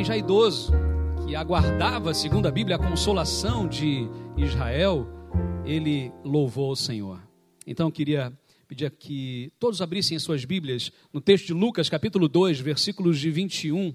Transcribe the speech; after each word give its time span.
homem 0.00 0.04
já 0.06 0.16
idoso, 0.16 0.72
que 1.26 1.36
aguardava, 1.36 2.14
segundo 2.14 2.46
a 2.46 2.50
Bíblia, 2.50 2.76
a 2.76 2.78
consolação 2.78 3.68
de 3.68 4.08
Israel, 4.34 5.06
ele 5.62 6.10
louvou 6.24 6.72
o 6.72 6.76
Senhor. 6.76 7.20
Então 7.66 7.88
eu 7.88 7.92
queria 7.92 8.32
pedir 8.66 8.90
que 8.92 9.52
todos 9.58 9.82
abrissem 9.82 10.16
as 10.16 10.22
suas 10.22 10.42
Bíblias 10.46 10.90
no 11.12 11.20
texto 11.20 11.48
de 11.48 11.52
Lucas, 11.52 11.90
capítulo 11.90 12.28
2, 12.28 12.60
versículos 12.60 13.18
de 13.18 13.30
21 13.30 13.94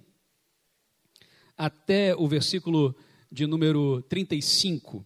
até 1.57 2.15
o 2.15 2.27
versículo 2.27 2.95
de 3.31 3.47
número 3.47 4.03
35. 4.03 5.03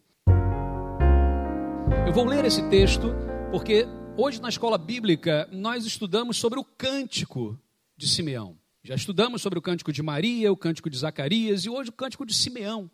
Eu 2.05 2.11
vou 2.11 2.25
ler 2.25 2.43
esse 2.43 2.67
texto 2.69 3.07
porque 3.51 3.87
hoje 4.17 4.41
na 4.41 4.49
escola 4.49 4.77
bíblica 4.77 5.47
nós 5.49 5.85
estudamos 5.85 6.35
sobre 6.35 6.59
o 6.59 6.65
cântico 6.65 7.57
de 7.95 8.05
Simeão. 8.05 8.57
Já 8.81 8.95
estudamos 8.95 9.41
sobre 9.41 9.59
o 9.59 9.61
cântico 9.61 9.91
de 9.91 10.01
Maria, 10.01 10.51
o 10.51 10.57
cântico 10.57 10.89
de 10.89 10.97
Zacarias 10.97 11.65
e 11.65 11.69
hoje 11.69 11.89
o 11.89 11.93
cântico 11.93 12.25
de 12.25 12.33
Simeão. 12.33 12.89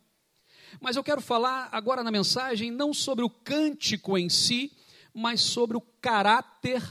Mas 0.81 0.95
eu 0.95 1.03
quero 1.03 1.21
falar 1.21 1.69
agora 1.71 2.03
na 2.03 2.11
mensagem 2.11 2.71
não 2.71 2.91
sobre 2.91 3.23
o 3.23 3.29
cântico 3.29 4.17
em 4.17 4.27
si, 4.27 4.71
mas 5.13 5.41
sobre 5.41 5.77
o 5.77 5.81
caráter 6.01 6.81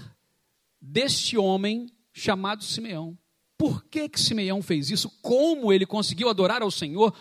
deste 0.80 1.37
homem 1.37 1.91
chamado 2.12 2.62
Simeão. 2.62 3.19
Por 3.59 3.85
que, 3.85 4.09
que 4.09 4.21
Simeão 4.21 4.62
fez 4.62 4.91
isso? 4.91 5.11
Como 5.21 5.73
ele 5.73 5.87
conseguiu 5.87 6.29
adorar 6.29 6.63
ao 6.63 6.71
Senhor? 6.71 7.13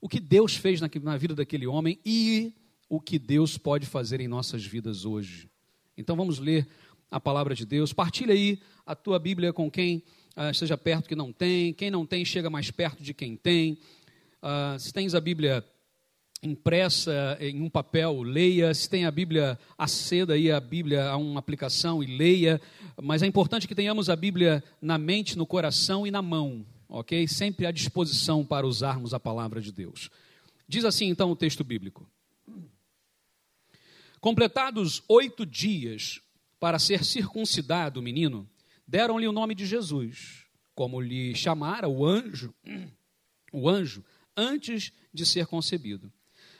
O 0.00 0.08
que 0.08 0.20
Deus 0.20 0.54
fez 0.54 0.78
na, 0.78 0.90
na 1.02 1.16
vida 1.16 1.34
daquele 1.34 1.66
homem 1.66 1.98
e 2.04 2.52
o 2.86 3.00
que 3.00 3.18
Deus 3.18 3.56
pode 3.56 3.86
fazer 3.86 4.20
em 4.20 4.28
nossas 4.28 4.64
vidas 4.64 5.06
hoje. 5.06 5.48
Então 5.96 6.16
vamos 6.16 6.38
ler 6.38 6.68
a 7.10 7.18
palavra 7.18 7.54
de 7.54 7.64
Deus. 7.64 7.94
Partilha 7.94 8.34
aí 8.34 8.60
a 8.84 8.94
tua 8.94 9.18
Bíblia 9.18 9.52
com 9.52 9.70
quem 9.70 10.02
uh, 10.36 10.50
esteja 10.50 10.76
perto 10.76 11.08
que 11.08 11.16
não 11.16 11.32
tem. 11.32 11.72
Quem 11.72 11.90
não 11.90 12.06
tem, 12.06 12.24
chega 12.24 12.50
mais 12.50 12.70
perto 12.70 13.02
de 13.02 13.14
quem 13.14 13.36
tem. 13.36 13.78
Uh, 14.42 14.78
se 14.78 14.92
tens 14.92 15.14
a 15.14 15.20
Bíblia 15.20 15.64
impressa 16.42 17.36
em 17.40 17.62
um 17.62 17.70
papel, 17.70 18.22
leia. 18.22 18.74
Se 18.74 18.88
tem 18.88 19.06
a 19.06 19.10
Bíblia, 19.10 19.58
aceda 19.78 20.34
aí 20.34 20.50
a 20.50 20.60
Bíblia 20.60 21.08
a 21.08 21.16
uma 21.16 21.40
aplicação 21.40 22.02
e 22.02 22.06
leia. 22.06 22.60
Mas 23.02 23.22
é 23.22 23.26
importante 23.26 23.66
que 23.66 23.74
tenhamos 23.74 24.10
a 24.10 24.16
Bíblia 24.16 24.62
na 24.80 24.98
mente, 24.98 25.36
no 25.36 25.46
coração 25.46 26.06
e 26.06 26.10
na 26.10 26.22
mão, 26.22 26.64
ok? 26.88 27.26
Sempre 27.26 27.66
à 27.66 27.70
disposição 27.70 28.44
para 28.44 28.66
usarmos 28.66 29.14
a 29.14 29.20
palavra 29.20 29.60
de 29.60 29.72
Deus. 29.72 30.10
Diz 30.68 30.84
assim 30.84 31.08
então 31.08 31.30
o 31.30 31.36
texto 31.36 31.64
bíblico: 31.64 32.06
Completados 34.20 35.02
oito 35.08 35.44
dias 35.44 36.20
para 36.58 36.78
ser 36.78 37.04
circuncidado 37.04 38.00
o 38.00 38.02
menino, 38.02 38.48
deram-lhe 38.86 39.26
o 39.26 39.32
nome 39.32 39.54
de 39.54 39.66
Jesus, 39.66 40.44
como 40.74 41.00
lhe 41.00 41.34
chamara 41.34 41.88
o 41.88 42.04
anjo, 42.04 42.54
o 43.52 43.68
anjo, 43.68 44.04
antes 44.36 44.92
de 45.12 45.24
ser 45.24 45.46
concebido. 45.46 46.12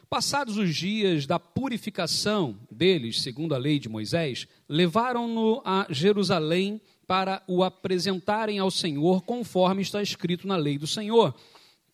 Passados 0.08 0.56
os 0.56 0.74
dias 0.74 1.26
da 1.26 1.40
purificação 1.40 2.58
deles, 2.70 3.20
segundo 3.20 3.54
a 3.54 3.58
lei 3.58 3.78
de 3.78 3.88
Moisés, 3.88 4.46
levaram-no 4.68 5.60
a 5.64 5.86
Jerusalém 5.90 6.80
para 7.06 7.42
o 7.46 7.64
apresentarem 7.64 8.58
ao 8.58 8.70
Senhor, 8.70 9.22
conforme 9.22 9.82
está 9.82 10.02
escrito 10.02 10.46
na 10.46 10.56
lei 10.56 10.78
do 10.78 10.86
Senhor. 10.86 11.34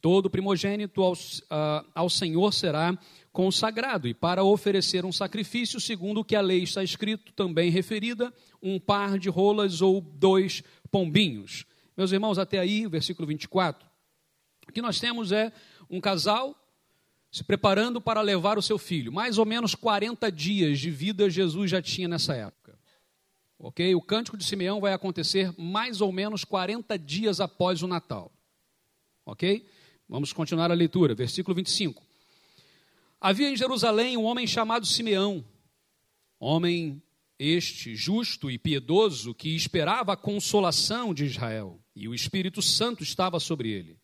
Todo 0.01 0.31
primogênito 0.31 1.03
ao, 1.03 1.13
uh, 1.13 1.87
ao 1.95 2.11
Senhor 2.11 2.53
será 2.53 2.99
consagrado, 3.33 4.09
e 4.09 4.15
para 4.15 4.43
oferecer 4.43 5.05
um 5.05 5.13
sacrifício, 5.13 5.81
segundo 5.81 6.21
o 6.21 6.25
que 6.25 6.35
a 6.35 6.41
lei 6.41 6.63
está 6.63 6.83
escrito, 6.83 7.33
também 7.33 7.71
referida, 7.71 8.33
um 8.63 8.79
par 8.79 9.19
de 9.19 9.29
rolas 9.29 9.81
ou 9.81 10.01
dois 10.01 10.63
pombinhos. 10.91 11.65
Meus 11.97 12.13
irmãos, 12.13 12.39
até 12.39 12.59
aí, 12.59 12.87
versículo 12.87 13.29
24, 13.29 13.89
o 14.69 14.73
que 14.73 14.83
nós 14.83 14.99
temos 14.99 15.33
é 15.33 15.53
um 15.89 16.01
casal 16.01 16.57
se 17.31 17.45
preparando 17.45 18.01
para 18.01 18.21
levar 18.21 18.59
o 18.59 18.63
seu 18.63 18.79
filho. 18.79 19.13
Mais 19.13 19.39
ou 19.39 19.47
menos 19.47 19.75
40 19.75 20.31
dias 20.33 20.81
de 20.81 20.91
vida 20.91 21.31
Jesus 21.31 21.71
já 21.71 21.81
tinha 21.81 22.09
nessa 22.09 22.35
época. 22.35 22.79
Ok? 23.59 23.95
O 23.95 24.01
cântico 24.01 24.37
de 24.37 24.45
Simeão 24.45 24.81
vai 24.81 24.93
acontecer 24.93 25.55
mais 25.57 26.01
ou 26.01 26.11
menos 26.11 26.45
40 26.45 26.99
dias 26.99 27.41
após 27.41 27.83
o 27.83 27.87
Natal. 27.87 28.33
Ok? 29.25 29.67
Vamos 30.09 30.33
continuar 30.33 30.71
a 30.71 30.75
leitura, 30.75 31.15
versículo 31.15 31.55
25. 31.55 32.10
Havia 33.21 33.51
em 33.51 33.57
Jerusalém 33.57 34.17
um 34.17 34.25
homem 34.25 34.47
chamado 34.47 34.87
Simeão, 34.87 35.45
homem 36.39 37.03
este 37.39 37.95
justo 37.95 38.51
e 38.51 38.57
piedoso 38.57 39.35
que 39.35 39.55
esperava 39.55 40.15
a 40.15 40.17
consolação 40.17 41.13
de 41.13 41.27
Israel, 41.27 41.79
e 41.95 42.09
o 42.09 42.15
Espírito 42.15 42.63
Santo 42.63 43.03
estava 43.03 43.39
sobre 43.39 43.71
ele. 43.71 43.99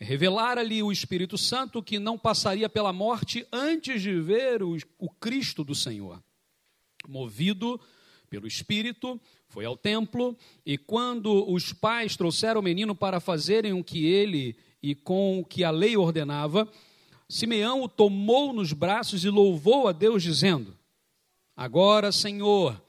Revelara-lhe 0.00 0.82
o 0.82 0.90
Espírito 0.90 1.36
Santo 1.36 1.82
que 1.82 1.98
não 1.98 2.18
passaria 2.18 2.68
pela 2.68 2.90
morte 2.90 3.46
antes 3.52 4.00
de 4.00 4.18
ver 4.18 4.62
o, 4.62 4.78
o 4.98 5.10
Cristo 5.10 5.62
do 5.62 5.74
Senhor. 5.74 6.22
Movido 7.06 7.78
pelo 8.30 8.46
Espírito, 8.46 9.20
foi 9.46 9.66
ao 9.66 9.76
templo, 9.76 10.36
e 10.64 10.78
quando 10.78 11.48
os 11.52 11.70
pais 11.72 12.16
trouxeram 12.16 12.60
o 12.60 12.64
menino 12.64 12.94
para 12.94 13.20
fazerem 13.20 13.74
o 13.74 13.84
que 13.84 14.06
ele 14.06 14.56
e 14.82 14.94
com 14.94 15.40
o 15.40 15.44
que 15.44 15.62
a 15.62 15.70
lei 15.70 15.96
ordenava, 15.98 16.66
Simeão 17.28 17.82
o 17.82 17.88
tomou 17.88 18.52
nos 18.52 18.72
braços 18.72 19.24
e 19.24 19.30
louvou 19.30 19.88
a 19.88 19.92
Deus, 19.92 20.22
dizendo: 20.22 20.76
Agora, 21.56 22.12
Senhor, 22.12 22.80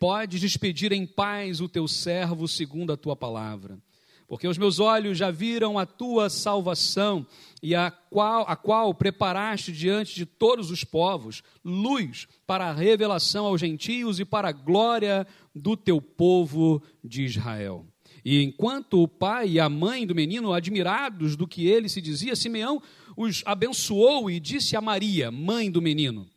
podes 0.00 0.40
despedir 0.40 0.92
em 0.92 1.06
paz 1.06 1.60
o 1.60 1.68
teu 1.68 1.86
servo 1.86 2.48
segundo 2.48 2.92
a 2.92 2.96
tua 2.96 3.14
palavra. 3.14 3.78
Porque 4.26 4.48
os 4.48 4.58
meus 4.58 4.80
olhos 4.80 5.18
já 5.18 5.30
viram 5.30 5.78
a 5.78 5.84
tua 5.84 6.30
salvação, 6.30 7.26
e 7.62 7.74
a 7.74 7.90
qual, 7.90 8.44
a 8.48 8.56
qual 8.56 8.94
preparaste 8.94 9.70
diante 9.70 10.14
de 10.14 10.26
todos 10.26 10.70
os 10.70 10.82
povos, 10.82 11.42
luz 11.64 12.26
para 12.46 12.66
a 12.66 12.72
revelação 12.72 13.46
aos 13.46 13.60
gentios 13.60 14.18
e 14.18 14.24
para 14.24 14.48
a 14.48 14.52
glória 14.52 15.26
do 15.54 15.76
teu 15.76 16.00
povo 16.00 16.82
de 17.02 17.24
Israel. 17.24 17.86
E 18.24 18.42
enquanto 18.42 19.02
o 19.02 19.08
pai 19.08 19.50
e 19.50 19.60
a 19.60 19.68
mãe 19.68 20.06
do 20.06 20.14
menino, 20.14 20.52
admirados 20.52 21.36
do 21.36 21.46
que 21.46 21.66
ele 21.66 21.90
se 21.90 22.00
dizia, 22.00 22.34
Simeão 22.34 22.82
os 23.16 23.42
abençoou 23.46 24.30
e 24.30 24.38
disse 24.40 24.76
a 24.76 24.80
Maria, 24.80 25.30
mãe 25.30 25.70
do 25.70 25.82
menino: 25.82 26.28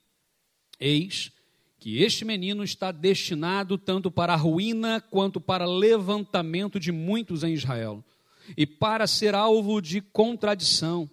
Eis 0.80 1.32
que 1.80 2.02
este 2.02 2.26
menino 2.26 2.64
está 2.64 2.92
destinado 2.92 3.78
tanto 3.78 4.10
para 4.10 4.34
a 4.34 4.38
ruína 4.38 5.00
quanto 5.00 5.40
para 5.40 5.66
levantamento 5.66 6.80
de 6.80 6.92
muitos 6.92 7.44
em 7.44 7.54
Israel, 7.54 8.04
e 8.56 8.66
para 8.66 9.06
ser 9.08 9.36
alvo 9.36 9.82
de 9.82 10.02
contradição. 10.02 11.10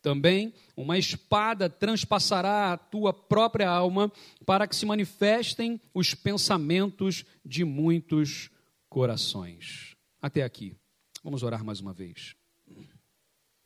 Também 0.00 0.54
uma 0.76 0.96
espada 0.96 1.68
transpassará 1.68 2.72
a 2.72 2.78
tua 2.78 3.12
própria 3.12 3.68
alma, 3.68 4.10
para 4.46 4.66
que 4.66 4.76
se 4.76 4.86
manifestem 4.86 5.80
os 5.92 6.14
pensamentos 6.14 7.24
de 7.44 7.64
muitos 7.64 8.50
corações. 8.88 9.96
Até 10.22 10.42
aqui. 10.42 10.74
Vamos 11.22 11.42
orar 11.42 11.64
mais 11.64 11.80
uma 11.80 11.92
vez. 11.92 12.34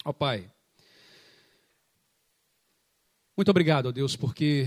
Ó 0.04 0.10
oh, 0.10 0.14
Pai, 0.14 0.50
muito 3.42 3.50
obrigado, 3.50 3.86
ó 3.86 3.90
Deus, 3.90 4.14
porque 4.14 4.66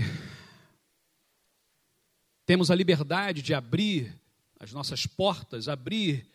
temos 2.44 2.70
a 2.70 2.74
liberdade 2.74 3.40
de 3.40 3.54
abrir 3.54 4.14
as 4.60 4.70
nossas 4.70 5.06
portas, 5.06 5.66
abrir 5.66 6.26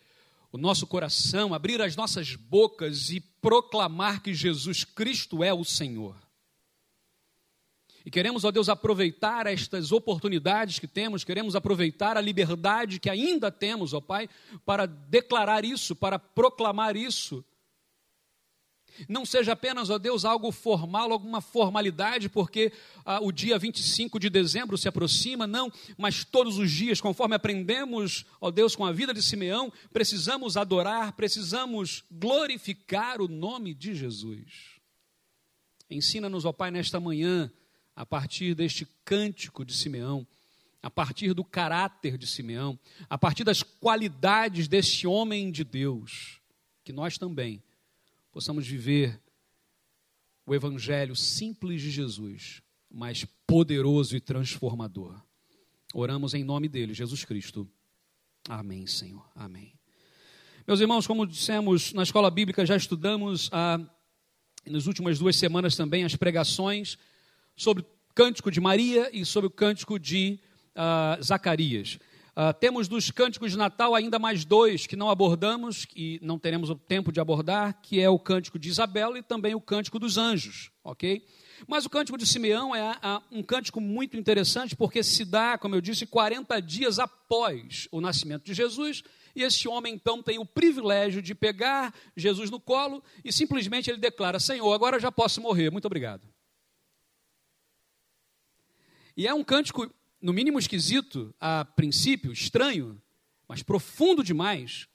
o 0.51 0.57
nosso 0.57 0.88
coração, 0.88 1.53
abrir 1.53 1.80
as 1.84 1.96
nossas 1.96 2.35
bocas 2.35 3.12
e 3.12 3.19
proclamar 3.19 4.24
que 4.24 4.34
Jesus 4.34 4.84
Cristo 4.84 5.44
é 5.44 5.53
o 5.53 5.63
Senhor. 5.63 6.16
E 8.03 8.09
queremos, 8.09 8.44
ó 8.44 8.50
Deus, 8.50 8.69
aproveitar 8.69 9.46
estas 9.46 9.91
oportunidades 9.91 10.80
que 10.80 10.88
temos, 10.88 11.24
queremos 11.24 11.56
aproveitar 11.56 12.18
a 12.18 12.21
liberdade 12.21 13.00
que 13.00 13.12
ainda 13.12 13.51
temos, 13.51 13.94
ó 13.94 14.01
Pai, 14.01 14.27
para 14.65 14.88
declarar 14.88 15.63
isso, 15.63 15.95
para 15.95 16.18
proclamar 16.18 16.98
isso, 16.98 17.45
não 19.07 19.25
seja 19.25 19.53
apenas, 19.53 19.89
ó 19.89 19.97
Deus, 19.97 20.25
algo 20.25 20.51
formal, 20.51 21.11
alguma 21.11 21.41
formalidade, 21.41 22.29
porque 22.29 22.71
ah, 23.05 23.19
o 23.21 23.31
dia 23.31 23.57
25 23.57 24.19
de 24.19 24.29
dezembro 24.29 24.77
se 24.77 24.88
aproxima, 24.88 25.47
não, 25.47 25.71
mas 25.97 26.23
todos 26.23 26.57
os 26.57 26.71
dias, 26.71 27.01
conforme 27.01 27.35
aprendemos, 27.35 28.25
ó 28.39 28.51
Deus, 28.51 28.75
com 28.75 28.85
a 28.85 28.91
vida 28.91 29.13
de 29.13 29.21
Simeão, 29.21 29.71
precisamos 29.91 30.57
adorar, 30.57 31.13
precisamos 31.13 32.03
glorificar 32.11 33.21
o 33.21 33.27
nome 33.27 33.73
de 33.73 33.95
Jesus. 33.95 34.79
Ensina-nos, 35.89 36.45
ó 36.45 36.53
Pai, 36.53 36.71
nesta 36.71 36.99
manhã, 36.99 37.51
a 37.95 38.05
partir 38.05 38.55
deste 38.55 38.88
cântico 39.03 39.65
de 39.65 39.73
Simeão, 39.75 40.25
a 40.81 40.89
partir 40.89 41.33
do 41.33 41.43
caráter 41.43 42.17
de 42.17 42.25
Simeão, 42.25 42.79
a 43.09 43.17
partir 43.17 43.43
das 43.43 43.61
qualidades 43.61 44.67
deste 44.67 45.05
homem 45.05 45.51
de 45.51 45.63
Deus, 45.63 46.39
que 46.83 46.91
nós 46.91 47.17
também 47.17 47.61
possamos 48.31 48.68
viver 48.68 49.22
o 50.45 50.56
evangelho 50.56 51.16
simples 51.16 51.81
de 51.81 51.92
Jesus, 51.92 52.62
mas 52.89 53.25
poderoso 53.45 54.16
e 54.16 54.22
transformador. 54.22 55.22
Oramos 55.94 56.33
em 56.33 56.44
nome 56.44 56.68
dele, 56.68 56.94
Jesus 56.94 57.25
Cristo. 57.25 57.69
Amém, 58.48 58.88
Senhor. 58.88 59.30
Amém. 59.36 59.74
Meus 60.66 60.80
irmãos, 60.80 61.06
como 61.06 61.28
dissemos 61.28 61.94
na 61.94 62.04
escola 62.04 62.31
bíblica, 62.31 62.66
já 62.66 62.75
estudamos 62.75 63.50
a 63.51 63.80
nas 64.66 64.86
últimas 64.86 65.18
duas 65.18 65.36
semanas 65.36 65.75
também 65.75 66.04
as 66.04 66.16
pregações 66.16 66.98
sobre 67.56 67.84
o 67.84 67.86
cântico 68.13 68.51
de 68.51 68.60
Maria 68.60 69.10
e 69.12 69.25
sobre 69.25 69.48
o 69.48 69.51
cântico 69.51 69.98
de 69.98 70.39
uh, 70.75 71.22
Zacarias. 71.24 71.98
Uh, 72.41 72.51
temos 72.59 72.88
dos 72.88 73.11
cânticos 73.11 73.51
de 73.51 73.57
Natal 73.57 73.93
ainda 73.93 74.17
mais 74.17 74.43
dois 74.43 74.88
que 74.88 74.95
não 74.95 75.11
abordamos 75.11 75.85
e 75.95 76.19
não 76.23 76.39
teremos 76.39 76.71
o 76.71 76.75
tempo 76.75 77.11
de 77.11 77.19
abordar, 77.19 77.79
que 77.83 78.01
é 78.01 78.09
o 78.09 78.17
cântico 78.17 78.57
de 78.57 78.67
Isabel 78.67 79.15
e 79.15 79.21
também 79.21 79.53
o 79.53 79.61
cântico 79.61 79.99
dos 79.99 80.17
anjos, 80.17 80.71
ok? 80.83 81.23
Mas 81.67 81.85
o 81.85 81.89
cântico 81.89 82.17
de 82.17 82.25
Simeão 82.25 82.75
é 82.75 82.97
um 83.31 83.43
cântico 83.43 83.79
muito 83.79 84.17
interessante 84.17 84.75
porque 84.75 85.03
se 85.03 85.23
dá, 85.23 85.55
como 85.55 85.75
eu 85.75 85.81
disse, 85.81 86.07
40 86.07 86.59
dias 86.63 86.97
após 86.97 87.88
o 87.91 88.01
nascimento 88.01 88.43
de 88.43 88.55
Jesus 88.55 89.03
e 89.35 89.43
esse 89.43 89.67
homem 89.67 89.93
então 89.93 90.23
tem 90.23 90.39
o 90.39 90.45
privilégio 90.45 91.21
de 91.21 91.35
pegar 91.35 91.93
Jesus 92.17 92.49
no 92.49 92.59
colo 92.59 93.03
e 93.23 93.31
simplesmente 93.31 93.88
ele 93.88 93.99
declara: 93.99 94.39
Senhor, 94.39 94.73
agora 94.73 94.99
já 94.99 95.11
posso 95.11 95.39
morrer, 95.41 95.69
muito 95.69 95.85
obrigado. 95.85 96.27
E 99.15 99.27
é 99.27 99.33
um 99.33 99.43
cântico 99.43 99.93
no 100.21 100.31
mínimo 100.31 100.59
esquisito, 100.59 101.33
a 101.39 101.65
princípio, 101.65 102.31
estranho, 102.31 103.01
mas 103.47 103.63
profundo 103.63 104.23
demais. 104.23 104.88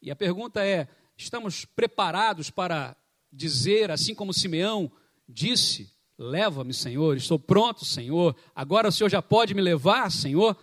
E 0.00 0.10
a 0.10 0.16
pergunta 0.16 0.64
é: 0.64 0.88
estamos 1.16 1.64
preparados 1.64 2.50
para 2.50 2.96
dizer, 3.32 3.90
assim 3.90 4.14
como 4.14 4.32
Simeão 4.32 4.90
disse: 5.28 5.90
Leva-me, 6.16 6.72
Senhor, 6.72 7.16
estou 7.16 7.38
pronto, 7.38 7.84
Senhor, 7.84 8.36
agora 8.54 8.88
o 8.88 8.92
Senhor 8.92 9.10
já 9.10 9.20
pode 9.20 9.54
me 9.54 9.60
levar, 9.60 10.10
Senhor? 10.10 10.56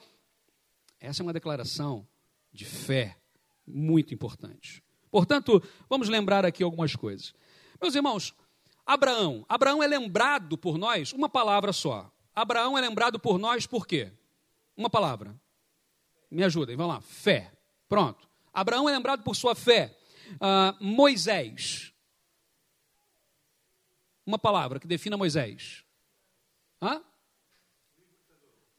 Essa 0.99 1.21
é 1.21 1.23
uma 1.23 1.33
declaração 1.33 2.07
de 2.51 2.65
fé 2.65 3.17
muito 3.65 4.13
importante. 4.13 4.83
Portanto, 5.11 5.61
vamos 5.89 6.07
lembrar 6.09 6.45
aqui 6.45 6.63
algumas 6.63 6.95
coisas. 6.95 7.33
Meus 7.81 7.95
irmãos, 7.95 8.33
Abraão, 8.85 9.45
Abraão 9.47 9.81
é 9.81 9.87
lembrado 9.87 10.57
por 10.57 10.77
nós 10.77 11.13
uma 11.13 11.29
palavra 11.29 11.71
só, 11.71 12.11
Abraão 12.35 12.77
é 12.77 12.81
lembrado 12.81 13.19
por 13.19 13.37
nós 13.37 13.65
por 13.65 13.85
quê? 13.85 14.11
Uma 14.75 14.89
palavra. 14.89 15.35
Me 16.31 16.43
ajudem, 16.43 16.75
vamos 16.75 16.95
lá. 16.95 17.01
Fé. 17.01 17.51
Pronto. 17.87 18.29
Abraão 18.53 18.87
é 18.87 18.91
lembrado 18.91 19.23
por 19.23 19.35
sua 19.35 19.55
fé. 19.55 19.97
Uh, 20.35 20.83
Moisés. 20.83 21.93
Uma 24.25 24.37
palavra 24.37 24.79
que 24.79 24.87
defina 24.87 25.17
Moisés. 25.17 25.83
Hã? 26.81 27.01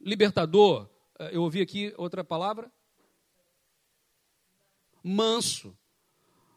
Libertador. 0.01 0.89
Uh, 1.19 1.25
eu 1.33 1.43
ouvi 1.43 1.61
aqui 1.61 1.93
outra 1.97 2.23
palavra. 2.23 2.71
Manso. 5.03 5.77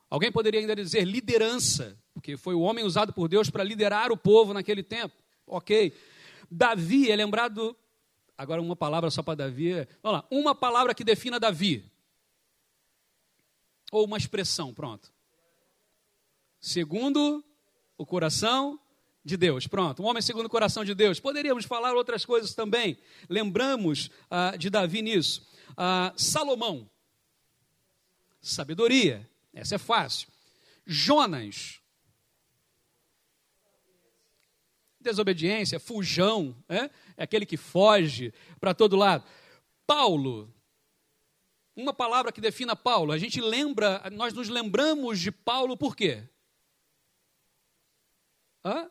Alguém 0.10 0.31
poderia 0.31 0.60
ainda 0.60 0.75
dizer 0.75 1.06
liderança, 1.06 1.98
porque 2.13 2.38
foi 2.38 2.54
o 2.54 2.62
homem 2.62 2.86
usado 2.86 3.12
por 3.12 3.28
Deus 3.28 3.50
para 3.50 3.63
liderar 3.63 4.12
o 4.12 4.18
povo 4.18 4.54
naquele 4.54 4.84
tempo. 4.84 5.16
Ok. 5.48 5.92
Davi 6.54 7.12
é 7.12 7.16
lembrado. 7.16 7.76
Agora, 8.38 8.62
uma 8.62 8.76
palavra 8.76 9.10
só 9.10 9.24
para 9.24 9.36
Davi. 9.36 9.74
Vamos 10.02 10.20
lá. 10.20 10.28
Uma 10.30 10.54
palavra 10.54 10.94
que 10.94 11.04
defina 11.04 11.40
Davi. 11.40 11.92
Ou 13.92 14.06
uma 14.06 14.18
expressão, 14.18 14.74
pronto. 14.74 15.12
Segundo 16.60 17.44
o 17.98 18.06
coração 18.06 18.80
de 19.26 19.36
Deus. 19.36 19.68
Pronto, 19.68 20.04
um 20.04 20.06
homem 20.06 20.22
segundo 20.22 20.46
o 20.46 20.50
coração 20.50 20.86
de 20.86 20.94
Deus. 20.94 21.20
Poderíamos 21.20 21.66
falar 21.66 21.96
outras 21.96 22.26
coisas 22.26 22.54
também. 22.54 22.98
Lembramos 23.30 24.10
ah, 24.30 24.56
de 24.58 24.70
Davi 24.70 25.02
nisso. 25.02 25.48
Ah, 25.76 26.14
Salomão. 26.16 26.90
Sabedoria. 28.42 29.30
Essa 29.54 29.76
é 29.76 29.78
fácil. 29.78 30.28
Jonas. 30.86 31.82
Desobediência, 35.04 35.80
fujão, 35.80 36.56
é, 36.68 36.90
é 37.18 37.24
aquele 37.24 37.46
que 37.46 37.58
foge 37.58 38.34
para 38.60 38.74
todo 38.74 38.96
lado. 38.96 39.24
Paulo, 39.86 40.54
uma 41.76 41.94
palavra 41.94 42.32
que 42.32 42.42
defina 42.42 42.76
Paulo, 42.76 43.12
a 43.12 43.18
gente 43.18 43.42
lembra, 43.42 44.02
nós 44.12 44.34
nos 44.34 44.50
lembramos 44.50 45.20
de 45.20 45.32
Paulo 45.32 45.76
por 45.76 45.96
quê? 45.96 46.24
Hã? 48.64 48.90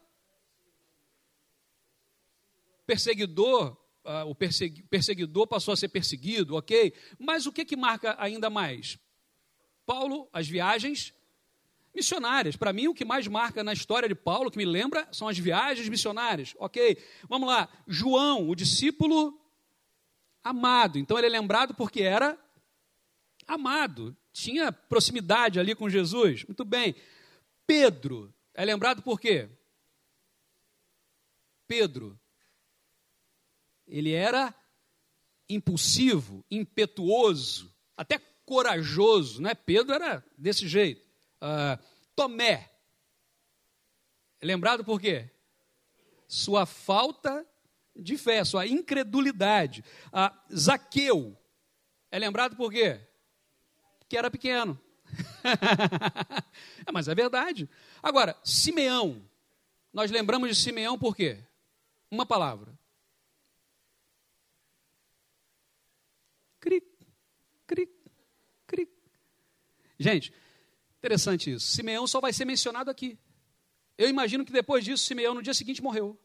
Perseguidor, 2.86 3.76
uh, 4.04 4.28
o 4.28 4.34
perseguidor 4.34 5.46
passou 5.46 5.72
a 5.72 5.76
ser 5.76 5.88
perseguido, 5.88 6.56
ok? 6.56 6.92
Mas 7.18 7.46
o 7.46 7.52
que, 7.52 7.64
que 7.64 7.76
marca 7.76 8.16
ainda 8.18 8.50
mais? 8.50 8.98
Paulo, 9.86 10.28
as 10.32 10.48
viagens 10.48 11.14
missionárias. 11.94 12.56
Para 12.56 12.72
mim, 12.72 12.88
o 12.88 12.94
que 12.94 13.04
mais 13.04 13.26
marca 13.26 13.62
na 13.62 13.72
história 13.72 14.08
de 14.08 14.14
Paulo, 14.14 14.50
que 14.50 14.58
me 14.58 14.64
lembra, 14.64 15.06
são 15.12 15.28
as 15.28 15.38
viagens 15.38 15.88
missionárias. 15.88 16.54
Ok, 16.58 16.96
vamos 17.28 17.48
lá. 17.48 17.68
João, 17.86 18.48
o 18.48 18.54
discípulo 18.54 19.38
amado. 20.42 20.98
Então, 20.98 21.18
ele 21.18 21.26
é 21.26 21.30
lembrado 21.30 21.74
porque 21.74 22.02
era 22.02 22.38
amado, 23.46 24.16
tinha 24.32 24.72
proximidade 24.72 25.60
ali 25.60 25.74
com 25.74 25.88
Jesus. 25.88 26.44
Muito 26.44 26.64
bem. 26.64 26.94
Pedro 27.66 28.32
é 28.54 28.64
lembrado 28.64 29.02
por 29.02 29.20
quê? 29.20 29.48
Pedro, 31.66 32.18
ele 33.86 34.12
era 34.12 34.54
impulsivo, 35.48 36.44
impetuoso, 36.50 37.74
até 37.96 38.18
corajoso, 38.44 39.40
né? 39.40 39.54
Pedro 39.54 39.94
era 39.94 40.24
desse 40.36 40.66
jeito. 40.66 41.11
Uh, 41.42 41.82
Tomé. 42.14 42.70
Lembrado 44.40 44.84
por 44.84 45.00
quê? 45.00 45.28
Sua 46.28 46.64
falta 46.64 47.44
de 47.96 48.16
fé, 48.16 48.44
sua 48.44 48.64
incredulidade. 48.64 49.84
Uh, 50.08 50.56
Zaqueu. 50.56 51.36
É 52.10 52.18
lembrado 52.18 52.54
por 52.56 52.70
quê? 52.70 53.00
Que 54.08 54.16
era 54.16 54.30
pequeno. 54.30 54.80
é, 56.86 56.92
mas 56.92 57.08
é 57.08 57.14
verdade. 57.14 57.68
Agora, 58.00 58.38
Simeão. 58.44 59.28
Nós 59.92 60.10
lembramos 60.10 60.48
de 60.48 60.54
Simeão 60.54 60.98
por 60.98 61.16
quê? 61.16 61.38
Uma 62.10 62.24
palavra. 62.24 62.72
Cri, 66.60 66.82
cri, 67.66 67.88
cri. 68.66 68.88
Gente, 69.98 70.32
Interessante 71.02 71.50
isso. 71.50 71.66
Simeão 71.66 72.06
só 72.06 72.20
vai 72.20 72.32
ser 72.32 72.44
mencionado 72.44 72.88
aqui. 72.88 73.18
Eu 73.98 74.08
imagino 74.08 74.44
que 74.44 74.52
depois 74.52 74.84
disso, 74.84 75.04
Simeão 75.04 75.34
no 75.34 75.42
dia 75.42 75.52
seguinte 75.52 75.82
morreu. 75.82 76.16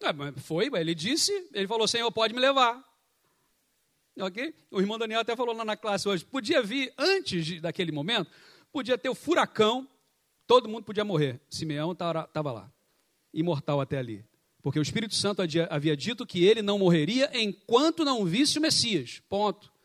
É, 0.00 0.40
foi, 0.40 0.70
ele 0.74 0.94
disse, 0.94 1.32
ele 1.52 1.68
falou: 1.68 1.86
Senhor, 1.86 2.10
pode 2.10 2.32
me 2.32 2.40
levar. 2.40 2.82
Ok? 4.18 4.54
O 4.70 4.80
irmão 4.80 4.98
Daniel 4.98 5.20
até 5.20 5.36
falou 5.36 5.54
lá 5.54 5.66
na 5.66 5.76
classe 5.76 6.08
hoje: 6.08 6.24
podia 6.24 6.62
vir 6.62 6.94
antes 6.96 7.44
de, 7.44 7.60
daquele 7.60 7.92
momento, 7.92 8.30
podia 8.72 8.96
ter 8.96 9.10
o 9.10 9.14
furacão, 9.14 9.86
todo 10.46 10.66
mundo 10.66 10.84
podia 10.84 11.04
morrer. 11.04 11.38
Simeão 11.50 11.92
estava 11.92 12.52
lá, 12.52 12.72
imortal 13.34 13.82
até 13.82 13.98
ali. 13.98 14.24
Porque 14.62 14.78
o 14.78 14.82
Espírito 14.82 15.14
Santo 15.14 15.42
havia 15.68 15.94
dito 15.94 16.26
que 16.26 16.42
ele 16.42 16.62
não 16.62 16.78
morreria 16.78 17.30
enquanto 17.34 18.02
não 18.02 18.24
visse 18.24 18.58
o 18.58 18.62
Messias. 18.62 19.20
Ponto. 19.28 19.75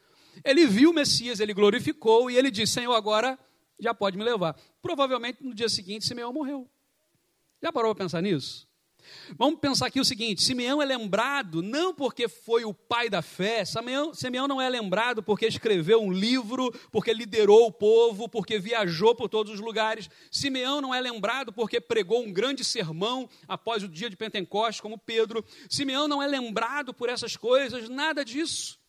Ele 0.43 0.65
viu 0.65 0.91
o 0.91 0.93
Messias, 0.93 1.39
ele 1.39 1.53
glorificou 1.53 2.29
e 2.29 2.37
ele 2.37 2.51
disse: 2.51 2.73
Senhor, 2.73 2.93
agora 2.93 3.37
já 3.79 3.93
pode 3.93 4.17
me 4.17 4.23
levar. 4.23 4.55
Provavelmente 4.81 5.43
no 5.43 5.53
dia 5.53 5.69
seguinte, 5.69 6.05
Simeão 6.05 6.31
morreu. 6.31 6.69
Já 7.61 7.71
parou 7.71 7.93
para 7.93 8.05
pensar 8.05 8.21
nisso? 8.21 8.69
Vamos 9.37 9.59
pensar 9.59 9.87
aqui 9.87 9.99
o 9.99 10.05
seguinte: 10.05 10.41
Simeão 10.41 10.81
é 10.81 10.85
lembrado 10.85 11.61
não 11.61 11.93
porque 11.93 12.27
foi 12.27 12.65
o 12.65 12.73
pai 12.73 13.09
da 13.09 13.21
fé, 13.21 13.65
Simeão, 13.65 14.13
Simeão 14.13 14.47
não 14.47 14.61
é 14.61 14.69
lembrado 14.69 15.23
porque 15.23 15.45
escreveu 15.47 16.01
um 16.01 16.11
livro, 16.11 16.71
porque 16.91 17.13
liderou 17.13 17.67
o 17.67 17.71
povo, 17.71 18.29
porque 18.29 18.59
viajou 18.59 19.15
por 19.15 19.29
todos 19.29 19.53
os 19.53 19.59
lugares. 19.59 20.09
Simeão 20.29 20.81
não 20.81 20.93
é 20.93 21.01
lembrado 21.01 21.51
porque 21.51 21.81
pregou 21.81 22.23
um 22.23 22.31
grande 22.31 22.63
sermão 22.63 23.29
após 23.47 23.83
o 23.83 23.87
dia 23.87 24.09
de 24.09 24.15
Pentecostes, 24.15 24.81
como 24.81 24.97
Pedro. 24.97 25.43
Simeão 25.69 26.07
não 26.07 26.21
é 26.21 26.27
lembrado 26.27 26.93
por 26.93 27.09
essas 27.09 27.35
coisas, 27.35 27.89
nada 27.89 28.23
disso. 28.23 28.80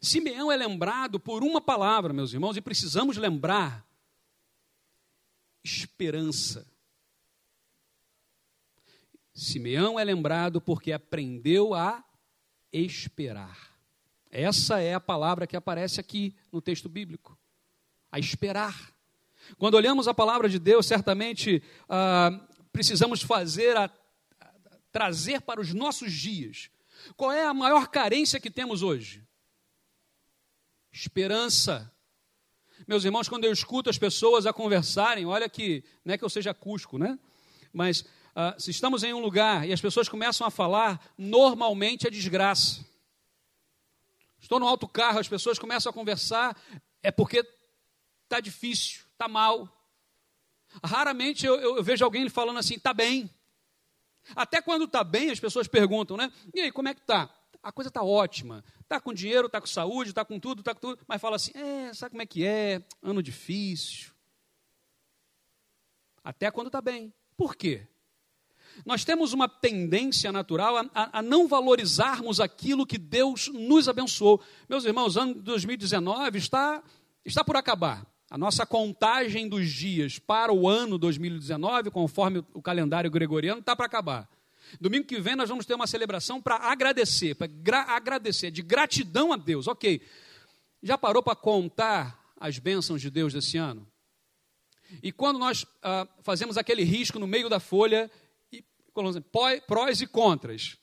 Simeão 0.00 0.50
é 0.50 0.56
lembrado 0.56 1.18
por 1.18 1.42
uma 1.42 1.60
palavra, 1.60 2.12
meus 2.12 2.32
irmãos, 2.32 2.56
e 2.56 2.60
precisamos 2.60 3.16
lembrar: 3.16 3.86
esperança. 5.64 6.66
Simeão 9.34 10.00
é 10.00 10.04
lembrado 10.04 10.60
porque 10.60 10.92
aprendeu 10.92 11.74
a 11.74 12.02
esperar. 12.72 13.76
Essa 14.30 14.80
é 14.80 14.94
a 14.94 15.00
palavra 15.00 15.46
que 15.46 15.56
aparece 15.56 16.00
aqui 16.00 16.34
no 16.50 16.60
texto 16.60 16.88
bíblico. 16.88 17.38
A 18.10 18.18
esperar. 18.18 18.94
Quando 19.58 19.74
olhamos 19.74 20.08
a 20.08 20.14
palavra 20.14 20.48
de 20.48 20.58
Deus, 20.58 20.86
certamente 20.86 21.62
ah, 21.88 22.46
precisamos 22.72 23.22
fazer, 23.22 23.76
a, 23.76 23.84
a, 24.40 24.54
trazer 24.90 25.42
para 25.42 25.60
os 25.60 25.72
nossos 25.72 26.12
dias. 26.12 26.70
Qual 27.16 27.30
é 27.30 27.44
a 27.44 27.54
maior 27.54 27.88
carência 27.88 28.40
que 28.40 28.50
temos 28.50 28.82
hoje? 28.82 29.26
Esperança. 30.96 31.92
Meus 32.86 33.04
irmãos, 33.04 33.28
quando 33.28 33.44
eu 33.44 33.52
escuto 33.52 33.90
as 33.90 33.98
pessoas 33.98 34.46
a 34.46 34.52
conversarem, 34.52 35.26
olha 35.26 35.48
que, 35.48 35.84
não 36.04 36.14
é 36.14 36.18
que 36.18 36.24
eu 36.24 36.30
seja 36.30 36.54
cusco, 36.54 36.98
né? 36.98 37.18
Mas 37.72 38.00
uh, 38.00 38.58
se 38.58 38.70
estamos 38.70 39.02
em 39.02 39.12
um 39.12 39.18
lugar 39.18 39.68
e 39.68 39.72
as 39.72 39.80
pessoas 39.80 40.08
começam 40.08 40.46
a 40.46 40.50
falar, 40.50 41.12
normalmente 41.18 42.06
é 42.06 42.10
desgraça. 42.10 42.84
Estou 44.40 44.58
no 44.58 44.66
alto 44.66 44.88
carro, 44.88 45.18
as 45.18 45.28
pessoas 45.28 45.58
começam 45.58 45.90
a 45.90 45.92
conversar, 45.92 46.56
é 47.02 47.10
porque 47.10 47.44
está 48.24 48.40
difícil, 48.40 49.02
está 49.12 49.28
mal. 49.28 49.68
Raramente 50.82 51.44
eu, 51.44 51.56
eu, 51.56 51.76
eu, 51.76 51.82
vejo 51.82 52.04
alguém 52.04 52.28
falando 52.28 52.58
assim, 52.58 52.74
está 52.74 52.94
bem. 52.94 53.30
Até 54.34 54.62
quando 54.62 54.84
está 54.86 55.04
bem, 55.04 55.30
as 55.30 55.40
pessoas 55.40 55.68
perguntam, 55.68 56.16
né? 56.16 56.32
E 56.54 56.60
aí, 56.60 56.72
como 56.72 56.88
é 56.88 56.94
que 56.94 57.00
está? 57.00 57.30
A 57.66 57.72
coisa 57.72 57.88
está 57.88 58.00
ótima. 58.00 58.62
Está 58.80 59.00
com 59.00 59.12
dinheiro, 59.12 59.48
está 59.48 59.60
com 59.60 59.66
saúde, 59.66 60.10
está 60.10 60.24
com 60.24 60.38
tudo, 60.38 60.60
está 60.60 60.72
com 60.72 60.80
tudo. 60.80 61.02
Mas 61.04 61.20
fala 61.20 61.34
assim, 61.34 61.50
é, 61.52 61.92
sabe 61.92 62.10
como 62.10 62.22
é 62.22 62.26
que 62.26 62.46
é? 62.46 62.80
Ano 63.02 63.20
difícil. 63.20 64.12
Até 66.22 66.48
quando 66.48 66.68
está 66.68 66.80
bem. 66.80 67.12
Por 67.36 67.56
quê? 67.56 67.84
Nós 68.84 69.04
temos 69.04 69.32
uma 69.32 69.48
tendência 69.48 70.30
natural 70.30 70.76
a, 70.76 70.90
a, 70.94 71.18
a, 71.18 71.22
não 71.22 71.48
valorizarmos 71.48 72.38
aquilo 72.38 72.86
que 72.86 72.98
Deus 72.98 73.48
nos 73.48 73.88
abençoou. 73.88 74.40
Meus 74.68 74.84
irmãos, 74.84 75.16
ano 75.16 75.34
de 75.34 75.40
2019 75.40 76.38
está, 76.38 76.80
está 77.24 77.42
por 77.42 77.56
acabar. 77.56 78.06
A 78.30 78.38
nossa 78.38 78.64
contagem 78.64 79.48
dos 79.48 79.68
dias 79.72 80.20
para 80.20 80.52
o 80.52 80.68
ano 80.68 80.98
2019, 80.98 81.90
conforme 81.90 82.44
o 82.54 82.62
calendário 82.62 83.10
gregoriano, 83.10 83.58
está 83.58 83.74
para 83.74 83.86
acabar. 83.86 84.35
Domingo 84.80 85.06
que 85.06 85.20
vem 85.20 85.36
nós 85.36 85.48
vamos 85.48 85.66
ter 85.66 85.74
uma 85.74 85.86
celebração 85.86 86.40
para 86.40 86.56
agradecer, 86.56 87.34
para 87.34 87.46
gra 87.46 87.82
agradecer, 87.82 88.50
de 88.50 88.62
gratidão 88.62 89.32
a 89.32 89.36
Deus. 89.36 89.66
Ok. 89.66 90.00
Já 90.82 90.98
parou 90.98 91.22
para 91.22 91.36
contar 91.36 92.34
as 92.38 92.58
bênçãos 92.58 93.00
de 93.00 93.10
Deus 93.10 93.32
desse 93.32 93.56
ano? 93.56 93.86
E 95.02 95.10
quando 95.10 95.38
nós 95.38 95.66
ah, 95.82 96.06
fazemos 96.22 96.56
aquele 96.56 96.84
risco 96.84 97.18
no 97.18 97.26
meio 97.26 97.48
da 97.48 97.58
folha 97.58 98.10
prós 99.66 100.00
e 100.00 100.06
contras, 100.06 100.78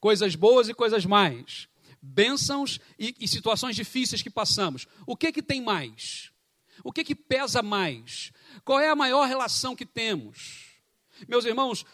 coisas 0.00 0.34
boas 0.34 0.68
e 0.68 0.74
coisas 0.74 1.04
mais, 1.04 1.68
bênçãos 2.00 2.80
e, 2.98 3.14
e 3.20 3.28
situações 3.28 3.76
difíceis 3.76 4.22
que 4.22 4.30
passamos. 4.30 4.86
O 5.06 5.16
que 5.16 5.32
que 5.32 5.42
tem 5.42 5.60
mais? 5.60 6.30
O 6.84 6.92
que 6.92 7.04
que 7.04 7.14
pesa 7.14 7.62
mais? 7.62 8.32
Qual 8.64 8.80
é 8.80 8.88
a 8.88 8.96
maior 8.96 9.26
relação 9.26 9.74
que 9.74 9.84
temos? 9.84 10.67
Meus 11.26 11.44
irmãos, 11.44 11.84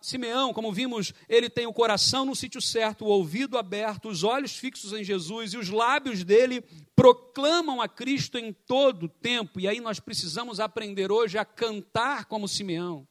Simeão, 0.00 0.52
como 0.52 0.72
vimos, 0.72 1.14
ele 1.28 1.48
tem 1.48 1.66
o 1.66 1.72
coração 1.72 2.24
no 2.24 2.36
sítio 2.36 2.60
certo, 2.60 3.04
o 3.04 3.08
ouvido 3.08 3.56
aberto, 3.56 4.08
os 4.08 4.24
olhos 4.24 4.56
fixos 4.56 4.92
em 4.92 5.04
Jesus 5.04 5.54
e 5.54 5.56
os 5.56 5.70
lábios 5.70 6.24
dele 6.24 6.62
proclamam 6.94 7.80
a 7.80 7.88
Cristo 7.88 8.36
em 8.38 8.52
todo 8.52 9.04
o 9.04 9.08
tempo. 9.08 9.60
E 9.60 9.68
aí 9.68 9.80
nós 9.80 10.00
precisamos 10.00 10.60
aprender 10.60 11.10
hoje 11.10 11.38
a 11.38 11.44
cantar 11.44 12.26
como 12.26 12.48
Simeão. 12.48 13.06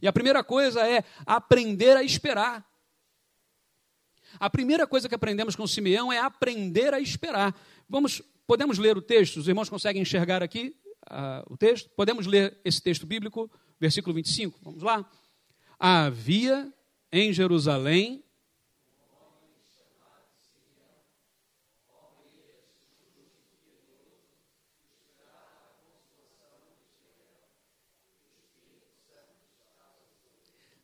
E 0.00 0.08
a 0.08 0.12
primeira 0.12 0.42
coisa 0.42 0.86
é 0.86 1.04
aprender 1.26 1.96
a 1.96 2.02
esperar. 2.02 2.66
A 4.40 4.48
primeira 4.48 4.86
coisa 4.86 5.08
que 5.08 5.14
aprendemos 5.14 5.54
com 5.54 5.66
Simeão 5.66 6.12
é 6.12 6.18
aprender 6.18 6.94
a 6.94 7.00
esperar. 7.00 7.54
Vamos, 7.88 8.22
podemos 8.46 8.78
ler 8.78 8.96
o 8.96 9.02
texto? 9.02 9.36
Os 9.36 9.48
irmãos 9.48 9.68
conseguem 9.68 10.00
enxergar 10.00 10.42
aqui 10.42 10.74
uh, 11.10 11.52
o 11.52 11.56
texto? 11.56 11.90
Podemos 11.90 12.26
ler 12.26 12.58
esse 12.64 12.80
texto 12.80 13.06
bíblico, 13.06 13.50
versículo 13.82 14.14
25? 14.14 14.60
Vamos 14.62 14.80
lá? 14.80 15.04
Havia 15.76 16.72
em 17.10 17.32
Jerusalém 17.32 18.22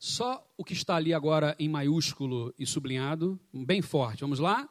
Só 0.01 0.45
o 0.57 0.65
que 0.65 0.73
está 0.73 0.97
ali 0.97 1.13
agora 1.13 1.55
em 1.59 1.69
maiúsculo 1.69 2.53
e 2.59 2.67
sublinhado, 2.67 3.39
bem 3.53 3.83
forte. 3.83 4.23
Vamos 4.23 4.39
lá? 4.41 4.69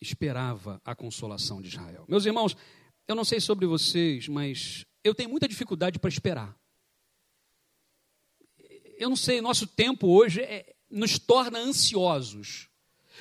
Esperava 0.00 0.80
a 0.84 0.94
consolação 0.94 1.60
de 1.60 1.68
Israel. 1.68 2.04
Meus 2.08 2.24
irmãos, 2.24 2.56
eu 3.12 3.16
não 3.16 3.24
sei 3.24 3.40
sobre 3.40 3.66
vocês, 3.66 4.26
mas 4.26 4.86
eu 5.04 5.14
tenho 5.14 5.28
muita 5.28 5.46
dificuldade 5.46 5.98
para 5.98 6.08
esperar. 6.08 6.56
Eu 8.98 9.08
não 9.10 9.16
sei, 9.16 9.40
nosso 9.40 9.66
tempo 9.66 10.08
hoje 10.08 10.40
é, 10.40 10.74
nos 10.90 11.18
torna 11.18 11.58
ansiosos. 11.58 12.68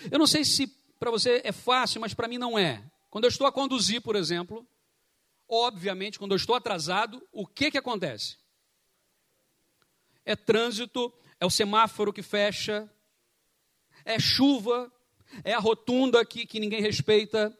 Eu 0.10 0.17
não 0.17 0.27
sei 0.27 0.45
se 0.45 0.67
para 0.98 1.12
você 1.12 1.41
é 1.43 1.51
fácil, 1.51 2.00
mas 2.00 2.13
para 2.13 2.27
mim 2.27 2.38
não 2.38 2.57
é. 2.57 2.83
Quando 3.10 3.25
eu 3.25 3.29
estou 3.29 3.45
a 3.45 3.51
conduzir, 3.51 4.01
por 4.01 4.15
exemplo, 4.15 4.65
obviamente, 5.48 6.17
quando 6.17 6.31
eu 6.31 6.38
estou 6.38 6.55
atrasado, 6.55 7.21
o 7.31 7.45
que, 7.45 7.71
que 7.71 7.77
acontece? 7.77 8.38
É 10.24 10.36
trânsito, 10.36 11.12
é 11.39 11.45
o 11.45 11.50
semáforo 11.50 12.13
que 12.13 12.21
fecha, 12.21 12.89
é 14.05 14.19
chuva, 14.19 14.89
é 15.43 15.53
a 15.53 15.60
rotunda 15.60 16.24
que, 16.24 16.45
que 16.45 16.60
ninguém 16.60 16.81
respeita. 16.81 17.57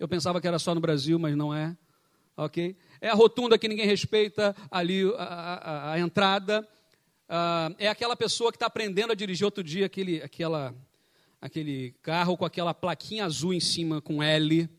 Eu 0.00 0.08
pensava 0.08 0.40
que 0.40 0.48
era 0.48 0.58
só 0.58 0.74
no 0.74 0.80
Brasil, 0.80 1.18
mas 1.18 1.36
não 1.36 1.52
é. 1.54 1.76
Ok? 2.34 2.74
É 3.02 3.10
a 3.10 3.14
rotunda 3.14 3.58
que 3.58 3.68
ninguém 3.68 3.84
respeita 3.84 4.56
ali 4.70 5.04
a, 5.18 5.24
a, 5.24 5.92
a 5.92 6.00
entrada. 6.00 6.66
Uh, 7.28 7.76
é 7.76 7.86
aquela 7.86 8.16
pessoa 8.16 8.50
que 8.50 8.56
está 8.56 8.64
aprendendo 8.64 9.12
a 9.12 9.14
dirigir 9.14 9.44
outro 9.44 9.62
dia 9.62 9.84
aquele, 9.84 10.22
aquela, 10.22 10.74
aquele 11.38 11.94
carro 12.00 12.34
com 12.34 12.46
aquela 12.46 12.72
plaquinha 12.72 13.26
azul 13.26 13.52
em 13.52 13.60
cima 13.60 14.00
com 14.00 14.22
L. 14.22 14.70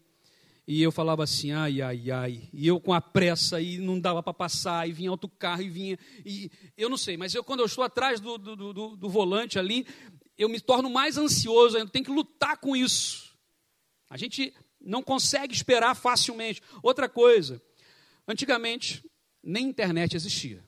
E 0.68 0.82
eu 0.82 0.92
falava 0.92 1.24
assim, 1.24 1.51
ai, 1.51 1.84
ai, 1.84 2.10
ai. 2.10 2.50
E 2.51 2.66
eu 2.66 2.80
com 2.80 2.92
a 2.92 3.00
pressa, 3.00 3.62
e 3.62 3.78
não 3.78 4.00
dava 4.00 4.24
para 4.24 4.34
passar, 4.34 4.90
e 4.90 4.92
vinha 4.92 5.12
outro 5.12 5.30
carro, 5.30 5.62
e 5.62 5.70
vinha. 5.70 6.00
E 6.25 6.50
eu 6.75 6.90
não 6.90 6.98
sei, 6.98 7.16
mas 7.16 7.36
eu, 7.36 7.44
quando 7.44 7.60
eu 7.60 7.68
estou 7.68 7.84
atrás 7.84 8.20
do, 8.20 8.40
do, 8.40 8.56
do, 8.56 8.96
do 8.96 9.10
volante 9.10 9.60
ali, 9.60 9.86
eu 10.36 10.50
me 10.50 10.60
torno 10.60 10.90
mais 10.90 11.16
ansioso, 11.16 11.78
eu 11.78 11.88
tenho 11.88 12.06
que 12.06 12.12
lutar 12.12 12.58
com 12.58 12.75
isso. 12.75 13.32
A 14.10 14.18
gente 14.18 14.51
não 14.83 15.01
consegue 15.03 15.53
esperar 15.53 15.95
facilmente. 15.95 16.61
Outra 16.81 17.07
coisa, 17.07 17.61
antigamente, 18.27 19.03
nem 19.43 19.67
internet 19.67 20.15
existia. 20.15 20.63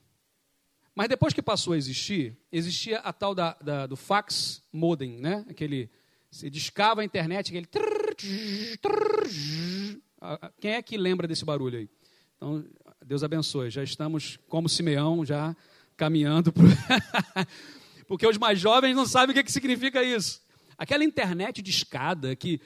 Mas 0.94 1.08
depois 1.08 1.34
que 1.34 1.42
passou 1.42 1.72
a 1.72 1.76
existir, 1.76 2.36
existia 2.52 2.98
a 2.98 3.12
tal 3.12 3.34
da, 3.34 3.54
da 3.60 3.86
do 3.86 3.96
fax 3.96 4.62
modem, 4.72 5.18
né? 5.18 5.44
Aquele, 5.48 5.90
você 6.30 6.48
discava 6.48 7.00
a 7.00 7.04
internet, 7.04 7.48
aquele 7.48 7.66
quem 10.60 10.72
é 10.72 10.82
que 10.82 10.96
lembra 10.96 11.26
desse 11.26 11.44
barulho 11.44 11.78
aí? 11.78 11.88
Então, 12.36 12.64
Deus 13.04 13.22
abençoe. 13.22 13.70
Já 13.70 13.82
estamos, 13.82 14.38
como 14.48 14.68
Simeão, 14.68 15.24
já 15.24 15.54
caminhando. 15.96 16.52
Pro... 16.52 16.64
Porque 18.06 18.26
os 18.26 18.38
mais 18.38 18.58
jovens 18.58 18.94
não 18.94 19.06
sabem 19.06 19.32
o 19.32 19.34
que, 19.34 19.44
que 19.44 19.52
significa 19.52 20.02
isso. 20.02 20.42
Aquela 20.76 21.04
internet 21.04 21.62
de 21.62 21.70
escada 21.70 22.34
que 22.34 22.60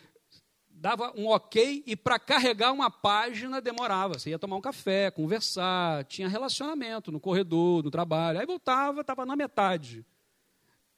dava 0.80 1.12
um 1.16 1.26
ok 1.26 1.82
e 1.86 1.96
para 1.96 2.18
carregar 2.18 2.72
uma 2.72 2.90
página 2.90 3.60
demorava. 3.60 4.18
Você 4.18 4.30
ia 4.30 4.38
tomar 4.38 4.56
um 4.56 4.60
café, 4.60 5.10
conversar, 5.10 6.04
tinha 6.04 6.28
relacionamento 6.28 7.10
no 7.10 7.20
corredor, 7.20 7.82
no 7.82 7.90
trabalho. 7.90 8.38
Aí 8.38 8.46
voltava, 8.46 9.00
estava 9.00 9.26
na 9.26 9.34
metade. 9.34 10.04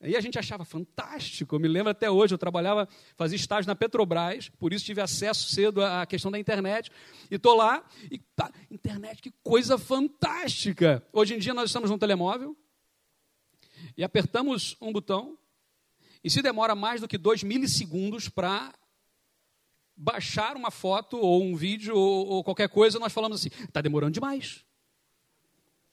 E 0.02 0.16
a 0.16 0.20
gente 0.20 0.38
achava 0.38 0.64
fantástico. 0.64 1.54
Eu 1.54 1.60
me 1.60 1.68
lembro 1.68 1.90
até 1.90 2.10
hoje, 2.10 2.32
eu 2.32 2.38
trabalhava, 2.38 2.88
fazia 3.16 3.36
estágio 3.36 3.68
na 3.68 3.74
Petrobras, 3.74 4.48
por 4.48 4.72
isso 4.72 4.84
tive 4.84 5.00
acesso 5.00 5.50
cedo 5.50 5.84
à 5.84 6.06
questão 6.06 6.30
da 6.30 6.38
internet. 6.38 6.90
E 7.30 7.34
estou 7.34 7.54
lá, 7.54 7.84
e 8.10 8.18
tá, 8.18 8.50
internet, 8.70 9.20
que 9.20 9.32
coisa 9.42 9.76
fantástica. 9.76 11.06
Hoje 11.12 11.34
em 11.34 11.38
dia 11.38 11.52
nós 11.52 11.68
estamos 11.68 11.90
no 11.90 11.98
telemóvel 11.98 12.56
e 13.96 14.04
apertamos 14.04 14.76
um 14.80 14.92
botão, 14.92 15.38
e 16.22 16.30
se 16.30 16.42
demora 16.42 16.74
mais 16.74 17.00
do 17.00 17.08
que 17.08 17.16
dois 17.16 17.42
milissegundos 17.42 18.28
para 18.28 18.72
baixar 20.00 20.56
uma 20.56 20.70
foto 20.70 21.18
ou 21.18 21.44
um 21.44 21.54
vídeo 21.54 21.94
ou, 21.94 22.26
ou 22.26 22.44
qualquer 22.44 22.68
coisa, 22.70 22.98
nós 22.98 23.12
falamos 23.12 23.38
assim: 23.40 23.50
está 23.64 23.80
demorando 23.82 24.12
demais. 24.12 24.64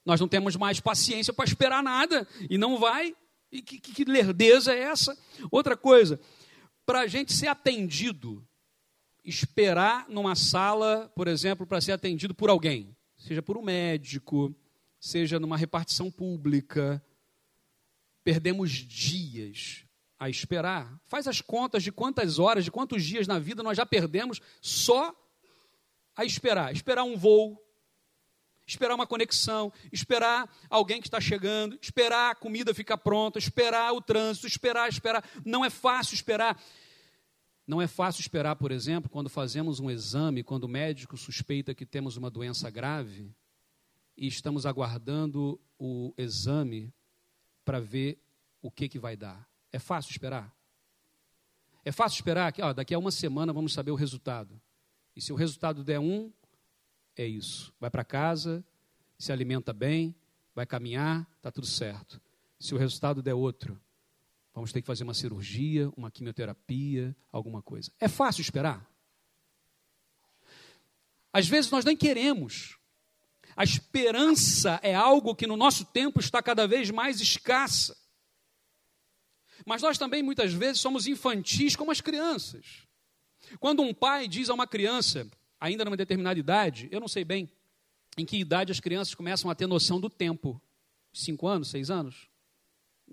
Nós 0.05 0.21
não 0.21 0.27
temos 0.27 0.55
mais 0.55 0.79
paciência 0.79 1.33
para 1.33 1.43
esperar 1.43 1.83
nada, 1.83 2.25
e 2.49 2.57
não 2.57 2.79
vai. 2.79 3.13
E 3.51 3.61
que, 3.61 3.79
que, 3.79 3.93
que 3.93 4.05
lerdeza 4.05 4.73
é 4.73 4.79
essa? 4.79 5.17
Outra 5.51 5.75
coisa, 5.75 6.19
para 6.85 7.01
a 7.01 7.07
gente 7.07 7.33
ser 7.33 7.47
atendido, 7.47 8.45
esperar 9.23 10.07
numa 10.07 10.35
sala, 10.35 11.11
por 11.13 11.27
exemplo, 11.27 11.67
para 11.67 11.81
ser 11.81 11.91
atendido 11.91 12.33
por 12.33 12.49
alguém, 12.49 12.95
seja 13.17 13.41
por 13.41 13.57
um 13.57 13.61
médico, 13.61 14.55
seja 14.99 15.39
numa 15.39 15.57
repartição 15.57 16.09
pública, 16.09 17.03
perdemos 18.23 18.71
dias 18.71 19.86
a 20.19 20.29
esperar. 20.29 20.99
Faz 21.05 21.27
as 21.27 21.41
contas 21.41 21.83
de 21.83 21.91
quantas 21.91 22.39
horas, 22.39 22.63
de 22.63 22.71
quantos 22.71 23.03
dias 23.03 23.27
na 23.27 23.39
vida 23.39 23.61
nós 23.61 23.77
já 23.77 23.85
perdemos 23.85 24.41
só 24.61 25.15
a 26.15 26.25
esperar. 26.25 26.73
Esperar 26.73 27.03
um 27.03 27.15
voo, 27.15 27.61
esperar 28.65 28.95
uma 28.95 29.07
conexão, 29.07 29.71
esperar 29.91 30.49
alguém 30.69 30.99
que 30.99 31.07
está 31.07 31.21
chegando, 31.21 31.77
esperar 31.81 32.31
a 32.31 32.35
comida 32.35 32.73
ficar 32.73 32.97
pronta, 32.97 33.37
esperar 33.37 33.93
o 33.93 34.01
trânsito, 34.01 34.47
esperar, 34.47 34.89
esperar. 34.89 35.23
Não 35.45 35.63
é 35.63 35.69
fácil 35.69 36.15
esperar. 36.15 36.59
Não 37.65 37.81
é 37.81 37.87
fácil 37.87 38.21
esperar, 38.21 38.55
por 38.55 38.71
exemplo, 38.71 39.09
quando 39.09 39.29
fazemos 39.29 39.79
um 39.79 39.91
exame, 39.91 40.41
quando 40.41 40.63
o 40.63 40.69
médico 40.69 41.17
suspeita 41.17 41.75
que 41.75 41.85
temos 41.85 42.15
uma 42.15 42.29
doença 42.29 42.69
grave 42.69 43.35
e 44.15 44.25
estamos 44.25 44.65
aguardando 44.65 45.59
o 45.77 46.13
exame 46.17 46.93
para 47.65 47.81
ver 47.81 48.19
o 48.61 48.71
que, 48.71 48.87
que 48.87 48.97
vai 48.97 49.17
dar. 49.17 49.47
É 49.77 49.79
fácil 49.79 50.09
esperar? 50.09 50.51
É 51.85 51.91
fácil 51.91 52.15
esperar 52.15 52.51
que 52.51 52.63
ó, 52.63 52.73
daqui 52.73 52.95
a 52.95 52.97
uma 52.97 53.11
semana 53.11 53.53
vamos 53.53 53.73
saber 53.73 53.91
o 53.91 53.95
resultado. 53.95 54.59
E 55.15 55.21
se 55.21 55.31
o 55.31 55.35
resultado 55.35 55.83
der 55.83 55.99
um, 55.99 56.33
é 57.15 57.27
isso. 57.27 57.71
Vai 57.79 57.91
para 57.91 58.03
casa, 58.03 58.65
se 59.19 59.31
alimenta 59.31 59.71
bem, 59.73 60.15
vai 60.55 60.65
caminhar, 60.65 61.29
está 61.37 61.51
tudo 61.51 61.67
certo. 61.67 62.19
Se 62.59 62.73
o 62.73 62.77
resultado 62.79 63.21
der 63.21 63.35
outro, 63.35 63.79
Vamos 64.57 64.71
ter 64.71 64.81
que 64.81 64.87
fazer 64.87 65.03
uma 65.03 65.13
cirurgia, 65.13 65.87
uma 65.95 66.09
quimioterapia, 66.09 67.15
alguma 67.31 67.61
coisa. 67.61 67.91
É 67.99 68.07
fácil 68.07 68.41
esperar? 68.41 68.89
Às 71.31 71.47
vezes 71.47 71.69
nós 71.69 71.85
nem 71.85 71.95
queremos. 71.95 72.75
A 73.55 73.63
esperança 73.63 74.79
é 74.81 74.95
algo 74.95 75.35
que 75.35 75.45
no 75.45 75.55
nosso 75.55 75.85
tempo 75.85 76.19
está 76.19 76.41
cada 76.41 76.67
vez 76.67 76.89
mais 76.89 77.21
escassa. 77.21 77.95
Mas 79.67 79.81
nós 79.81 79.97
também 79.97 80.23
muitas 80.23 80.53
vezes 80.53 80.79
somos 80.79 81.07
infantis 81.07 81.75
como 81.75 81.91
as 81.91 81.99
crianças. 81.99 82.87
Quando 83.59 83.81
um 83.81 83.93
pai 83.93 84.25
diz 84.25 84.49
a 84.49 84.53
uma 84.53 84.65
criança, 84.65 85.29
ainda 85.59 85.83
numa 85.83 85.97
determinada 85.97 86.39
idade, 86.39 86.87
eu 86.89 87.01
não 87.01 87.07
sei 87.09 87.25
bem 87.25 87.51
em 88.17 88.25
que 88.25 88.37
idade 88.37 88.71
as 88.71 88.79
crianças 88.79 89.13
começam 89.13 89.51
a 89.51 89.55
ter 89.55 89.67
noção 89.67 89.99
do 89.99 90.09
tempo. 90.09 90.61
Cinco 91.11 91.47
anos, 91.47 91.67
seis 91.67 91.91
anos? 91.91 92.29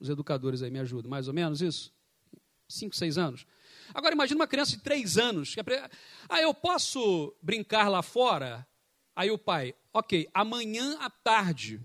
Os 0.00 0.08
educadores 0.08 0.62
aí 0.62 0.70
me 0.70 0.78
ajudam, 0.78 1.10
mais 1.10 1.26
ou 1.26 1.34
menos 1.34 1.60
isso? 1.60 1.92
Cinco, 2.68 2.94
seis 2.94 3.18
anos. 3.18 3.44
Agora 3.92 4.14
imagine 4.14 4.38
uma 4.38 4.46
criança 4.46 4.76
de 4.76 4.82
três 4.82 5.18
anos. 5.18 5.56
Que 5.56 5.60
é... 5.60 5.90
Ah, 6.28 6.40
eu 6.40 6.54
posso 6.54 7.34
brincar 7.42 7.88
lá 7.88 8.00
fora? 8.00 8.64
Aí 9.16 9.28
o 9.28 9.36
pai, 9.36 9.74
ok, 9.92 10.30
amanhã 10.32 10.98
à 11.00 11.10
tarde. 11.10 11.80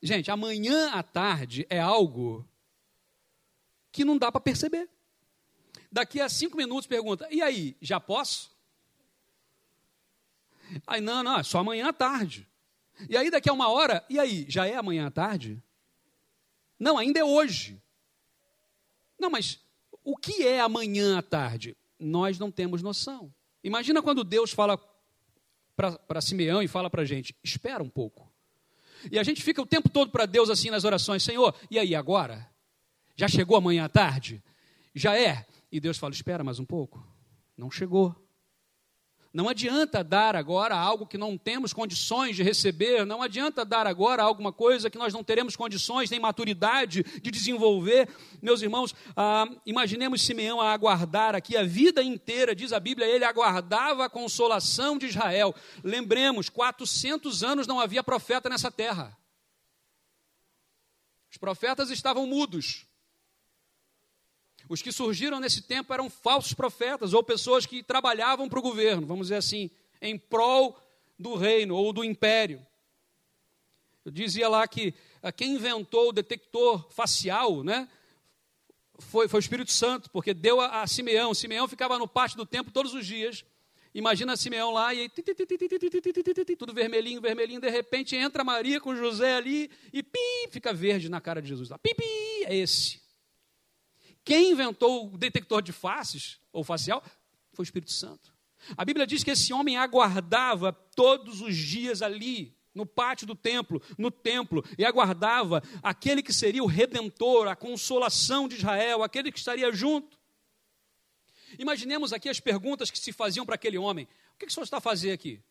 Gente, 0.00 0.30
amanhã 0.30 0.92
à 0.92 1.02
tarde 1.02 1.66
é 1.68 1.80
algo 1.80 2.48
que 3.92 4.04
não 4.04 4.16
dá 4.18 4.30
para 4.30 4.40
perceber. 4.40 4.88
Daqui 5.90 6.20
a 6.20 6.28
cinco 6.28 6.56
minutos 6.56 6.86
pergunta, 6.86 7.26
e 7.30 7.42
aí, 7.42 7.76
já 7.80 7.98
posso? 7.98 8.50
Aí, 10.86 11.00
não, 11.00 11.22
não, 11.22 11.38
é 11.38 11.42
só 11.42 11.58
amanhã 11.58 11.88
à 11.88 11.92
tarde. 11.92 12.48
E 13.08 13.16
aí, 13.16 13.30
daqui 13.30 13.48
a 13.48 13.52
uma 13.52 13.68
hora, 13.68 14.04
e 14.08 14.18
aí, 14.18 14.46
já 14.48 14.66
é 14.66 14.76
amanhã 14.76 15.06
à 15.06 15.10
tarde? 15.10 15.62
Não, 16.78 16.96
ainda 16.96 17.18
é 17.18 17.24
hoje. 17.24 17.82
Não, 19.18 19.30
mas 19.30 19.60
o 20.04 20.16
que 20.16 20.46
é 20.46 20.60
amanhã 20.60 21.18
à 21.18 21.22
tarde? 21.22 21.76
Nós 21.98 22.38
não 22.38 22.50
temos 22.50 22.82
noção. 22.82 23.32
Imagina 23.62 24.00
quando 24.00 24.24
Deus 24.24 24.52
fala 24.52 24.78
para 25.76 26.20
Simeão 26.20 26.62
e 26.62 26.68
fala 26.68 26.88
para 26.88 27.02
a 27.02 27.04
gente: 27.04 27.34
espera 27.42 27.82
um 27.82 27.88
pouco. 27.88 28.30
E 29.10 29.18
a 29.18 29.22
gente 29.22 29.42
fica 29.42 29.60
o 29.60 29.66
tempo 29.66 29.88
todo 29.88 30.10
para 30.10 30.26
Deus 30.26 30.48
assim 30.48 30.70
nas 30.70 30.84
orações: 30.84 31.22
Senhor, 31.22 31.54
e 31.70 31.78
aí 31.78 31.94
agora? 31.94 32.48
Já 33.20 33.28
chegou 33.28 33.54
amanhã 33.54 33.84
à 33.84 33.88
tarde? 33.90 34.42
Já 34.94 35.14
é? 35.14 35.44
E 35.70 35.78
Deus 35.78 35.98
fala: 35.98 36.14
espera 36.14 36.42
mais 36.42 36.58
um 36.58 36.64
pouco. 36.64 37.06
Não 37.54 37.70
chegou. 37.70 38.16
Não 39.30 39.46
adianta 39.46 40.02
dar 40.02 40.34
agora 40.34 40.74
algo 40.74 41.06
que 41.06 41.18
não 41.18 41.36
temos 41.36 41.74
condições 41.74 42.34
de 42.34 42.42
receber, 42.42 43.04
não 43.04 43.20
adianta 43.20 43.62
dar 43.62 43.86
agora 43.86 44.22
alguma 44.22 44.54
coisa 44.54 44.88
que 44.88 44.96
nós 44.96 45.12
não 45.12 45.22
teremos 45.22 45.54
condições 45.54 46.08
nem 46.08 46.18
maturidade 46.18 47.02
de 47.02 47.30
desenvolver. 47.30 48.08
Meus 48.40 48.62
irmãos, 48.62 48.94
ah, 49.14 49.44
imaginemos 49.66 50.22
Simeão 50.22 50.58
a 50.58 50.72
aguardar 50.72 51.34
aqui 51.34 51.58
a 51.58 51.62
vida 51.62 52.02
inteira, 52.02 52.54
diz 52.54 52.72
a 52.72 52.80
Bíblia, 52.80 53.06
ele 53.06 53.26
aguardava 53.26 54.06
a 54.06 54.10
consolação 54.10 54.96
de 54.96 55.08
Israel. 55.08 55.54
Lembremos, 55.84 56.48
400 56.48 57.44
anos 57.44 57.66
não 57.66 57.80
havia 57.80 58.02
profeta 58.02 58.48
nessa 58.48 58.70
terra. 58.70 59.14
Os 61.30 61.36
profetas 61.36 61.90
estavam 61.90 62.26
mudos. 62.26 62.89
Os 64.70 64.80
que 64.80 64.92
surgiram 64.92 65.40
nesse 65.40 65.62
tempo 65.62 65.92
eram 65.92 66.08
falsos 66.08 66.54
profetas 66.54 67.12
ou 67.12 67.24
pessoas 67.24 67.66
que 67.66 67.82
trabalhavam 67.82 68.48
para 68.48 68.60
o 68.60 68.62
governo, 68.62 69.04
vamos 69.04 69.26
dizer 69.26 69.34
assim, 69.34 69.68
em 70.00 70.16
prol 70.16 70.80
do 71.18 71.34
reino 71.34 71.74
ou 71.74 71.92
do 71.92 72.04
império. 72.04 72.64
Eu 74.04 74.12
dizia 74.12 74.48
lá 74.48 74.68
que 74.68 74.94
ah, 75.20 75.32
quem 75.32 75.54
inventou 75.54 76.10
o 76.10 76.12
detector 76.12 76.88
facial, 76.92 77.64
né, 77.64 77.88
foi, 79.00 79.26
foi 79.26 79.40
o 79.40 79.42
Espírito 79.42 79.72
Santo, 79.72 80.08
porque 80.08 80.32
deu 80.32 80.60
a, 80.60 80.82
a 80.82 80.86
Simeão. 80.86 81.34
Simeão 81.34 81.66
ficava 81.66 81.98
no 81.98 82.06
pátio 82.06 82.36
do 82.36 82.46
templo 82.46 82.72
todos 82.72 82.94
os 82.94 83.04
dias. 83.04 83.44
Imagina 83.92 84.36
Simeão 84.36 84.70
lá 84.70 84.94
e 84.94 85.10
tudo 86.56 86.72
vermelhinho, 86.72 87.20
vermelhinho, 87.20 87.60
de 87.60 87.68
repente 87.68 88.14
entra 88.14 88.44
Maria 88.44 88.80
com 88.80 88.94
José 88.94 89.34
ali 89.34 89.68
e 89.92 90.00
pi, 90.00 90.48
fica 90.48 90.72
verde 90.72 91.08
na 91.08 91.20
cara 91.20 91.42
de 91.42 91.48
Jesus. 91.48 91.70
Pi, 91.82 91.92
pi, 91.92 92.44
é 92.44 92.54
esse. 92.54 93.09
Quem 94.30 94.52
inventou 94.52 95.12
o 95.12 95.18
detector 95.18 95.60
de 95.60 95.72
faces, 95.72 96.38
ou 96.52 96.62
facial, 96.62 97.02
foi 97.52 97.64
o 97.64 97.66
Espírito 97.66 97.90
Santo. 97.90 98.32
A 98.76 98.84
Bíblia 98.84 99.04
diz 99.04 99.24
que 99.24 99.32
esse 99.32 99.52
homem 99.52 99.76
aguardava 99.76 100.72
todos 100.72 101.40
os 101.40 101.56
dias 101.56 102.00
ali, 102.00 102.56
no 102.72 102.86
pátio 102.86 103.26
do 103.26 103.34
templo, 103.34 103.82
no 103.98 104.08
templo, 104.08 104.64
e 104.78 104.84
aguardava 104.84 105.60
aquele 105.82 106.22
que 106.22 106.32
seria 106.32 106.62
o 106.62 106.68
redentor, 106.68 107.48
a 107.48 107.56
consolação 107.56 108.46
de 108.46 108.54
Israel, 108.54 109.02
aquele 109.02 109.32
que 109.32 109.38
estaria 109.40 109.72
junto. 109.72 110.16
Imaginemos 111.58 112.12
aqui 112.12 112.28
as 112.28 112.38
perguntas 112.38 112.88
que 112.88 113.00
se 113.00 113.12
faziam 113.12 113.44
para 113.44 113.56
aquele 113.56 113.78
homem: 113.78 114.06
O 114.34 114.38
que, 114.38 114.46
que 114.46 114.52
o 114.52 114.54
senhor 114.54 114.62
está 114.62 114.76
a 114.76 114.80
fazer 114.80 115.10
aqui? 115.10 115.42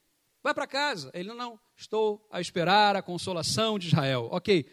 Vai 0.41 0.53
para 0.53 0.65
casa. 0.65 1.11
Ele, 1.13 1.33
não, 1.33 1.59
estou 1.75 2.25
a 2.31 2.39
esperar 2.39 2.95
a 2.95 3.01
consolação 3.01 3.77
de 3.77 3.87
Israel. 3.87 4.29
Ok, 4.31 4.71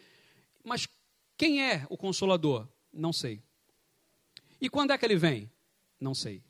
mas 0.62 0.86
quem 1.36 1.60
é 1.60 1.84
o 1.90 1.96
consolador? 1.96 2.68
Não 2.92 3.12
sei. 3.12 3.44
E 4.60 4.68
quando 4.68 4.92
é 4.92 4.98
que 4.98 5.04
ele 5.04 5.16
vem? 5.16 5.50
Não 6.00 6.14
sei. 6.14 6.42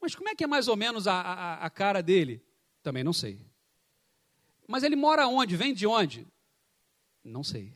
Mas 0.00 0.14
como 0.14 0.28
é 0.28 0.34
que 0.34 0.44
é 0.44 0.46
mais 0.46 0.68
ou 0.68 0.76
menos 0.76 1.06
a, 1.06 1.20
a, 1.20 1.66
a 1.66 1.70
cara 1.70 2.02
dele? 2.02 2.42
Também 2.82 3.02
não 3.02 3.12
sei. 3.12 3.40
Mas 4.66 4.82
ele 4.82 4.96
mora 4.96 5.26
onde? 5.26 5.56
Vem 5.56 5.74
de 5.74 5.86
onde? 5.86 6.26
Não 7.24 7.42
sei. 7.42 7.74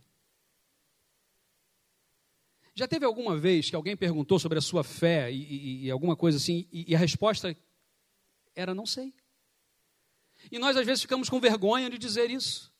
Já 2.75 2.88
teve 2.88 3.05
alguma 3.05 3.37
vez 3.37 3.68
que 3.68 3.77
alguém 3.77 3.96
perguntou 3.96 4.38
sobre 4.38 4.59
a 4.59 4.62
sua 4.62 4.83
fé 4.83 5.31
e, 5.31 5.42
e, 5.42 5.87
e 5.87 5.90
alguma 5.90 6.16
coisa 6.16 6.38
assim, 6.38 6.66
e, 6.72 6.92
e 6.92 6.94
a 6.94 6.98
resposta 6.98 7.57
era 8.55 8.75
não 8.75 8.87
sei. 8.87 9.14
E 10.51 10.59
nós 10.59 10.77
às 10.77 10.87
vezes 10.87 11.03
ficamos 11.03 11.29
com 11.29 11.38
vergonha 11.38 11.90
de 11.90 11.98
dizer 11.98 12.31
isso. 12.31 12.72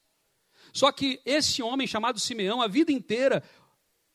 Só 0.72 0.90
que 0.90 1.20
esse 1.24 1.62
homem 1.62 1.86
chamado 1.86 2.18
Simeão, 2.18 2.62
a 2.62 2.66
vida 2.66 2.90
inteira, 2.90 3.42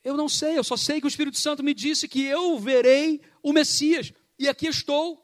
eu 0.07 0.15
não 0.15 0.29
sei, 0.29 0.57
eu 0.57 0.63
só 0.63 0.77
sei 0.77 1.01
que 1.01 1.05
o 1.05 1.09
Espírito 1.09 1.37
Santo 1.37 1.61
me 1.61 1.73
disse 1.73 2.07
que 2.07 2.23
eu 2.23 2.57
verei 2.57 3.19
o 3.43 3.51
Messias. 3.51 4.13
E 4.39 4.47
aqui 4.47 4.65
estou. 4.65 5.21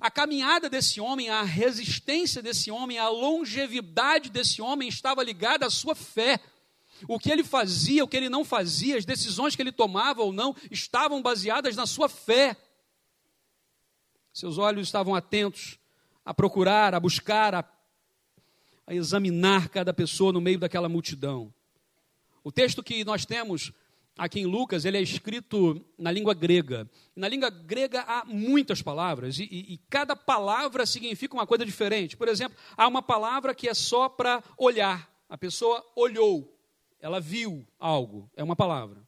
A 0.00 0.10
caminhada 0.10 0.70
desse 0.70 0.98
homem, 0.98 1.28
a 1.28 1.42
resistência 1.42 2.40
desse 2.40 2.70
homem, 2.70 2.98
a 2.98 3.06
longevidade 3.06 4.30
desse 4.30 4.62
homem 4.62 4.88
estava 4.88 5.22
ligada 5.22 5.66
à 5.66 5.70
sua 5.70 5.94
fé. 5.94 6.40
O 7.06 7.18
que 7.18 7.30
ele 7.30 7.44
fazia, 7.44 8.02
o 8.02 8.08
que 8.08 8.16
ele 8.16 8.30
não 8.30 8.46
fazia, 8.46 8.96
as 8.96 9.04
decisões 9.04 9.54
que 9.54 9.60
ele 9.60 9.70
tomava 9.70 10.22
ou 10.22 10.32
não, 10.32 10.56
estavam 10.70 11.20
baseadas 11.20 11.76
na 11.76 11.84
sua 11.84 12.08
fé. 12.08 12.56
Seus 14.32 14.56
olhos 14.56 14.88
estavam 14.88 15.14
atentos 15.14 15.78
a 16.24 16.32
procurar, 16.32 16.94
a 16.94 16.98
buscar, 16.98 17.54
a, 17.54 17.64
a 18.86 18.94
examinar 18.94 19.68
cada 19.68 19.92
pessoa 19.92 20.32
no 20.32 20.40
meio 20.40 20.58
daquela 20.58 20.88
multidão. 20.88 21.52
O 22.42 22.50
texto 22.50 22.82
que 22.82 23.04
nós 23.04 23.26
temos 23.26 23.70
aqui 24.16 24.40
em 24.40 24.46
Lucas, 24.46 24.84
ele 24.84 24.96
é 24.96 25.02
escrito 25.02 25.84
na 25.98 26.10
língua 26.10 26.34
grega. 26.34 26.88
Na 27.14 27.28
língua 27.28 27.50
grega 27.50 28.02
há 28.02 28.24
muitas 28.24 28.80
palavras, 28.80 29.38
e, 29.38 29.44
e, 29.44 29.74
e, 29.74 29.78
cada 29.90 30.14
palavra 30.14 30.86
significa 30.86 31.34
uma 31.34 31.46
coisa 31.46 31.64
diferente. 31.64 32.16
Por 32.16 32.28
exemplo, 32.28 32.56
há 32.76 32.86
uma 32.86 33.02
palavra 33.02 33.54
que 33.54 33.68
é 33.68 33.74
só 33.74 34.08
para 34.08 34.42
olhar. 34.56 35.10
A 35.28 35.36
pessoa 35.36 35.84
olhou, 35.96 36.56
ela 37.00 37.20
viu 37.20 37.66
algo, 37.78 38.30
é 38.36 38.42
uma 38.42 38.54
palavra. 38.54 39.02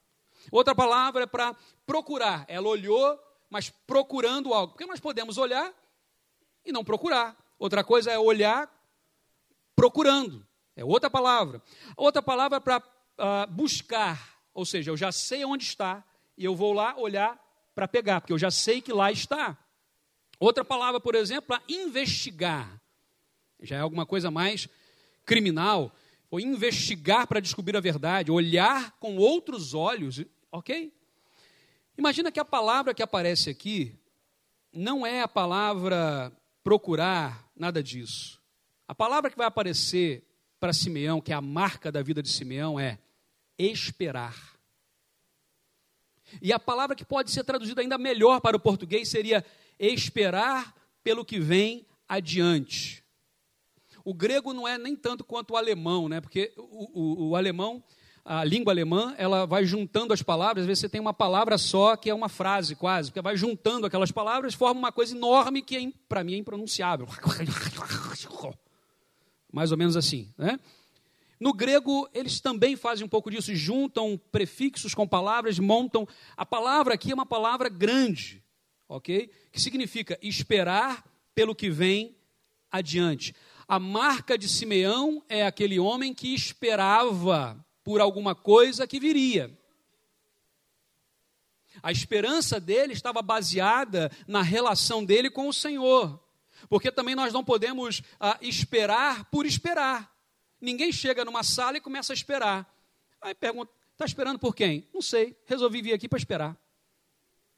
Outra 0.50 0.74
palavra 0.74 1.24
é 1.24 1.26
para 1.26 1.56
procurar. 1.84 2.44
Ela 2.48 2.68
olhou, 2.68 3.18
mas 3.50 3.70
procurando 3.70 4.54
algo. 4.54 4.72
Porque 4.72 4.86
nós 4.86 5.00
podemos 5.00 5.38
olhar 5.38 5.72
e 6.64 6.72
não 6.72 6.84
procurar. 6.84 7.36
Outra 7.58 7.82
coisa 7.82 8.10
é 8.10 8.18
olhar 8.18 8.70
procurando. 9.74 10.46
É 10.76 10.84
outra 10.84 11.10
palavra. 11.10 11.62
Outra 11.96 12.22
palavra 12.22 12.58
é 12.58 12.60
para 12.60 12.78
uh, 12.78 13.50
buscar 13.50 14.35
ou 14.56 14.64
seja, 14.64 14.90
eu 14.90 14.96
já 14.96 15.12
sei 15.12 15.44
onde 15.44 15.64
está 15.64 16.02
e 16.34 16.42
eu 16.42 16.56
vou 16.56 16.72
lá 16.72 16.96
olhar 16.96 17.38
para 17.74 17.86
pegar, 17.86 18.22
porque 18.22 18.32
eu 18.32 18.38
já 18.38 18.50
sei 18.50 18.80
que 18.80 18.90
lá 18.90 19.12
está. 19.12 19.54
Outra 20.40 20.64
palavra, 20.64 20.98
por 20.98 21.14
exemplo, 21.14 21.42
para 21.42 21.62
investigar. 21.68 22.80
Já 23.60 23.76
é 23.76 23.80
alguma 23.80 24.06
coisa 24.06 24.30
mais 24.30 24.66
criminal. 25.26 25.94
Ou 26.30 26.40
investigar 26.40 27.26
para 27.26 27.38
descobrir 27.38 27.76
a 27.76 27.80
verdade, 27.80 28.30
olhar 28.30 28.92
com 28.92 29.18
outros 29.18 29.74
olhos, 29.74 30.24
ok? 30.50 30.90
Imagina 31.98 32.32
que 32.32 32.40
a 32.40 32.44
palavra 32.44 32.94
que 32.94 33.02
aparece 33.02 33.50
aqui 33.50 33.94
não 34.72 35.06
é 35.06 35.20
a 35.20 35.28
palavra 35.28 36.32
procurar, 36.64 37.46
nada 37.54 37.82
disso. 37.82 38.40
A 38.88 38.94
palavra 38.94 39.30
que 39.30 39.36
vai 39.36 39.46
aparecer 39.46 40.26
para 40.58 40.72
Simeão, 40.72 41.20
que 41.20 41.30
é 41.30 41.34
a 41.34 41.42
marca 41.42 41.92
da 41.92 42.02
vida 42.02 42.22
de 42.22 42.30
Simeão, 42.30 42.80
é 42.80 42.98
esperar. 43.58 44.56
E 46.42 46.52
a 46.52 46.58
palavra 46.58 46.96
que 46.96 47.04
pode 47.04 47.30
ser 47.30 47.44
traduzida 47.44 47.80
ainda 47.80 47.96
melhor 47.96 48.40
para 48.40 48.56
o 48.56 48.60
português 48.60 49.08
seria 49.08 49.44
esperar 49.78 50.74
pelo 51.02 51.24
que 51.24 51.38
vem 51.38 51.86
adiante. 52.08 53.04
O 54.04 54.12
grego 54.14 54.52
não 54.52 54.66
é 54.66 54.76
nem 54.78 54.94
tanto 54.96 55.24
quanto 55.24 55.52
o 55.52 55.56
alemão, 55.56 56.08
né? 56.08 56.20
porque 56.20 56.52
o, 56.56 57.00
o, 57.00 57.28
o 57.30 57.36
alemão 57.36 57.82
a 58.26 58.42
língua 58.42 58.72
alemã, 58.72 59.14
ela 59.16 59.46
vai 59.46 59.64
juntando 59.64 60.12
as 60.12 60.20
palavras, 60.20 60.62
às 60.62 60.66
vezes 60.66 60.80
você 60.80 60.88
tem 60.88 61.00
uma 61.00 61.14
palavra 61.14 61.56
só 61.56 61.94
que 61.96 62.10
é 62.10 62.14
uma 62.14 62.28
frase 62.28 62.74
quase, 62.74 63.10
porque 63.10 63.22
vai 63.22 63.36
juntando 63.36 63.86
aquelas 63.86 64.10
palavras, 64.10 64.52
forma 64.52 64.80
uma 64.80 64.90
coisa 64.90 65.14
enorme 65.14 65.62
que 65.62 65.76
é, 65.76 65.92
para 66.08 66.24
mim 66.24 66.34
é 66.34 66.36
impronunciável. 66.36 67.06
Mais 69.52 69.70
ou 69.70 69.78
menos 69.78 69.96
assim, 69.96 70.28
né? 70.36 70.58
No 71.38 71.52
grego, 71.52 72.08
eles 72.14 72.40
também 72.40 72.76
fazem 72.76 73.04
um 73.04 73.08
pouco 73.08 73.30
disso, 73.30 73.54
juntam 73.54 74.18
prefixos 74.32 74.94
com 74.94 75.06
palavras, 75.06 75.58
montam. 75.58 76.08
A 76.36 76.46
palavra 76.46 76.94
aqui 76.94 77.10
é 77.10 77.14
uma 77.14 77.26
palavra 77.26 77.68
grande, 77.68 78.42
ok? 78.88 79.30
Que 79.52 79.60
significa 79.60 80.18
esperar 80.22 81.04
pelo 81.34 81.54
que 81.54 81.68
vem 81.68 82.16
adiante. 82.70 83.34
A 83.68 83.78
marca 83.78 84.38
de 84.38 84.48
Simeão 84.48 85.22
é 85.28 85.44
aquele 85.44 85.78
homem 85.78 86.14
que 86.14 86.34
esperava 86.34 87.64
por 87.84 88.00
alguma 88.00 88.34
coisa 88.34 88.86
que 88.86 88.98
viria. 88.98 89.56
A 91.82 91.92
esperança 91.92 92.58
dele 92.58 92.92
estava 92.92 93.20
baseada 93.20 94.10
na 94.26 94.40
relação 94.40 95.04
dele 95.04 95.30
com 95.30 95.48
o 95.48 95.52
Senhor. 95.52 96.18
Porque 96.68 96.90
também 96.90 97.14
nós 97.14 97.32
não 97.32 97.44
podemos 97.44 98.02
ah, 98.18 98.38
esperar 98.40 99.26
por 99.26 99.44
esperar. 99.44 100.15
Ninguém 100.66 100.90
chega 100.90 101.24
numa 101.24 101.44
sala 101.44 101.76
e 101.76 101.80
começa 101.80 102.12
a 102.12 102.14
esperar. 102.14 102.68
Aí 103.22 103.36
pergunta: 103.36 103.70
está 103.92 104.04
esperando 104.04 104.36
por 104.36 104.52
quem? 104.52 104.84
Não 104.92 105.00
sei, 105.00 105.36
resolvi 105.46 105.80
vir 105.80 105.92
aqui 105.92 106.08
para 106.08 106.18
esperar. 106.18 106.56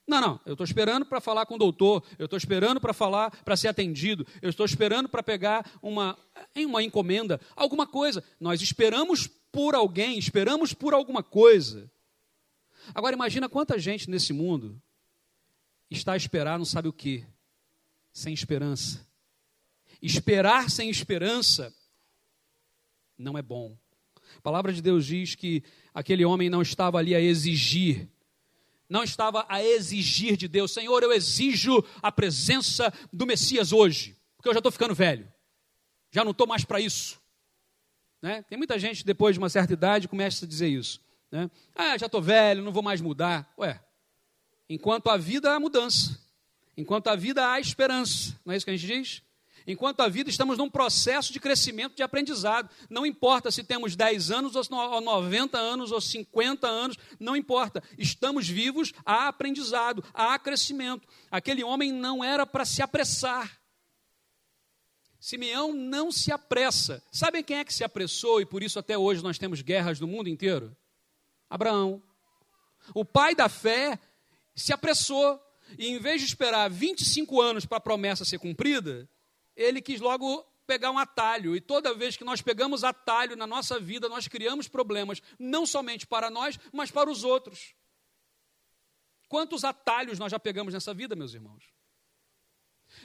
Não, 0.06 0.20
não, 0.20 0.40
eu 0.44 0.52
estou 0.52 0.64
esperando 0.66 1.06
para 1.06 1.18
falar 1.18 1.46
com 1.46 1.54
o 1.54 1.58
doutor, 1.58 2.04
eu 2.18 2.26
estou 2.26 2.36
esperando 2.36 2.78
para 2.78 2.92
falar, 2.92 3.30
para 3.42 3.56
ser 3.56 3.68
atendido, 3.68 4.26
eu 4.42 4.50
estou 4.50 4.66
esperando 4.66 5.08
para 5.08 5.22
pegar 5.22 5.64
uma, 5.80 6.18
uma 6.54 6.82
encomenda, 6.82 7.40
alguma 7.56 7.86
coisa. 7.86 8.22
Nós 8.38 8.60
esperamos 8.60 9.26
por 9.26 9.74
alguém, 9.74 10.18
esperamos 10.18 10.74
por 10.74 10.92
alguma 10.92 11.22
coisa. 11.22 11.90
Agora 12.94 13.16
imagina 13.16 13.48
quanta 13.48 13.78
gente 13.78 14.10
nesse 14.10 14.34
mundo 14.34 14.78
está 15.90 16.12
a 16.12 16.16
esperar 16.18 16.58
não 16.58 16.66
sabe 16.66 16.88
o 16.88 16.92
que, 16.92 17.24
sem 18.12 18.34
esperança. 18.34 19.08
Esperar 20.02 20.68
sem 20.68 20.90
esperança 20.90 21.74
não 23.18 23.36
é 23.36 23.42
bom. 23.42 23.76
A 24.36 24.40
palavra 24.40 24.72
de 24.72 24.80
Deus 24.80 25.04
diz 25.06 25.34
que 25.34 25.62
aquele 25.92 26.24
homem 26.24 26.48
não 26.48 26.62
estava 26.62 26.98
ali 26.98 27.14
a 27.14 27.20
exigir, 27.20 28.08
não 28.88 29.02
estava 29.02 29.44
a 29.48 29.62
exigir 29.62 30.36
de 30.36 30.48
Deus, 30.48 30.72
Senhor, 30.72 31.02
eu 31.02 31.12
exijo 31.12 31.84
a 32.00 32.12
presença 32.12 32.92
do 33.12 33.26
Messias 33.26 33.72
hoje, 33.72 34.16
porque 34.36 34.48
eu 34.48 34.54
já 34.54 34.60
estou 34.60 34.72
ficando 34.72 34.94
velho, 34.94 35.30
já 36.10 36.24
não 36.24 36.30
estou 36.30 36.46
mais 36.46 36.64
para 36.64 36.80
isso. 36.80 37.20
Né? 38.22 38.42
Tem 38.42 38.56
muita 38.56 38.78
gente, 38.78 39.04
depois 39.04 39.34
de 39.34 39.38
uma 39.38 39.48
certa 39.48 39.72
idade, 39.72 40.08
começa 40.08 40.44
a 40.44 40.48
dizer 40.48 40.68
isso. 40.68 41.00
Né? 41.30 41.50
Ah, 41.74 41.96
já 41.98 42.06
estou 42.06 42.22
velho, 42.22 42.62
não 42.62 42.72
vou 42.72 42.82
mais 42.82 43.00
mudar. 43.00 43.52
Ué, 43.58 43.80
enquanto 44.68 45.08
a 45.10 45.16
vida 45.16 45.52
há 45.52 45.60
mudança, 45.60 46.18
enquanto 46.76 47.08
a 47.08 47.16
vida 47.16 47.50
há 47.50 47.60
esperança, 47.60 48.38
não 48.44 48.52
é 48.52 48.56
isso 48.56 48.64
que 48.66 48.70
a 48.70 48.76
gente 48.76 48.86
diz? 48.86 49.22
Enquanto 49.70 50.00
a 50.00 50.08
vida, 50.08 50.30
estamos 50.30 50.56
num 50.56 50.70
processo 50.70 51.30
de 51.30 51.38
crescimento, 51.38 51.94
de 51.94 52.02
aprendizado. 52.02 52.70
Não 52.88 53.04
importa 53.04 53.50
se 53.50 53.62
temos 53.62 53.94
10 53.94 54.30
anos, 54.30 54.56
ou 54.56 55.00
90 55.02 55.58
anos, 55.58 55.92
ou 55.92 56.00
50 56.00 56.66
anos, 56.66 56.96
não 57.20 57.36
importa. 57.36 57.82
Estamos 57.98 58.48
vivos, 58.48 58.94
há 59.04 59.28
aprendizado, 59.28 60.02
há 60.14 60.38
crescimento. 60.38 61.06
Aquele 61.30 61.62
homem 61.62 61.92
não 61.92 62.24
era 62.24 62.46
para 62.46 62.64
se 62.64 62.80
apressar. 62.80 63.60
Simeão 65.20 65.74
não 65.74 66.10
se 66.10 66.32
apressa. 66.32 67.02
Sabem 67.12 67.44
quem 67.44 67.58
é 67.58 67.64
que 67.64 67.74
se 67.74 67.84
apressou 67.84 68.40
e 68.40 68.46
por 68.46 68.62
isso 68.62 68.78
até 68.78 68.96
hoje 68.96 69.22
nós 69.22 69.36
temos 69.36 69.60
guerras 69.60 70.00
no 70.00 70.06
mundo 70.06 70.30
inteiro? 70.30 70.74
Abraão. 71.50 72.02
O 72.94 73.04
pai 73.04 73.34
da 73.34 73.50
fé 73.50 73.98
se 74.54 74.72
apressou 74.72 75.38
e 75.78 75.88
em 75.88 75.98
vez 75.98 76.22
de 76.22 76.26
esperar 76.26 76.70
25 76.70 77.38
anos 77.42 77.66
para 77.66 77.76
a 77.76 77.82
promessa 77.82 78.24
ser 78.24 78.38
cumprida, 78.38 79.06
ele 79.58 79.82
quis 79.82 80.00
logo 80.00 80.46
pegar 80.66 80.90
um 80.90 80.98
atalho. 80.98 81.56
E 81.56 81.60
toda 81.60 81.94
vez 81.94 82.16
que 82.16 82.24
nós 82.24 82.40
pegamos 82.40 82.84
atalho 82.84 83.34
na 83.36 83.46
nossa 83.46 83.80
vida, 83.80 84.08
nós 84.08 84.28
criamos 84.28 84.68
problemas, 84.68 85.20
não 85.38 85.66
somente 85.66 86.06
para 86.06 86.30
nós, 86.30 86.58
mas 86.72 86.90
para 86.90 87.10
os 87.10 87.24
outros. 87.24 87.74
Quantos 89.28 89.64
atalhos 89.64 90.18
nós 90.18 90.30
já 90.30 90.38
pegamos 90.38 90.72
nessa 90.72 90.94
vida, 90.94 91.16
meus 91.16 91.34
irmãos? 91.34 91.64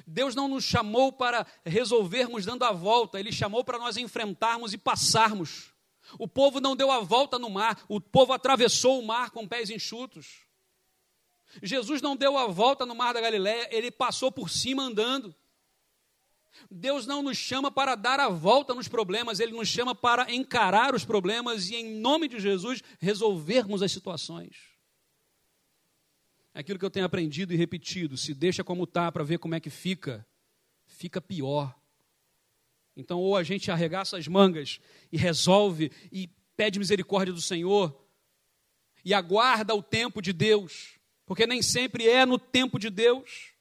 Deus 0.06 0.36
não 0.36 0.48
nos 0.48 0.63
chamou 0.63 1.12
para 1.12 1.46
resolvermos 1.66 2.46
dando 2.46 2.63
a 2.63 2.72
volta, 2.72 3.20
Ele 3.20 3.32
chamou 3.32 3.63
para 3.63 3.80
nós 3.80 3.98
enfrentarmos 3.98 4.74
e 4.74 4.78
passarmos. 4.78 5.74
O 6.20 6.28
povo 6.28 6.60
não 6.60 6.76
deu 6.76 6.92
a 6.92 7.00
volta 7.00 7.39
no 7.39 7.50
mar, 7.50 7.84
o 7.89 8.00
povo 8.00 8.32
atravessou 8.32 9.00
o 9.00 9.06
mar 9.06 9.32
com 9.32 9.48
pés 9.48 9.70
enxutos. 9.70 10.46
Jesus 11.62 12.02
não 12.02 12.16
deu 12.16 12.38
a 12.38 12.48
volta 12.48 12.86
no 12.86 12.96
mar 12.96 13.13
da 13.13 13.22
Galiléia, 13.22 13.68
ele 13.72 13.92
passou 13.92 14.32
por 14.32 14.50
cima 14.50 14.84
andando. 14.84 15.36
Deus 16.70 17.06
não 17.06 17.22
nos 17.22 17.38
chama 17.38 17.72
para 17.72 17.96
dar 17.96 18.20
a 18.20 18.30
volta 18.30 18.74
nos 18.74 18.88
problemas, 18.88 19.39
ele 19.39 19.52
nos 19.52 19.68
chama 19.68 19.94
para 19.96 20.32
encarar 20.34 20.94
os 20.94 21.06
problemas 21.06 21.70
e, 21.70 21.76
em 21.76 22.00
nome 22.00 22.28
de 22.28 22.39
Jesus, 22.39 22.82
resolvermos 23.00 23.82
as 23.82 23.92
situações. 23.92 24.74
É 26.54 26.60
aquilo 26.60 26.78
que 26.78 26.86
eu 26.86 26.92
tenho 26.92 27.06
aprendido 27.06 27.54
e 27.54 27.58
repetido, 27.58 28.16
se 28.16 28.34
deixa 28.34 28.63
como 28.63 28.84
está 28.84 29.12
para 29.12 29.24
ver 29.24 29.39
como 29.39 29.56
é 29.56 29.60
que 29.60 29.70
fica, 29.70 30.26
fica 30.86 31.20
pior. 31.20 31.76
Então, 32.96 33.20
ou 33.20 33.36
a 33.36 33.44
gente 33.44 33.72
arregaça 33.72 34.18
as 34.18 34.28
mangas 34.28 34.80
e 35.12 35.18
resolve 35.18 35.92
e 36.12 36.30
pede 36.56 36.78
misericórdia 36.78 37.34
do 37.34 37.42
Senhor 37.42 38.00
e 39.04 39.13
aguarda 39.13 39.74
o 39.74 39.82
tempo 39.82 40.22
de 40.22 40.32
Deus, 40.32 41.00
porque 41.26 41.48
nem 41.48 41.62
sempre 41.62 42.08
é 42.08 42.26
no 42.26 42.38
tempo 42.38 42.78
de 42.78 42.89
Deus. 42.89 43.53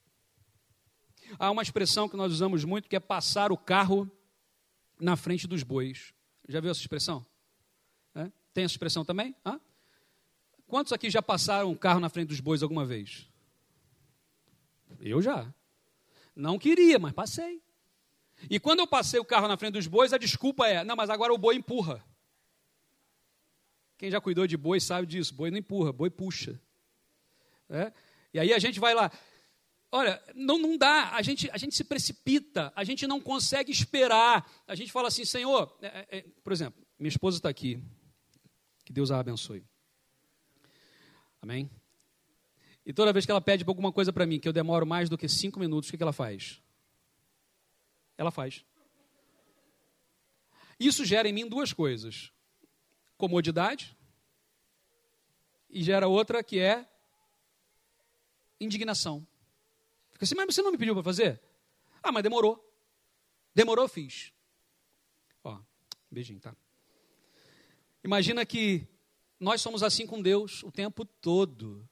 Há 1.38 1.50
uma 1.50 1.62
expressão 1.62 2.08
que 2.08 2.16
nós 2.16 2.32
usamos 2.32 2.64
muito 2.64 2.88
que 2.88 2.96
é 2.96 3.00
passar 3.00 3.52
o 3.52 3.56
carro 3.56 4.10
na 5.00 5.16
frente 5.16 5.46
dos 5.46 5.62
bois. 5.62 6.12
Já 6.48 6.60
viu 6.60 6.70
essa 6.70 6.80
expressão? 6.80 7.24
É? 8.14 8.30
Tem 8.52 8.64
essa 8.64 8.74
expressão 8.74 9.04
também? 9.04 9.34
Hã? 9.44 9.60
Quantos 10.66 10.92
aqui 10.92 11.10
já 11.10 11.20
passaram 11.20 11.70
um 11.70 11.74
carro 11.74 12.00
na 12.00 12.08
frente 12.08 12.28
dos 12.28 12.40
bois 12.40 12.62
alguma 12.62 12.84
vez? 12.84 13.28
Eu 15.00 15.20
já. 15.20 15.52
Não 16.34 16.58
queria, 16.58 16.98
mas 16.98 17.12
passei. 17.12 17.62
E 18.48 18.58
quando 18.58 18.80
eu 18.80 18.86
passei 18.86 19.20
o 19.20 19.24
carro 19.24 19.48
na 19.48 19.56
frente 19.56 19.74
dos 19.74 19.86
bois, 19.86 20.12
a 20.12 20.18
desculpa 20.18 20.66
é: 20.66 20.82
não, 20.84 20.96
mas 20.96 21.10
agora 21.10 21.32
o 21.32 21.38
boi 21.38 21.56
empurra. 21.56 22.04
Quem 23.98 24.10
já 24.10 24.20
cuidou 24.20 24.46
de 24.46 24.56
boi 24.56 24.80
sabe 24.80 25.06
disso: 25.06 25.34
boi 25.34 25.50
não 25.50 25.58
empurra, 25.58 25.92
boi 25.92 26.10
puxa. 26.10 26.60
É? 27.68 27.92
E 28.34 28.40
aí 28.40 28.52
a 28.52 28.58
gente 28.58 28.80
vai 28.80 28.94
lá. 28.94 29.10
Olha, 29.94 30.22
não, 30.34 30.56
não 30.56 30.78
dá, 30.78 31.10
a 31.10 31.20
gente, 31.20 31.50
a 31.50 31.58
gente 31.58 31.74
se 31.74 31.84
precipita, 31.84 32.72
a 32.74 32.82
gente 32.82 33.06
não 33.06 33.20
consegue 33.20 33.70
esperar. 33.70 34.50
A 34.66 34.74
gente 34.74 34.90
fala 34.90 35.08
assim: 35.08 35.22
Senhor, 35.22 35.76
é, 35.82 35.86
é, 35.86 36.18
é 36.18 36.24
por 36.42 36.50
exemplo, 36.50 36.82
minha 36.98 37.10
esposa 37.10 37.36
está 37.36 37.50
aqui, 37.50 37.78
que 38.86 38.92
Deus 38.92 39.10
a 39.10 39.20
abençoe. 39.20 39.62
Amém? 41.42 41.70
E 42.86 42.92
toda 42.94 43.12
vez 43.12 43.26
que 43.26 43.30
ela 43.30 43.40
pede 43.40 43.64
alguma 43.68 43.92
coisa 43.92 44.10
para 44.10 44.24
mim, 44.24 44.40
que 44.40 44.48
eu 44.48 44.52
demoro 44.52 44.86
mais 44.86 45.10
do 45.10 45.18
que 45.18 45.28
cinco 45.28 45.60
minutos, 45.60 45.90
o 45.90 45.92
que, 45.92 45.98
que 45.98 46.02
ela 46.02 46.12
faz? 46.12 46.62
Ela 48.16 48.30
faz. 48.30 48.64
Isso 50.80 51.04
gera 51.04 51.28
em 51.28 51.34
mim 51.34 51.46
duas 51.46 51.70
coisas: 51.70 52.32
comodidade 53.18 53.94
e 55.68 55.82
gera 55.82 56.08
outra 56.08 56.42
que 56.42 56.58
é 56.58 56.88
indignação. 58.58 59.26
Fica 60.22 60.24
assim, 60.24 60.34
mas 60.36 60.54
você 60.54 60.62
não 60.62 60.70
me 60.70 60.78
pediu 60.78 60.94
para 60.94 61.02
fazer? 61.02 61.40
Ah, 62.00 62.12
mas 62.12 62.22
demorou. 62.22 62.64
Demorou, 63.52 63.88
fiz. 63.88 64.32
Ó, 65.42 65.58
beijinho, 66.08 66.38
tá? 66.38 66.54
Imagina 68.04 68.46
que 68.46 68.86
nós 69.40 69.60
somos 69.60 69.82
assim 69.82 70.06
com 70.06 70.22
Deus 70.22 70.62
o 70.62 70.70
tempo 70.70 71.04
todo. 71.04 71.84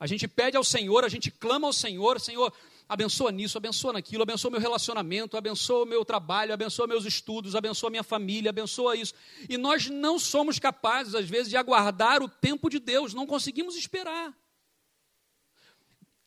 A 0.00 0.08
gente 0.08 0.26
pede 0.26 0.56
ao 0.56 0.64
Senhor, 0.64 1.04
a 1.04 1.08
gente 1.08 1.30
clama 1.30 1.68
ao 1.68 1.72
Senhor, 1.72 2.18
Senhor, 2.18 2.52
abençoa 2.88 3.30
nisso, 3.30 3.56
abençoa 3.56 3.92
naquilo, 3.92 4.24
abençoa 4.24 4.50
meu 4.50 4.60
relacionamento, 4.60 5.36
abençoa 5.36 5.86
meu 5.86 6.04
trabalho, 6.04 6.52
abençoa 6.52 6.88
meus 6.88 7.04
estudos, 7.04 7.54
abençoa 7.54 7.90
minha 7.90 8.02
família, 8.02 8.50
abençoa 8.50 8.96
isso. 8.96 9.14
E 9.48 9.56
nós 9.56 9.88
não 9.88 10.18
somos 10.18 10.58
capazes, 10.58 11.14
às 11.14 11.28
vezes, 11.28 11.48
de 11.48 11.56
aguardar 11.56 12.24
o 12.24 12.28
tempo 12.28 12.68
de 12.68 12.80
Deus, 12.80 13.14
não 13.14 13.24
conseguimos 13.24 13.76
esperar. 13.76 14.36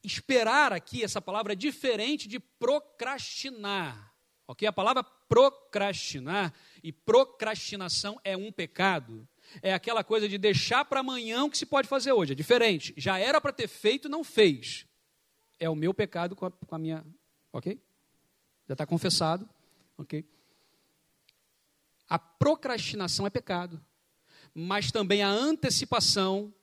Esperar 0.03 0.73
aqui, 0.73 1.03
essa 1.03 1.21
palavra 1.21 1.53
é 1.53 1.55
diferente 1.55 2.27
de 2.27 2.39
procrastinar. 2.39 4.13
Ok? 4.47 4.67
A 4.67 4.73
palavra 4.73 5.03
procrastinar 5.03 6.53
e 6.83 6.91
procrastinação 6.91 8.19
é 8.23 8.35
um 8.35 8.51
pecado. 8.51 9.27
É 9.61 9.73
aquela 9.73 10.03
coisa 10.03 10.27
de 10.27 10.37
deixar 10.37 10.83
para 10.85 10.99
amanhã 10.99 11.43
o 11.45 11.49
que 11.49 11.57
se 11.57 11.65
pode 11.65 11.87
fazer 11.87 12.11
hoje. 12.11 12.33
É 12.33 12.35
diferente. 12.35 12.93
Já 12.97 13.17
era 13.17 13.39
para 13.39 13.53
ter 13.53 13.67
feito 13.67 14.09
não 14.09 14.23
fez. 14.23 14.85
É 15.59 15.69
o 15.69 15.75
meu 15.75 15.93
pecado 15.93 16.35
com 16.35 16.45
a, 16.45 16.51
com 16.51 16.75
a 16.75 16.79
minha. 16.79 17.05
Ok? 17.53 17.79
Já 18.67 18.73
está 18.73 18.85
confessado. 18.85 19.47
Ok? 19.97 20.25
A 22.09 22.19
procrastinação 22.19 23.25
é 23.25 23.29
pecado. 23.29 23.81
Mas 24.53 24.91
também 24.91 25.21
a 25.21 25.29
antecipação 25.29 26.53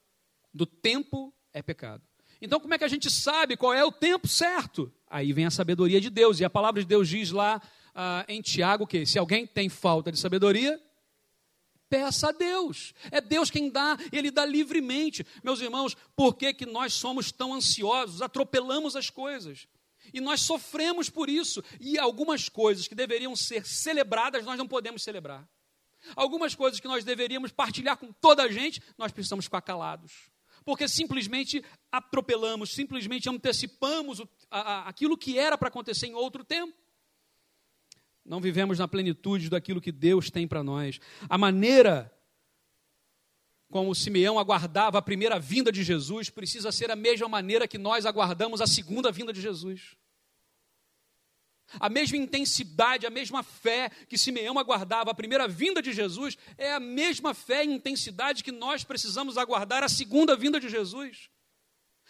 do 0.53 0.67
tempo 0.67 1.33
é 1.53 1.63
pecado. 1.63 2.08
Então, 2.41 2.61
como 2.61 2.73
é 2.73 2.79
que 2.79 2.85
a 2.85 2.89
gente 2.89 3.11
sabe 3.11 3.57
qual 3.57 3.75
é 3.75 3.85
o 3.85 3.91
tempo 3.91 4.29
certo? 4.29 4.93
Aí 5.09 5.33
vem 5.33 5.47
a 5.47 5.51
sabedoria 5.51 6.01
de 6.01 6.09
Deus. 6.09 6.39
E 6.39 6.45
a 6.45 6.51
palavra 6.51 6.81
de 6.81 6.87
Deus 6.87 7.09
diz 7.09 7.31
lá 7.31 7.61
ah, 7.95 8.25
em 8.29 8.41
Tiago 8.41 8.87
que 8.87 9.05
se 9.05 9.19
alguém 9.19 9.47
tem 9.47 9.69
falta 9.69 10.13
de 10.13 10.19
sabedoria, 10.19 10.81
peça 11.89 12.29
a 12.29 12.33
Deus. 12.33 12.95
É 13.11 13.21
Deus 13.21 13.51
quem 13.51 13.69
dá, 13.71 13.97
Ele 14.13 14.31
dá 14.31 14.47
livremente. 14.47 15.27
Meus 15.43 15.61
irmãos, 15.61 15.97
por 16.15 16.35
que, 16.35 16.55
que 16.55 16.67
nós 16.67 16.93
somos 16.93 17.33
tão 17.33 17.55
ansiosos, 17.55 18.23
atropelamos 18.23 18.95
as 18.95 19.11
coisas? 19.11 19.67
E 20.15 20.21
nós 20.21 20.41
sofremos 20.43 21.11
por 21.11 21.29
isso. 21.29 21.63
E 21.81 21.99
algumas 21.99 22.49
coisas 22.49 22.87
que 22.87 22.95
deveriam 22.95 23.35
ser 23.35 23.67
celebradas, 23.67 24.45
nós 24.45 24.57
não 24.57 24.69
podemos 24.69 25.03
celebrar. 25.03 25.49
Algumas 26.15 26.55
coisas 26.55 26.79
que 26.79 26.87
nós 26.87 27.05
deveríamos 27.05 27.51
partilhar 27.51 27.97
com 27.97 28.13
toda 28.13 28.45
a 28.45 28.49
gente, 28.49 28.81
nós 28.97 29.11
precisamos 29.11 29.47
ficar 29.47 29.61
calados 29.61 30.31
porque 30.69 30.87
simplesmente 30.87 31.65
atropelamos, 31.91 32.75
simplesmente 32.75 33.27
antecipamos 33.27 34.21
o, 34.21 34.29
a, 34.51 34.61
a, 34.61 34.89
aquilo 34.91 35.17
que 35.17 35.39
era 35.39 35.57
para 35.57 35.69
acontecer 35.69 36.09
em 36.09 36.15
outro 36.15 36.45
tempo. 36.45 36.77
Não 38.23 38.39
vivemos 38.39 38.79
na 38.79 38.87
plenitude 38.87 39.49
daquilo 39.49 39.81
que 39.81 39.91
Deus 39.91 40.31
tem 40.31 40.47
para 40.47 40.63
nós. 40.63 41.01
A 41.27 41.39
maneira 41.39 42.15
como 43.71 43.95
Simeão 43.95 44.39
aguardava 44.39 44.99
a 44.99 45.03
primeira 45.03 45.39
vinda 45.39 45.73
de 45.73 45.83
Jesus 45.83 46.29
precisa 46.29 46.71
ser 46.71 46.91
a 46.91 46.97
mesma 46.97 47.31
maneira 47.31 47.67
que 47.67 47.79
nós 47.79 48.05
aguardamos 48.05 48.61
a 48.61 48.67
segunda 48.67 49.11
vinda 49.11 49.33
de 49.33 49.41
Jesus. 49.41 49.97
A 51.79 51.89
mesma 51.89 52.17
intensidade, 52.17 53.07
a 53.07 53.11
mesma 53.11 53.43
fé 53.43 53.91
que 54.09 54.19
Simeão 54.19 54.59
aguardava 54.59 55.11
a 55.11 55.15
primeira 55.15 55.47
vinda 55.47 55.83
de 55.83 55.93
Jesus, 55.93 56.37
é 56.57 56.73
a 56.73 56.81
mesma 56.81 57.35
fé 57.35 57.65
e 57.65 57.69
intensidade 57.69 58.43
que 58.43 58.53
nós 58.53 58.85
precisamos 58.85 59.37
aguardar 59.37 59.83
a 59.83 59.89
segunda 59.89 60.37
vinda 60.37 60.59
de 60.59 60.69
Jesus. 60.69 61.29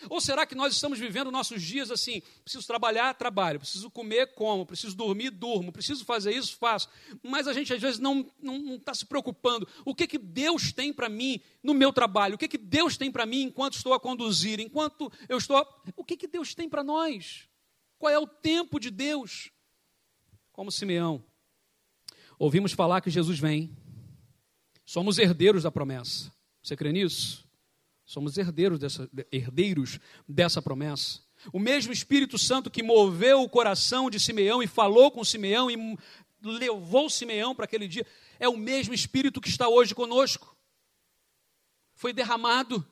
Ou 0.08 0.20
será 0.20 0.46
que 0.46 0.54
nós 0.54 0.72
estamos 0.74 0.98
vivendo 0.98 1.30
nossos 1.30 1.60
dias 1.60 1.90
assim? 1.90 2.22
Preciso 2.44 2.66
trabalhar, 2.66 3.14
trabalho. 3.14 3.58
Preciso 3.58 3.90
comer, 3.90 4.32
como. 4.34 4.64
Preciso 4.64 4.94
dormir, 4.94 5.30
durmo. 5.30 5.72
Preciso 5.72 6.04
fazer 6.04 6.32
isso, 6.32 6.56
faço. 6.56 6.88
Mas 7.22 7.48
a 7.48 7.52
gente 7.52 7.72
às 7.72 7.80
vezes 7.80 7.98
não 7.98 8.24
está 8.76 8.94
se 8.94 9.04
preocupando. 9.04 9.66
O 9.84 9.94
que, 9.94 10.06
que 10.06 10.18
Deus 10.18 10.72
tem 10.72 10.92
para 10.92 11.08
mim 11.08 11.40
no 11.62 11.74
meu 11.74 11.92
trabalho? 11.92 12.36
O 12.36 12.38
que, 12.38 12.46
que 12.46 12.58
Deus 12.58 12.96
tem 12.96 13.10
para 13.10 13.26
mim 13.26 13.42
enquanto 13.42 13.74
estou 13.74 13.92
a 13.92 13.98
conduzir? 13.98 14.60
Enquanto 14.60 15.10
eu 15.28 15.36
estou. 15.36 15.56
A... 15.56 15.66
O 15.96 16.04
que, 16.04 16.16
que 16.16 16.28
Deus 16.28 16.54
tem 16.54 16.68
para 16.68 16.84
nós? 16.84 17.47
Qual 17.98 18.12
é 18.12 18.18
o 18.18 18.26
tempo 18.26 18.78
de 18.78 18.90
Deus? 18.90 19.50
Como 20.52 20.70
Simeão, 20.70 21.22
ouvimos 22.38 22.72
falar 22.72 23.00
que 23.00 23.11
Jesus 23.11 23.38
vem. 23.38 23.76
Somos 24.84 25.18
herdeiros 25.18 25.64
da 25.64 25.70
promessa. 25.70 26.32
Você 26.62 26.76
crê 26.76 26.92
nisso? 26.92 27.46
Somos 28.04 28.38
herdeiros 28.38 28.78
dessa, 28.78 29.11
herdeiros 29.30 29.98
dessa 30.26 30.62
promessa. 30.62 31.20
O 31.52 31.58
mesmo 31.58 31.92
Espírito 31.92 32.38
Santo 32.38 32.70
que 32.70 32.82
moveu 32.82 33.42
o 33.42 33.48
coração 33.48 34.08
de 34.08 34.18
Simeão 34.18 34.62
e 34.62 34.66
falou 34.66 35.11
com 35.11 35.22
Simeão 35.22 35.70
e 35.70 35.76
levou 36.42 37.11
Simeão 37.11 37.54
para 37.54 37.64
aquele 37.64 37.87
dia, 37.87 38.06
é 38.38 38.48
o 38.48 38.56
mesmo 38.56 38.94
Espírito 38.94 39.40
que 39.40 39.48
está 39.48 39.68
hoje 39.68 39.94
conosco. 39.94 40.56
Foi 41.94 42.12
derramado, 42.12 42.87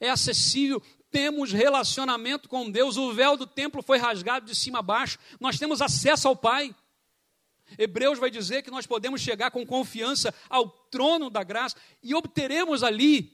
é 0.00 0.10
acessível 0.10 0.82
temos 1.14 1.52
relacionamento 1.52 2.48
com 2.48 2.68
Deus, 2.68 2.96
o 2.96 3.12
véu 3.12 3.36
do 3.36 3.46
templo 3.46 3.80
foi 3.80 3.98
rasgado 3.98 4.46
de 4.46 4.52
cima 4.52 4.80
a 4.80 4.82
baixo, 4.82 5.16
nós 5.38 5.56
temos 5.56 5.80
acesso 5.80 6.26
ao 6.26 6.34
Pai. 6.34 6.74
Hebreus 7.78 8.18
vai 8.18 8.32
dizer 8.32 8.62
que 8.62 8.70
nós 8.70 8.84
podemos 8.84 9.20
chegar 9.20 9.52
com 9.52 9.64
confiança 9.64 10.34
ao 10.50 10.68
trono 10.68 11.30
da 11.30 11.44
graça 11.44 11.76
e 12.02 12.16
obteremos 12.16 12.82
ali 12.82 13.32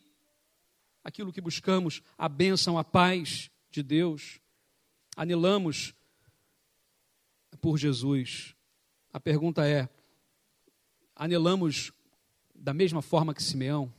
aquilo 1.03 1.33
que 1.33 1.41
buscamos, 1.41 2.03
a 2.19 2.29
bênção, 2.29 2.77
a 2.77 2.85
paz 2.85 3.51
de 3.71 3.83
Deus. 3.83 4.39
Anelamos 5.17 5.95
por 7.63 7.79
Jesus. 7.79 8.55
A 9.11 9.19
pergunta 9.19 9.67
é: 9.67 9.89
anelamos 11.17 11.93
da 12.55 12.75
mesma 12.75 13.01
forma 13.01 13.33
que 13.33 13.43
Simeão? 13.43 13.91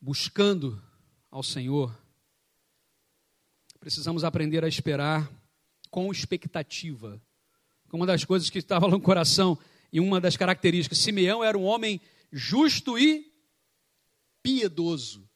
Buscando 0.00 0.82
ao 1.30 1.42
Senhor, 1.42 1.96
precisamos 3.80 4.22
aprender 4.22 4.62
a 4.62 4.68
esperar 4.68 5.28
com 5.90 6.12
expectativa. 6.12 7.20
Uma 7.90 8.06
das 8.06 8.24
coisas 8.24 8.50
que 8.50 8.58
estava 8.58 8.86
no 8.86 9.00
coração 9.00 9.58
e 9.92 9.98
uma 9.98 10.20
das 10.20 10.36
características, 10.36 10.98
Simeão 10.98 11.42
era 11.42 11.58
um 11.58 11.64
homem 11.64 12.00
justo 12.30 12.96
e 12.98 13.26
piedoso. 14.42 15.28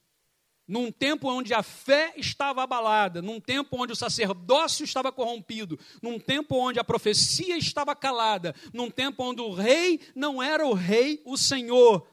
Num 0.67 0.93
tempo 0.93 1.29
onde 1.29 1.53
a 1.53 1.63
fé 1.63 2.15
estava 2.17 2.63
abalada, 2.63 3.21
num 3.21 3.41
tempo 3.41 3.83
onde 3.83 3.93
o 3.93 3.97
sacerdócio 3.97 4.85
estava 4.85 5.11
corrompido, 5.11 5.79
num 6.01 6.19
tempo 6.19 6.57
onde 6.57 6.79
a 6.79 6.85
profecia 6.85 7.57
estava 7.57 7.95
calada, 7.97 8.55
num 8.73 8.91
tempo 8.91 9.23
onde 9.25 9.43
o 9.43 9.53
rei 9.53 10.01
não 10.15 10.43
era 10.43 10.67
o 10.67 10.73
rei, 10.73 11.21
o 11.27 11.37
Senhor, 11.37 12.07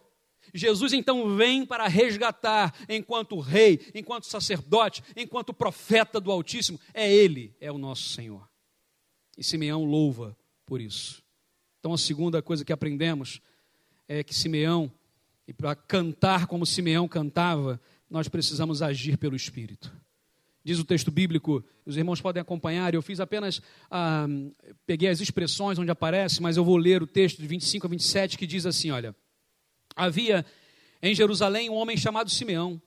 Jesus 0.54 0.94
então 0.94 1.36
vem 1.36 1.66
para 1.66 1.88
resgatar, 1.88 2.74
enquanto 2.90 3.40
rei, 3.40 3.80
enquanto 3.94 4.26
sacerdote, 4.26 5.04
enquanto 5.16 5.54
profeta 5.54 6.20
do 6.20 6.32
Altíssimo, 6.32 6.80
é 6.94 7.12
Ele, 7.12 7.56
é 7.60 7.72
o 7.72 7.78
nosso 7.78 8.10
Senhor. 8.10 8.48
E 9.38 9.44
Simeão 9.44 9.84
louva 9.86 10.36
por 10.66 10.82
isso. 10.82 11.24
Então 11.80 11.94
a 11.94 11.98
segunda 11.98 12.42
coisa 12.42 12.66
que 12.66 12.74
aprendemos 12.74 13.42
é 14.08 14.24
que 14.24 14.34
Simeão, 14.34 14.92
e 15.48 15.54
para 15.54 15.76
cantar 15.76 16.48
como 16.48 16.66
Simeão 16.66 17.08
cantava, 17.08 17.80
nós 18.10 18.28
precisamos 18.28 18.82
agir 18.82 19.18
pelo 19.18 19.36
Espírito. 19.36 19.92
Diz 20.64 20.78
o 20.78 20.86
texto 20.86 21.10
bíblico, 21.10 21.64
os 21.86 21.98
irmãos 21.98 22.22
podem 22.22 22.42
acompanhar, 22.42 22.94
eu 22.94 23.02
fiz 23.02 23.20
apenas, 23.20 23.62
ah, 23.90 24.28
peguei 24.86 25.10
as 25.10 25.20
expressões 25.20 25.80
onde 25.80 25.90
aparece, 25.90 26.42
mas 26.42 26.56
eu 26.56 26.64
vou 26.64 26.78
ler 26.78 27.02
o 27.02 27.08
texto 27.08 27.42
de 27.42 27.48
25 27.48 27.88
a 27.88 27.90
27 27.90 28.38
que 28.38 28.46
diz 28.46 28.66
assim: 28.66 28.92
olha. 28.92 29.16
Havia 29.96 30.46
em 31.02 31.14
Jerusalém 31.16 31.70
um 31.70 31.76
homem 31.76 31.98
chamado 31.98 32.30
Simeão, 32.30 32.82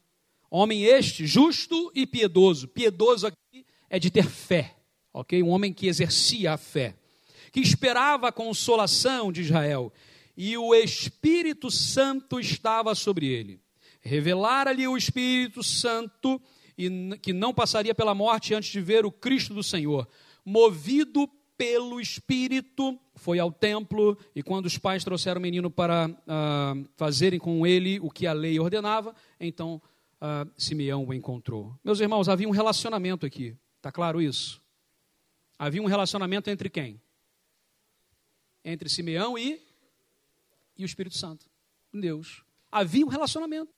homem 0.51 0.85
este 0.85 1.27
justo 1.27 1.91
e 1.95 2.07
piedoso. 2.07 2.69
Piedoso 2.69 3.27
aqui 3.27 3.67
é 3.91 3.99
de 3.99 4.11
ter 4.11 4.29
fé, 4.29 4.77
ok? 5.13 5.43
Um 5.43 5.49
homem 5.49 5.73
que 5.73 5.87
exercia 5.87 6.53
a 6.53 6.57
fé, 6.57 6.97
que 7.53 7.61
esperava 7.61 8.29
a 8.29 8.33
consolação 8.33 9.33
de 9.33 9.43
Israel, 9.43 9.93
e 10.37 10.57
o 10.57 10.75
Espírito 10.75 11.71
Santo 11.71 12.41
estava 12.41 12.95
sobre 12.95 13.27
ele. 13.27 13.61
Revelara-lhe 14.01 14.87
o 14.87 14.97
Espírito 14.97 15.63
Santo 15.63 16.41
e 16.77 17.17
que 17.23 17.33
não 17.33 17.55
passaria 17.55 17.95
pela 17.95 18.15
morte 18.15 18.55
antes 18.55 18.71
de 18.71 18.81
ver 18.81 19.07
o 19.07 19.13
Cristo 19.13 19.55
do 19.55 19.63
Senhor. 19.63 20.09
Movido 20.45 21.29
pelo 21.57 22.01
Espírito, 22.01 22.99
foi 23.25 23.39
ao 23.39 23.51
templo 23.51 24.19
e 24.37 24.43
quando 24.43 24.67
os 24.67 24.77
pais 24.77 25.03
trouxeram 25.03 25.39
o 25.39 25.43
menino 25.43 25.71
para 25.71 26.11
uh, 26.11 26.89
fazerem 26.95 27.39
com 27.39 27.67
ele 27.67 27.99
o 28.01 28.11
que 28.11 28.27
a 28.27 28.35
lei 28.35 28.61
ordenava, 28.61 29.15
então 29.41 29.81
uh, 30.21 30.51
Simeão 30.59 31.07
o 31.07 31.15
encontrou. 31.15 31.75
Meus 31.83 32.01
irmãos, 32.01 32.29
havia 32.29 32.47
um 32.47 32.51
relacionamento 32.51 33.25
aqui, 33.25 33.57
está 33.79 33.91
claro 33.91 34.21
isso? 34.21 34.61
Havia 35.59 35.81
um 35.81 35.87
relacionamento 35.87 36.51
entre 36.51 36.69
quem? 36.69 37.01
Entre 38.63 38.91
Simeão 38.91 39.39
e, 39.39 39.59
e 40.77 40.85
o 40.85 40.87
Espírito 40.87 41.17
Santo, 41.17 41.47
Deus. 41.91 42.45
Havia 42.71 43.07
um 43.07 43.09
relacionamento. 43.09 43.73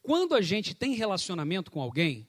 Quando 0.00 0.34
a 0.34 0.40
gente 0.40 0.74
tem 0.74 0.94
relacionamento 0.94 1.70
com 1.70 1.82
alguém, 1.82 2.26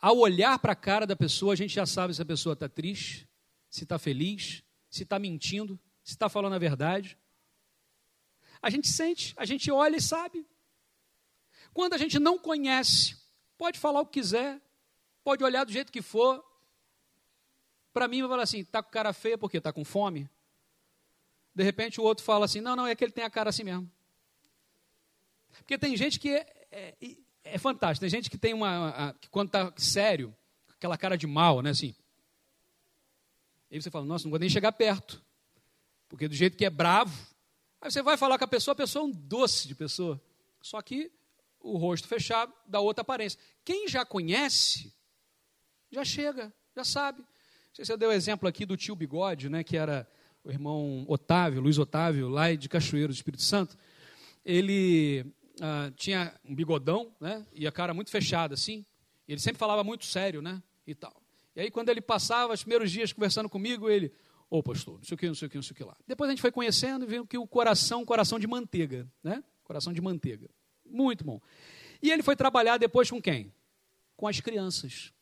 ao 0.00 0.18
olhar 0.18 0.58
para 0.58 0.72
a 0.72 0.76
cara 0.76 1.06
da 1.06 1.14
pessoa, 1.14 1.52
a 1.52 1.56
gente 1.56 1.72
já 1.72 1.86
sabe 1.86 2.12
se 2.12 2.20
a 2.20 2.26
pessoa 2.26 2.54
está 2.54 2.68
triste, 2.68 3.28
se 3.68 3.84
está 3.84 4.00
feliz, 4.00 4.64
se 4.90 5.04
está 5.04 5.18
mentindo, 5.18 5.78
se 6.02 6.12
está 6.12 6.28
falando 6.28 6.54
a 6.54 6.58
verdade. 6.58 7.16
A 8.60 8.68
gente 8.68 8.88
sente, 8.88 9.32
a 9.36 9.44
gente 9.46 9.70
olha 9.70 9.96
e 9.96 10.02
sabe. 10.02 10.46
Quando 11.72 11.94
a 11.94 11.98
gente 11.98 12.18
não 12.18 12.36
conhece, 12.36 13.16
pode 13.56 13.78
falar 13.78 14.00
o 14.00 14.06
que 14.06 14.20
quiser, 14.20 14.60
pode 15.22 15.44
olhar 15.44 15.64
do 15.64 15.72
jeito 15.72 15.92
que 15.92 16.02
for. 16.02 16.44
Para 17.92 18.08
mim, 18.08 18.20
vai 18.20 18.30
falar 18.30 18.42
assim: 18.42 18.58
está 18.58 18.82
com 18.82 18.90
cara 18.90 19.12
feia 19.12 19.38
porque 19.38 19.58
está 19.58 19.72
com 19.72 19.84
fome. 19.84 20.28
De 21.54 21.62
repente 21.62 22.00
o 22.00 22.04
outro 22.04 22.24
fala 22.24 22.44
assim: 22.44 22.60
não, 22.60 22.74
não, 22.74 22.86
é 22.86 22.94
que 22.94 23.04
ele 23.04 23.12
tem 23.12 23.24
a 23.24 23.30
cara 23.30 23.50
assim 23.50 23.64
mesmo. 23.64 23.90
Porque 25.58 25.78
tem 25.78 25.96
gente 25.96 26.18
que 26.18 26.30
é, 26.30 26.46
é, 26.70 27.16
é 27.44 27.58
fantástico. 27.58 28.00
Tem 28.00 28.10
gente 28.10 28.28
que 28.28 28.38
tem 28.38 28.52
uma. 28.52 29.14
que 29.20 29.30
quando 29.30 29.48
está 29.48 29.72
sério, 29.76 30.36
aquela 30.68 30.98
cara 30.98 31.16
de 31.16 31.26
mal, 31.26 31.62
né? 31.62 31.70
Assim. 31.70 31.94
Aí 33.70 33.80
você 33.80 33.90
fala, 33.90 34.04
nossa, 34.04 34.24
não 34.24 34.30
vou 34.30 34.38
nem 34.40 34.48
chegar 34.48 34.72
perto. 34.72 35.22
Porque 36.08 36.26
do 36.26 36.34
jeito 36.34 36.56
que 36.56 36.64
é 36.64 36.70
bravo. 36.70 37.16
Aí 37.80 37.90
você 37.90 38.02
vai 38.02 38.16
falar 38.16 38.36
com 38.38 38.44
a 38.44 38.48
pessoa, 38.48 38.72
a 38.72 38.76
pessoa 38.76 39.04
é 39.04 39.06
um 39.06 39.10
doce 39.10 39.68
de 39.68 39.74
pessoa. 39.74 40.20
Só 40.60 40.82
que 40.82 41.10
o 41.60 41.76
rosto 41.76 42.08
fechado 42.08 42.52
dá 42.66 42.80
outra 42.80 43.02
aparência. 43.02 43.38
Quem 43.64 43.88
já 43.88 44.04
conhece, 44.04 44.92
já 45.90 46.04
chega, 46.04 46.52
já 46.74 46.84
sabe. 46.84 47.24
Sei 47.72 47.84
se 47.84 47.92
eu 47.92 47.96
dei 47.96 48.08
o 48.08 48.12
exemplo 48.12 48.48
aqui 48.48 48.66
do 48.66 48.76
tio 48.76 48.96
Bigode, 48.96 49.48
né, 49.48 49.62
que 49.62 49.76
era 49.76 50.08
o 50.42 50.50
irmão 50.50 51.04
Otávio, 51.06 51.60
Luiz 51.60 51.78
Otávio, 51.78 52.28
lá 52.28 52.52
de 52.54 52.68
Cachoeiro 52.68 53.12
do 53.12 53.14
Espírito 53.14 53.42
Santo. 53.42 53.76
Ele 54.44 55.24
ah, 55.60 55.92
tinha 55.94 56.34
um 56.44 56.54
bigodão, 56.54 57.14
né, 57.20 57.46
e 57.52 57.66
a 57.66 57.72
cara 57.72 57.94
muito 57.94 58.10
fechada, 58.10 58.54
assim. 58.54 58.84
Ele 59.28 59.40
sempre 59.40 59.58
falava 59.58 59.84
muito 59.84 60.04
sério, 60.06 60.42
né, 60.42 60.60
e 60.86 60.94
tal. 60.94 61.22
E 61.54 61.60
aí, 61.60 61.70
quando 61.70 61.88
ele 61.88 62.00
passava 62.00 62.52
os 62.52 62.62
primeiros 62.62 62.90
dias 62.90 63.12
conversando 63.12 63.48
comigo, 63.48 63.88
ele, 63.90 64.12
ô 64.48 64.58
oh, 64.58 64.62
pastor, 64.62 64.98
não 64.98 65.04
sei 65.04 65.14
o 65.14 65.18
que, 65.18 65.26
não 65.26 65.34
sei 65.34 65.46
o 65.46 65.50
que, 65.50 65.56
não 65.56 65.62
sei 65.62 65.72
o 65.72 65.76
que 65.76 65.84
lá. 65.84 65.96
Depois 66.06 66.28
a 66.28 66.32
gente 66.32 66.40
foi 66.40 66.52
conhecendo 66.52 67.04
e 67.04 67.08
viu 67.08 67.26
que 67.26 67.36
o 67.36 67.46
coração, 67.46 68.04
coração 68.04 68.38
de 68.38 68.46
manteiga, 68.46 69.10
né? 69.22 69.42
Coração 69.64 69.92
de 69.92 70.00
manteiga. 70.00 70.48
Muito 70.84 71.24
bom. 71.24 71.40
E 72.02 72.10
ele 72.10 72.22
foi 72.22 72.36
trabalhar 72.36 72.78
depois 72.78 73.10
com 73.10 73.20
quem? 73.20 73.52
Com 74.16 74.26
as 74.26 74.40
crianças. 74.40 75.12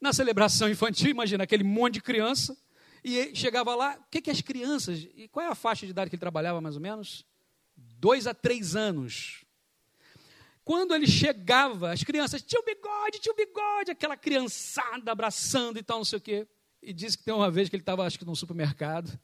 Na 0.00 0.12
celebração 0.12 0.68
infantil, 0.68 1.10
imagina 1.10 1.44
aquele 1.44 1.64
monte 1.64 1.94
de 1.94 2.02
criança, 2.02 2.56
e 3.02 3.34
chegava 3.34 3.74
lá, 3.74 3.96
o 3.96 4.10
que, 4.10 4.20
que 4.20 4.30
as 4.30 4.40
crianças, 4.40 5.08
e 5.14 5.28
qual 5.28 5.46
é 5.46 5.48
a 5.48 5.54
faixa 5.54 5.86
de 5.86 5.90
idade 5.90 6.10
que 6.10 6.16
ele 6.16 6.20
trabalhava 6.20 6.60
mais 6.60 6.76
ou 6.76 6.82
menos? 6.82 7.24
Dois 7.76 8.26
a 8.26 8.34
três 8.34 8.76
anos. 8.76 9.44
Quando 10.68 10.94
ele 10.94 11.06
chegava, 11.06 11.92
as 11.92 12.04
crianças, 12.04 12.42
tio 12.42 12.62
bigode, 12.62 13.20
tio 13.20 13.34
bigode, 13.34 13.90
aquela 13.90 14.18
criançada 14.18 15.10
abraçando 15.10 15.78
e 15.78 15.82
tal, 15.82 15.96
não 15.96 16.04
sei 16.04 16.18
o 16.18 16.20
quê. 16.20 16.46
E 16.82 16.92
disse 16.92 17.16
que 17.16 17.24
tem 17.24 17.32
uma 17.32 17.50
vez 17.50 17.70
que 17.70 17.76
ele 17.76 17.80
estava, 17.80 18.04
acho 18.04 18.18
que 18.18 18.24
num 18.26 18.34
supermercado, 18.34 19.18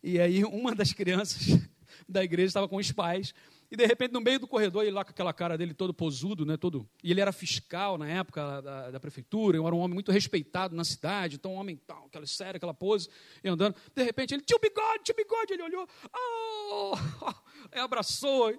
e 0.00 0.20
aí 0.20 0.44
uma 0.44 0.76
das 0.76 0.92
crianças 0.92 1.58
da 2.08 2.22
igreja 2.22 2.46
estava 2.46 2.68
com 2.68 2.76
os 2.76 2.92
pais, 2.92 3.34
e 3.68 3.76
de 3.76 3.84
repente, 3.84 4.12
no 4.12 4.20
meio 4.20 4.38
do 4.38 4.46
corredor, 4.46 4.84
ele 4.84 4.92
lá 4.92 5.04
com 5.04 5.10
aquela 5.10 5.32
cara 5.32 5.58
dele 5.58 5.74
todo 5.74 5.92
posudo, 5.92 6.46
né, 6.46 6.56
todo, 6.56 6.88
e 7.02 7.10
ele 7.10 7.20
era 7.20 7.32
fiscal 7.32 7.98
na 7.98 8.08
época 8.08 8.62
da, 8.62 8.92
da 8.92 9.00
prefeitura, 9.00 9.58
era 9.58 9.74
um 9.74 9.80
homem 9.80 9.94
muito 9.94 10.12
respeitado 10.12 10.76
na 10.76 10.84
cidade, 10.84 11.34
então 11.34 11.54
um 11.54 11.56
homem 11.56 11.74
tal, 11.84 12.06
aquela 12.06 12.26
séria, 12.26 12.58
aquela 12.58 12.72
pose, 12.72 13.08
e 13.42 13.48
andando. 13.48 13.74
De 13.92 14.04
repente, 14.04 14.34
ele, 14.34 14.42
tio 14.44 14.60
bigode, 14.60 15.02
tio 15.02 15.16
bigode, 15.16 15.52
ele 15.52 15.64
olhou, 15.64 15.88
oh, 16.14 16.94
abraçou. 17.74 18.56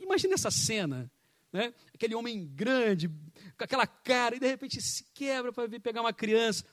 Imagina 0.00 0.34
essa 0.34 0.50
cena, 0.50 1.08
né? 1.52 1.72
aquele 1.94 2.14
homem 2.14 2.46
grande, 2.46 3.08
com 3.08 3.64
aquela 3.64 3.86
cara, 3.86 4.36
e 4.36 4.40
de 4.40 4.46
repente 4.46 4.80
se 4.80 5.04
quebra 5.14 5.52
para 5.52 5.66
vir 5.66 5.80
pegar 5.80 6.00
uma 6.00 6.12
criança, 6.12 6.64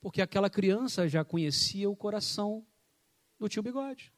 porque 0.00 0.22
aquela 0.22 0.50
criança 0.50 1.08
já 1.08 1.24
conhecia 1.24 1.88
o 1.90 1.96
coração 1.96 2.66
do 3.38 3.48
tio 3.48 3.62
bigode. 3.62 4.12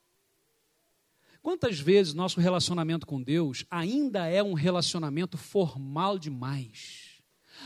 Quantas 1.42 1.80
vezes 1.80 2.12
nosso 2.12 2.38
relacionamento 2.38 3.06
com 3.06 3.22
Deus 3.22 3.64
ainda 3.70 4.26
é 4.26 4.42
um 4.42 4.52
relacionamento 4.52 5.38
formal 5.38 6.18
demais? 6.18 7.10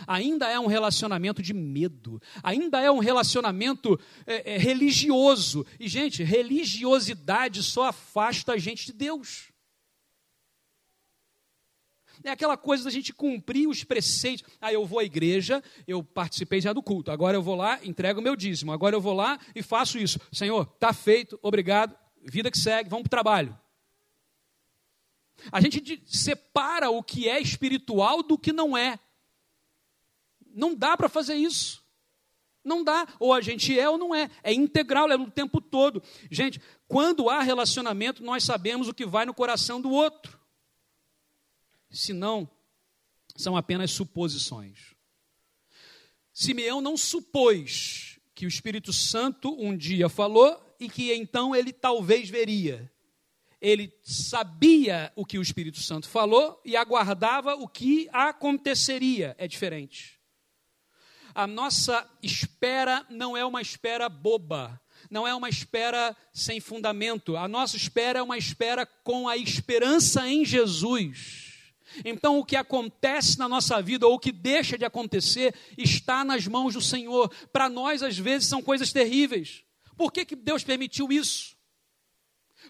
Ainda 0.07 0.49
é 0.49 0.59
um 0.59 0.67
relacionamento 0.67 1.41
de 1.41 1.55
medo, 1.55 2.21
ainda 2.43 2.81
é 2.81 2.91
um 2.91 2.99
relacionamento 2.99 3.99
é, 4.27 4.55
é, 4.55 4.59
religioso. 4.59 5.65
E, 5.79 5.89
gente, 5.89 6.23
religiosidade 6.23 7.63
só 7.63 7.89
afasta 7.89 8.53
a 8.53 8.59
gente 8.59 8.87
de 8.87 8.93
Deus. 8.93 9.53
É 12.25 12.31
aquela 12.31 12.57
coisa 12.57 12.85
da 12.85 12.91
gente 12.91 13.13
cumprir 13.13 13.69
os 13.69 13.85
preceitos. 13.85 14.49
Ah, 14.59 14.73
eu 14.73 14.87
vou 14.87 14.99
à 14.99 15.05
igreja, 15.05 15.63
eu 15.87 16.03
participei 16.03 16.59
já 16.59 16.73
do 16.73 16.83
culto, 16.83 17.11
agora 17.11 17.37
eu 17.37 17.43
vou 17.43 17.55
lá, 17.55 17.79
entrego 17.85 18.19
o 18.19 18.23
meu 18.23 18.35
dízimo, 18.35 18.73
agora 18.73 18.97
eu 18.97 19.01
vou 19.01 19.13
lá 19.13 19.39
e 19.55 19.63
faço 19.63 19.99
isso. 19.99 20.19
Senhor, 20.33 20.67
está 20.75 20.95
feito, 20.95 21.39
obrigado, 21.43 21.95
vida 22.25 22.51
que 22.51 22.57
segue, 22.57 22.89
vamos 22.89 23.03
para 23.03 23.09
o 23.09 23.11
trabalho. 23.11 23.59
A 25.53 25.61
gente 25.61 26.03
separa 26.07 26.89
o 26.89 27.03
que 27.03 27.29
é 27.29 27.39
espiritual 27.39 28.23
do 28.23 28.39
que 28.39 28.53
não 28.53 28.75
é. 28.75 28.99
Não 30.55 30.75
dá 30.75 30.97
para 30.97 31.11
fazer 31.11 31.35
isso. 31.35 31.85
Não 32.65 32.83
dá. 32.83 33.07
Ou 33.19 33.35
a 33.35 33.43
gente 33.43 33.79
é 33.79 33.89
ou 33.89 33.99
não 33.99 34.15
é. 34.15 34.31
É 34.43 34.55
integral, 34.55 35.11
é 35.11 35.17
o 35.17 35.31
tempo 35.31 35.61
todo. 35.61 36.03
Gente, 36.31 36.63
quando 36.89 37.29
há 37.29 37.43
relacionamento, 37.43 38.25
nós 38.25 38.45
sabemos 38.45 38.89
o 38.89 38.95
que 38.95 39.05
vai 39.05 39.27
no 39.27 39.35
coração 39.35 39.81
do 39.81 39.91
outro. 39.91 40.44
Se 41.95 42.13
não, 42.13 42.49
são 43.37 43.57
apenas 43.57 43.91
suposições. 43.91 44.95
Simeão 46.33 46.81
não 46.81 46.97
supôs 46.97 48.19
que 48.35 48.45
o 48.45 48.49
Espírito 48.49 48.93
Santo 48.93 49.55
um 49.59 49.77
dia 49.77 50.09
falou 50.09 50.77
e 50.81 50.89
que 50.89 51.13
então 51.13 51.55
ele 51.55 51.73
talvez 51.73 52.29
veria 52.29 52.93
ele 53.65 53.91
sabia 54.03 55.11
o 55.17 55.25
que 55.25 55.39
o 55.39 55.43
Espírito 55.43 55.81
Santo 55.81 56.07
falou 56.07 56.61
e 56.67 56.77
aguardava 56.77 57.55
o 57.55 57.67
que 57.67 58.11
aconteceria. 58.13 59.35
É 59.39 59.49
diferente. 59.49 60.21
A 61.35 61.47
nossa 61.47 62.07
espera 62.23 63.07
não 63.09 63.35
é 63.35 63.43
uma 63.43 63.63
espera 63.63 64.07
boba, 64.11 64.79
não 65.11 65.27
é 65.27 65.35
uma 65.35 65.49
espera 65.49 66.15
sem 66.31 66.61
fundamento. 66.61 67.39
A 67.39 67.49
nossa 67.49 67.75
espera 67.75 68.19
é 68.19 68.23
uma 68.23 68.37
espera 68.37 68.85
com 68.85 69.27
a 69.27 69.35
esperança 69.35 70.29
em 70.29 70.45
Jesus. 70.45 71.54
Então, 72.05 72.39
o 72.39 72.45
que 72.45 72.57
acontece 72.57 73.39
na 73.39 73.49
nossa 73.49 73.83
vida 73.83 74.07
ou 74.07 74.15
o 74.15 74.19
que 74.19 74.33
deixa 74.33 74.79
de 74.79 74.85
acontecer 74.85 75.55
está 75.77 76.25
nas 76.25 76.47
mãos 76.47 76.75
do 76.75 76.81
Senhor. 76.81 77.31
Para 77.53 77.69
nós, 77.69 78.03
às 78.03 78.19
vezes, 78.19 78.49
são 78.49 78.63
coisas 78.63 78.93
terríveis. 78.93 79.63
Por 79.97 80.13
que, 80.13 80.25
que 80.25 80.37
Deus 80.37 80.65
permitiu 80.65 81.13
isso? 81.13 81.57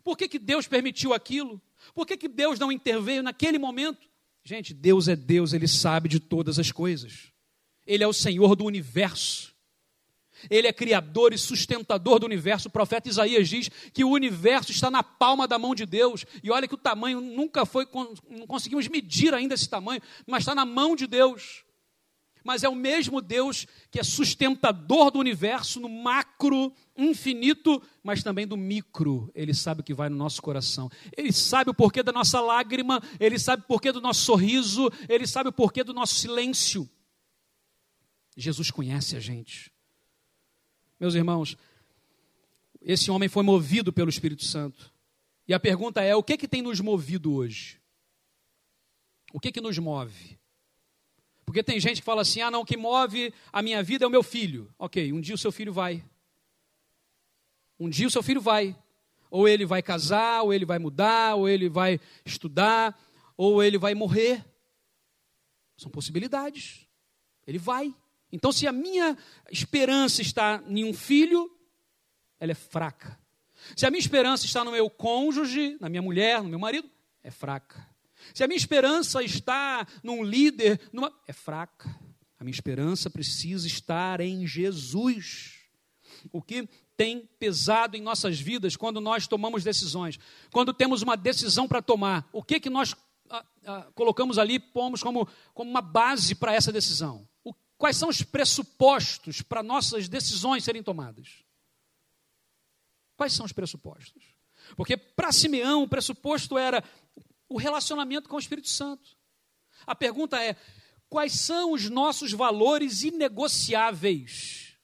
Por 0.02 0.16
que, 0.16 0.28
que 0.28 0.38
Deus 0.38 0.66
permitiu 0.66 1.14
aquilo? 1.14 1.60
Por 1.94 2.06
que, 2.06 2.16
que 2.16 2.28
Deus 2.28 2.58
não 2.58 2.72
interveio 2.72 3.22
naquele 3.22 3.58
momento? 3.58 4.08
Gente, 4.42 4.74
Deus 4.74 5.08
é 5.08 5.16
Deus, 5.16 5.52
Ele 5.52 5.68
sabe 5.68 6.08
de 6.08 6.20
todas 6.20 6.58
as 6.58 6.70
coisas. 6.70 7.32
Ele 7.86 8.04
é 8.04 8.06
o 8.06 8.12
Senhor 8.12 8.54
do 8.56 8.64
universo. 8.64 9.53
Ele 10.50 10.66
é 10.66 10.72
criador 10.72 11.32
e 11.32 11.38
sustentador 11.38 12.18
do 12.18 12.26
universo. 12.26 12.68
O 12.68 12.70
profeta 12.70 13.08
Isaías 13.08 13.48
diz 13.48 13.70
que 13.92 14.04
o 14.04 14.10
universo 14.10 14.70
está 14.70 14.90
na 14.90 15.02
palma 15.02 15.46
da 15.46 15.58
mão 15.58 15.74
de 15.74 15.86
Deus. 15.86 16.24
E 16.42 16.50
olha 16.50 16.68
que 16.68 16.74
o 16.74 16.78
tamanho 16.78 17.20
nunca 17.20 17.64
foi, 17.66 17.86
não 18.28 18.46
conseguimos 18.46 18.88
medir 18.88 19.34
ainda 19.34 19.54
esse 19.54 19.68
tamanho, 19.68 20.00
mas 20.26 20.42
está 20.42 20.54
na 20.54 20.64
mão 20.64 20.96
de 20.96 21.06
Deus 21.06 21.64
mas 22.44 22.62
é 22.62 22.68
o 22.68 22.74
mesmo 22.74 23.22
Deus 23.22 23.66
que 23.90 23.98
é 23.98 24.04
sustentador 24.04 25.10
do 25.10 25.18
universo 25.18 25.80
no 25.80 25.88
macro, 25.88 26.72
infinito, 26.94 27.82
mas 28.02 28.22
também 28.22 28.46
do 28.46 28.56
micro. 28.56 29.32
Ele 29.34 29.54
sabe 29.54 29.80
o 29.80 29.84
que 29.84 29.94
vai 29.94 30.10
no 30.10 30.16
nosso 30.16 30.42
coração. 30.42 30.90
Ele 31.16 31.32
sabe 31.32 31.70
o 31.70 31.74
porquê 31.74 32.02
da 32.02 32.12
nossa 32.12 32.40
lágrima, 32.40 33.02
ele 33.18 33.38
sabe 33.38 33.62
o 33.62 33.66
porquê 33.66 33.90
do 33.90 34.00
nosso 34.00 34.20
sorriso, 34.20 34.90
ele 35.08 35.26
sabe 35.26 35.48
o 35.48 35.52
porquê 35.52 35.82
do 35.82 35.94
nosso 35.94 36.16
silêncio. 36.16 36.88
Jesus 38.36 38.70
conhece 38.70 39.16
a 39.16 39.20
gente. 39.20 39.72
Meus 41.04 41.14
irmãos, 41.14 41.58
esse 42.80 43.10
homem 43.10 43.28
foi 43.28 43.42
movido 43.42 43.92
pelo 43.92 44.08
Espírito 44.08 44.42
Santo. 44.42 44.90
E 45.46 45.52
a 45.52 45.60
pergunta 45.60 46.00
é: 46.00 46.16
o 46.16 46.22
que, 46.22 46.34
que 46.38 46.48
tem 46.48 46.62
nos 46.62 46.80
movido 46.80 47.34
hoje? 47.34 47.78
O 49.30 49.38
que, 49.38 49.52
que 49.52 49.60
nos 49.60 49.76
move? 49.76 50.38
Porque 51.44 51.62
tem 51.62 51.78
gente 51.78 51.98
que 52.00 52.06
fala 52.06 52.22
assim: 52.22 52.40
ah, 52.40 52.50
não, 52.50 52.62
o 52.62 52.64
que 52.64 52.78
move 52.78 53.34
a 53.52 53.60
minha 53.60 53.82
vida 53.82 54.06
é 54.06 54.08
o 54.08 54.10
meu 54.10 54.22
filho. 54.22 54.72
Ok, 54.78 55.12
um 55.12 55.20
dia 55.20 55.34
o 55.34 55.38
seu 55.38 55.52
filho 55.52 55.74
vai. 55.74 56.02
Um 57.78 57.90
dia 57.90 58.06
o 58.06 58.10
seu 58.10 58.22
filho 58.22 58.40
vai. 58.40 58.74
Ou 59.30 59.46
ele 59.46 59.66
vai 59.66 59.82
casar, 59.82 60.40
ou 60.40 60.54
ele 60.54 60.64
vai 60.64 60.78
mudar, 60.78 61.34
ou 61.34 61.46
ele 61.46 61.68
vai 61.68 62.00
estudar, 62.24 62.98
ou 63.36 63.62
ele 63.62 63.76
vai 63.76 63.94
morrer. 63.94 64.42
São 65.76 65.90
possibilidades. 65.90 66.88
Ele 67.46 67.58
vai. 67.58 67.94
Então, 68.32 68.50
se 68.50 68.66
a 68.66 68.72
minha 68.72 69.16
esperança 69.50 70.22
está 70.22 70.62
em 70.66 70.84
um 70.84 70.92
filho, 70.92 71.50
ela 72.38 72.52
é 72.52 72.54
fraca. 72.54 73.18
Se 73.76 73.86
a 73.86 73.90
minha 73.90 74.00
esperança 74.00 74.44
está 74.44 74.64
no 74.64 74.72
meu 74.72 74.90
cônjuge, 74.90 75.76
na 75.80 75.88
minha 75.88 76.02
mulher, 76.02 76.42
no 76.42 76.48
meu 76.48 76.58
marido, 76.58 76.88
é 77.22 77.30
fraca. 77.30 77.88
Se 78.32 78.42
a 78.42 78.46
minha 78.46 78.56
esperança 78.56 79.22
está 79.22 79.86
num 80.02 80.22
líder, 80.22 80.80
numa... 80.92 81.12
é 81.26 81.32
fraca. 81.32 81.88
A 82.38 82.44
minha 82.44 82.54
esperança 82.54 83.08
precisa 83.08 83.66
estar 83.66 84.20
em 84.20 84.46
Jesus. 84.46 85.60
O 86.32 86.42
que 86.42 86.68
tem 86.96 87.28
pesado 87.38 87.96
em 87.96 88.02
nossas 88.02 88.38
vidas 88.38 88.76
quando 88.76 89.00
nós 89.00 89.26
tomamos 89.26 89.64
decisões, 89.64 90.18
quando 90.52 90.72
temos 90.72 91.02
uma 91.02 91.16
decisão 91.16 91.66
para 91.66 91.82
tomar, 91.82 92.28
o 92.32 92.42
que 92.42 92.60
que 92.60 92.70
nós 92.70 92.94
ah, 93.30 93.44
ah, 93.66 93.86
colocamos 93.94 94.38
ali, 94.38 94.58
pomos 94.58 95.02
como, 95.02 95.28
como 95.52 95.70
uma 95.70 95.80
base 95.80 96.34
para 96.34 96.54
essa 96.54 96.72
decisão? 96.72 97.26
Quais 97.84 97.98
são 97.98 98.08
os 98.08 98.22
pressupostos 98.22 99.42
para 99.42 99.62
nossas 99.62 100.08
decisões 100.08 100.64
serem 100.64 100.82
tomadas? 100.82 101.44
Quais 103.14 103.34
são 103.34 103.44
os 103.44 103.52
pressupostos? 103.52 104.24
Porque 104.74 104.96
para 104.96 105.30
Simeão 105.30 105.82
o 105.82 105.86
pressuposto 105.88 106.56
era 106.56 106.82
o 107.46 107.58
relacionamento 107.58 108.26
com 108.26 108.36
o 108.36 108.38
Espírito 108.38 108.70
Santo. 108.70 109.10
A 109.86 109.94
pergunta 109.94 110.42
é: 110.42 110.56
quais 111.10 111.34
são 111.34 111.72
os 111.72 111.90
nossos 111.90 112.32
valores 112.32 113.02
inegociáveis? 113.02 114.78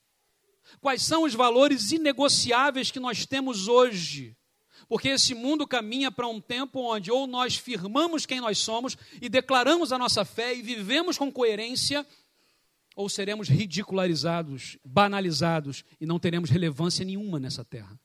Quais 0.79 1.01
são 1.01 1.23
os 1.23 1.33
valores 1.33 1.93
inegociáveis 1.93 2.91
que 2.91 3.01
nós 3.01 3.25
temos 3.25 3.67
hoje? 3.67 4.37
Porque 4.87 5.09
esse 5.09 5.35
mundo 5.35 5.67
caminha 5.67 6.11
para 6.11 6.29
um 6.29 6.39
tempo 6.39 6.81
onde 6.81 7.11
ou 7.11 7.27
nós 7.27 7.57
firmamos 7.57 8.27
quem 8.27 8.43
nós 8.43 8.59
somos 8.59 8.95
e 9.23 9.31
declaramos 9.31 9.91
a 9.91 9.97
nossa 9.97 10.23
fé 10.23 10.55
e 10.55 10.61
vivemos 10.61 11.17
com 11.17 11.33
coerência, 11.33 12.07
ou 12.95 13.09
seremos 13.09 13.49
ridicularizados, 13.49 14.79
banalizados 14.85 15.85
e 16.01 16.07
não 16.07 16.19
teremos 16.19 16.51
relevância 16.51 17.05
nenhuma 17.05 17.39
nessa 17.39 17.65
terra. 17.65 17.99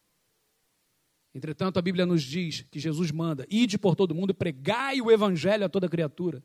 Entretanto, 1.33 1.77
a 1.77 1.81
Bíblia 1.81 2.05
nos 2.05 2.23
diz 2.23 2.65
que 2.71 2.79
Jesus 2.79 3.11
manda: 3.11 3.45
ide 3.49 3.77
por 3.77 3.95
todo 3.95 4.15
mundo 4.15 4.29
e 4.31 4.33
pregai 4.33 5.01
o 5.01 5.11
evangelho 5.11 5.65
a 5.65 5.69
toda 5.69 5.89
criatura. 5.89 6.41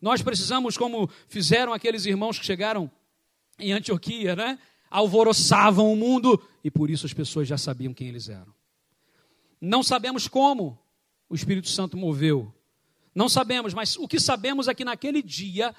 Nós 0.00 0.22
precisamos, 0.22 0.78
como 0.78 1.10
fizeram 1.28 1.74
aqueles 1.74 2.06
irmãos 2.06 2.38
que 2.38 2.46
chegaram 2.46 2.90
em 3.58 3.72
Antioquia, 3.72 4.34
né? 4.34 4.58
Alvoroçavam 4.90 5.92
o 5.92 5.96
mundo 5.96 6.42
e 6.64 6.70
por 6.70 6.88
isso 6.88 7.04
as 7.04 7.12
pessoas 7.12 7.46
já 7.46 7.58
sabiam 7.58 7.92
quem 7.92 8.08
eles 8.08 8.28
eram. 8.28 8.54
Não 9.60 9.82
sabemos 9.82 10.26
como 10.26 10.78
o 11.28 11.34
Espírito 11.34 11.68
Santo 11.68 11.96
moveu. 11.96 12.52
Não 13.14 13.28
sabemos, 13.28 13.74
mas 13.74 13.96
o 13.96 14.08
que 14.08 14.18
sabemos 14.18 14.66
é 14.66 14.74
que 14.74 14.84
naquele 14.84 15.22
dia 15.22 15.74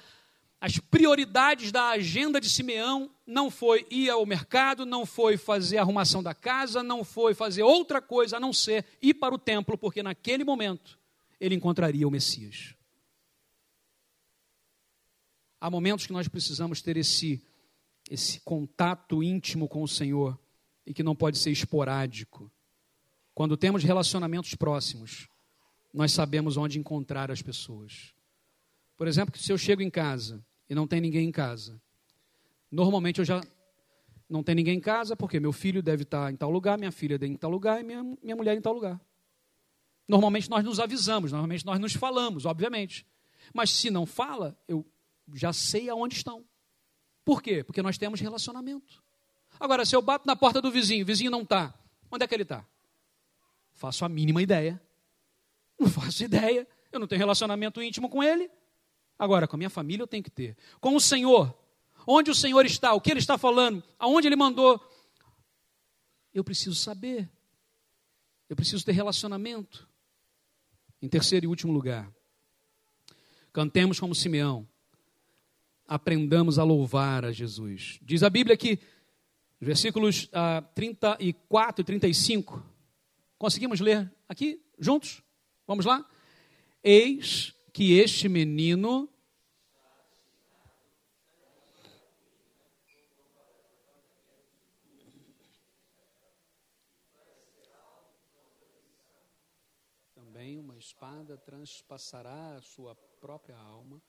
as 0.62 0.78
prioridades 0.78 1.72
da 1.72 1.88
agenda 1.88 2.40
de 2.40 2.48
Simeão 2.48 3.10
não 3.26 3.50
foi 3.50 3.84
ir 3.90 4.08
ao 4.08 4.24
mercado, 4.24 4.86
não 4.86 5.04
foi 5.04 5.36
fazer 5.36 5.78
a 5.78 5.80
arrumação 5.80 6.22
da 6.22 6.36
casa, 6.36 6.84
não 6.84 7.02
foi 7.02 7.34
fazer 7.34 7.64
outra 7.64 8.00
coisa 8.00 8.36
a 8.36 8.40
não 8.40 8.52
ser 8.52 8.86
ir 9.02 9.14
para 9.14 9.34
o 9.34 9.38
templo, 9.40 9.76
porque 9.76 10.04
naquele 10.04 10.44
momento 10.44 11.00
ele 11.40 11.56
encontraria 11.56 12.06
o 12.06 12.12
Messias. 12.12 12.76
Há 15.60 15.68
momentos 15.68 16.06
que 16.06 16.12
nós 16.12 16.28
precisamos 16.28 16.80
ter 16.80 16.96
esse, 16.96 17.44
esse 18.08 18.38
contato 18.42 19.20
íntimo 19.20 19.66
com 19.66 19.82
o 19.82 19.88
Senhor 19.88 20.38
e 20.86 20.94
que 20.94 21.02
não 21.02 21.16
pode 21.16 21.38
ser 21.38 21.50
esporádico. 21.50 22.48
Quando 23.34 23.56
temos 23.56 23.82
relacionamentos 23.82 24.54
próximos, 24.54 25.26
nós 25.92 26.12
sabemos 26.12 26.56
onde 26.56 26.78
encontrar 26.78 27.32
as 27.32 27.42
pessoas. 27.42 28.14
Por 28.96 29.08
exemplo, 29.08 29.36
se 29.36 29.50
eu 29.50 29.58
chego 29.58 29.82
em 29.82 29.90
casa 29.90 30.40
e 30.68 30.74
não 30.74 30.86
tem 30.86 31.00
ninguém 31.00 31.28
em 31.28 31.32
casa. 31.32 31.80
Normalmente 32.70 33.18
eu 33.18 33.24
já 33.24 33.40
não 34.28 34.42
tem 34.42 34.54
ninguém 34.54 34.78
em 34.78 34.80
casa 34.80 35.14
porque 35.14 35.38
meu 35.38 35.52
filho 35.52 35.82
deve 35.82 36.04
estar 36.04 36.32
em 36.32 36.36
tal 36.36 36.50
lugar, 36.50 36.78
minha 36.78 36.90
filha 36.90 37.18
em 37.22 37.36
tal 37.36 37.50
lugar 37.50 37.80
e 37.80 37.84
minha, 37.84 38.02
minha 38.02 38.34
mulher 38.34 38.56
em 38.56 38.60
tal 38.60 38.72
lugar. 38.72 39.00
Normalmente 40.08 40.48
nós 40.48 40.64
nos 40.64 40.80
avisamos, 40.80 41.32
normalmente 41.32 41.66
nós 41.66 41.78
nos 41.78 41.94
falamos, 41.94 42.46
obviamente. 42.46 43.06
Mas 43.52 43.70
se 43.70 43.90
não 43.90 44.06
fala, 44.06 44.56
eu 44.66 44.86
já 45.34 45.52
sei 45.52 45.88
aonde 45.88 46.16
estão. 46.16 46.44
Por 47.24 47.42
quê? 47.42 47.62
Porque 47.62 47.82
nós 47.82 47.98
temos 47.98 48.20
relacionamento. 48.20 49.02
Agora, 49.60 49.84
se 49.84 49.94
eu 49.94 50.02
bato 50.02 50.26
na 50.26 50.34
porta 50.34 50.60
do 50.60 50.70
vizinho, 50.70 51.02
o 51.02 51.06
vizinho 51.06 51.30
não 51.30 51.42
está, 51.42 51.74
onde 52.10 52.24
é 52.24 52.26
que 52.26 52.34
ele 52.34 52.42
está? 52.42 52.66
Faço 53.72 54.04
a 54.04 54.08
mínima 54.08 54.42
ideia. 54.42 54.80
Não 55.78 55.88
faço 55.88 56.24
ideia. 56.24 56.66
Eu 56.90 57.00
não 57.00 57.06
tenho 57.06 57.18
relacionamento 57.18 57.82
íntimo 57.82 58.08
com 58.08 58.22
ele. 58.22 58.50
Agora, 59.22 59.46
com 59.46 59.54
a 59.54 59.56
minha 59.56 59.70
família 59.70 60.02
eu 60.02 60.06
tenho 60.08 60.24
que 60.24 60.30
ter. 60.30 60.56
Com 60.80 60.96
o 60.96 61.00
Senhor, 61.00 61.56
onde 62.04 62.28
o 62.28 62.34
Senhor 62.34 62.66
está, 62.66 62.92
o 62.92 63.00
que 63.00 63.08
Ele 63.08 63.20
está 63.20 63.38
falando, 63.38 63.80
aonde 63.96 64.26
Ele 64.26 64.34
mandou, 64.34 64.84
eu 66.34 66.42
preciso 66.42 66.74
saber. 66.74 67.30
Eu 68.48 68.56
preciso 68.56 68.84
ter 68.84 68.90
relacionamento. 68.90 69.88
Em 71.00 71.06
terceiro 71.06 71.46
e 71.46 71.48
último 71.48 71.72
lugar, 71.72 72.12
cantemos 73.52 74.00
como 74.00 74.12
Simeão. 74.12 74.68
Aprendamos 75.86 76.58
a 76.58 76.64
louvar 76.64 77.24
a 77.24 77.30
Jesus. 77.30 78.00
Diz 78.02 78.24
a 78.24 78.30
Bíblia 78.30 78.56
que, 78.56 78.80
versículos 79.60 80.28
ah, 80.32 80.64
34 80.74 81.80
e 81.80 81.84
35, 81.84 82.60
conseguimos 83.38 83.78
ler 83.78 84.12
aqui 84.28 84.60
juntos? 84.80 85.22
Vamos 85.64 85.84
lá? 85.84 86.04
Eis 86.82 87.54
que 87.72 87.92
este 88.00 88.28
menino 88.28 89.08
espada 100.92 101.38
transpassará 101.38 102.56
a 102.56 102.60
sua 102.60 102.94
própria 103.18 103.56
alma 103.56 104.00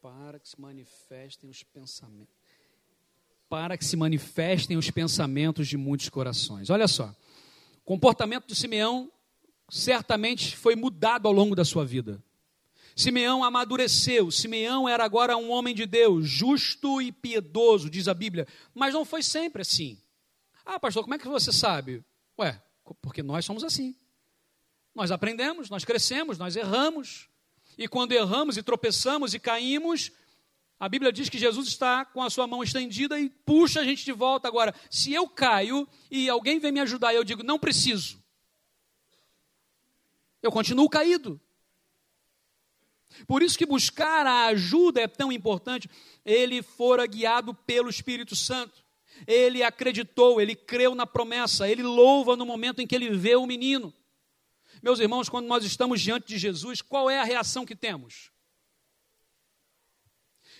para 0.00 0.40
que 0.40 0.48
se 0.48 0.58
manifestem 0.58 1.48
os 1.50 1.62
pensamentos 1.62 2.34
para 3.48 3.76
que 3.76 3.84
se 3.84 3.98
manifestem 3.98 4.78
os 4.78 4.90
pensamentos 4.90 5.68
de 5.68 5.76
muitos 5.76 6.08
corações. 6.08 6.70
Olha 6.70 6.88
só. 6.88 7.14
O 7.82 7.84
comportamento 7.84 8.46
de 8.46 8.54
Simeão 8.54 9.12
certamente 9.68 10.56
foi 10.56 10.74
mudado 10.74 11.28
ao 11.28 11.34
longo 11.34 11.54
da 11.54 11.62
sua 11.62 11.84
vida. 11.84 12.24
Simeão 12.96 13.44
amadureceu, 13.44 14.30
Simeão 14.30 14.88
era 14.88 15.04
agora 15.04 15.36
um 15.36 15.50
homem 15.50 15.74
de 15.74 15.84
Deus, 15.84 16.26
justo 16.26 17.02
e 17.02 17.12
piedoso, 17.12 17.90
diz 17.90 18.08
a 18.08 18.14
Bíblia, 18.14 18.48
mas 18.74 18.94
não 18.94 19.04
foi 19.04 19.22
sempre 19.22 19.60
assim. 19.60 20.00
Ah, 20.64 20.80
pastor, 20.80 21.02
como 21.02 21.14
é 21.14 21.18
que 21.18 21.28
você 21.28 21.52
sabe? 21.52 22.02
Ué, 22.38 22.58
porque 23.02 23.22
nós 23.22 23.44
somos 23.44 23.62
assim. 23.62 23.94
Nós 24.94 25.10
aprendemos, 25.10 25.70
nós 25.70 25.84
crescemos, 25.84 26.38
nós 26.38 26.56
erramos. 26.56 27.28
E 27.78 27.88
quando 27.88 28.12
erramos 28.12 28.56
e 28.56 28.62
tropeçamos 28.62 29.32
e 29.34 29.38
caímos, 29.38 30.12
a 30.78 30.88
Bíblia 30.88 31.12
diz 31.12 31.28
que 31.28 31.38
Jesus 31.38 31.68
está 31.68 32.04
com 32.04 32.22
a 32.22 32.28
sua 32.28 32.46
mão 32.46 32.62
estendida 32.62 33.18
e 33.18 33.30
puxa 33.30 33.80
a 33.80 33.84
gente 33.84 34.04
de 34.04 34.12
volta. 34.12 34.48
Agora, 34.48 34.74
se 34.90 35.12
eu 35.12 35.28
caio 35.28 35.88
e 36.10 36.28
alguém 36.28 36.58
vem 36.58 36.72
me 36.72 36.80
ajudar 36.80 37.12
e 37.12 37.16
eu 37.16 37.24
digo, 37.24 37.42
não 37.42 37.58
preciso, 37.58 38.22
eu 40.42 40.50
continuo 40.50 40.88
caído. 40.88 41.40
Por 43.26 43.42
isso 43.42 43.56
que 43.56 43.66
buscar 43.66 44.26
a 44.26 44.46
ajuda 44.46 45.00
é 45.00 45.06
tão 45.06 45.30
importante. 45.30 45.88
Ele 46.24 46.62
fora 46.62 47.06
guiado 47.06 47.54
pelo 47.54 47.88
Espírito 47.88 48.34
Santo. 48.34 48.82
Ele 49.26 49.62
acreditou, 49.62 50.40
ele 50.40 50.56
creu 50.56 50.94
na 50.94 51.06
promessa, 51.06 51.68
ele 51.68 51.82
louva 51.82 52.34
no 52.36 52.46
momento 52.46 52.80
em 52.80 52.86
que 52.86 52.94
ele 52.94 53.10
vê 53.10 53.36
o 53.36 53.46
menino. 53.46 53.94
Meus 54.82 54.98
irmãos, 54.98 55.28
quando 55.28 55.46
nós 55.46 55.64
estamos 55.64 56.00
diante 56.00 56.26
de 56.26 56.36
Jesus, 56.36 56.82
qual 56.82 57.08
é 57.08 57.20
a 57.20 57.24
reação 57.24 57.64
que 57.64 57.76
temos? 57.76 58.32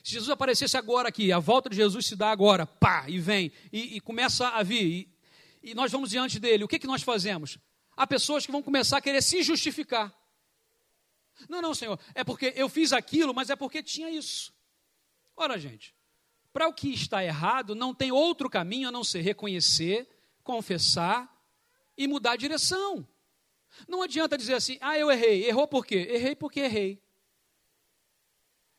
Se 0.05 0.12
Jesus 0.12 0.31
aparecesse 0.31 0.77
agora 0.77 1.09
aqui, 1.09 1.33
a 1.33 1.41
volta 1.41 1.68
de 1.68 1.75
Jesus 1.75 2.07
se 2.07 2.14
dá 2.14 2.31
agora, 2.31 2.64
pá, 2.64 3.09
e 3.09 3.18
vem, 3.18 3.51
e, 3.73 3.97
e 3.97 4.01
começa 4.01 4.49
a 4.49 4.62
vir, 4.62 5.09
e, 5.62 5.70
e, 5.70 5.75
nós 5.75 5.91
vamos 5.91 6.11
diante 6.11 6.39
dele, 6.39 6.62
o 6.62 6.68
que, 6.68 6.79
que 6.79 6.87
nós 6.87 7.03
fazemos? 7.03 7.59
Há 7.97 8.07
pessoas 8.07 8.47
que 8.47 8.53
vão 8.53 8.62
começar 8.62 8.99
a 8.99 9.01
querer 9.01 9.23
se 9.23 9.43
justificar. 9.43 10.16
Não, 11.49 11.61
não, 11.61 11.75
Senhor, 11.75 11.99
é 12.14 12.23
porque 12.23 12.53
eu 12.57 12.68
fiz 12.68 12.93
aquilo, 12.93 13.35
mas 13.35 13.51
é 13.51 13.57
porque 13.57 13.83
tinha 13.83 14.09
isso. 14.09 14.53
Ora, 15.37 15.59
gente, 15.59 15.95
para 16.53 16.68
o 16.68 16.73
que 16.73 16.91
está 16.91 17.25
errado, 17.25 17.75
não 17.75 17.93
tem 17.93 18.12
outro 18.12 18.49
caminho 18.49 18.89
a 18.89 18.93
não 18.93 19.03
ser 19.03 19.23
reconhecer, 19.23 20.09
confessar 20.45 21.29
e 21.97 22.07
mudar 22.07 22.33
a 22.33 22.37
direção. 22.37 23.07
Não 23.89 24.03
adianta 24.03 24.37
dizer 24.39 24.55
assim, 24.55 24.78
ah, 24.80 24.99
eu 24.99 25.11
errei. 25.11 25.47
Errou 25.47 25.66
por 25.66 25.85
quê? 25.85 26.09
Errei 26.11 26.35
porque 26.35 26.61
errei. 26.61 27.03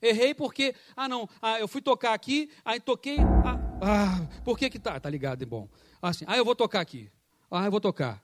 Errei 0.03 0.33
porque, 0.33 0.75
ah, 0.97 1.07
não, 1.07 1.29
ah, 1.41 1.57
eu 1.59 1.67
fui 1.67 1.81
tocar 1.81 2.13
aqui, 2.13 2.51
aí 2.65 2.77
toquei, 2.77 3.19
ah, 3.19 3.57
ah 3.81 4.41
por 4.43 4.57
que 4.57 4.69
que 4.69 4.77
tá? 4.77 4.99
Tá 4.99 5.09
ligado, 5.09 5.41
é 5.41 5.45
bom. 5.45 5.69
Assim, 6.01 6.25
ah, 6.27 6.35
eu 6.35 6.43
vou 6.43 6.53
tocar 6.53 6.81
aqui. 6.81 7.09
Ah, 7.49 7.63
eu 7.63 7.71
vou 7.71 7.79
tocar. 7.79 8.21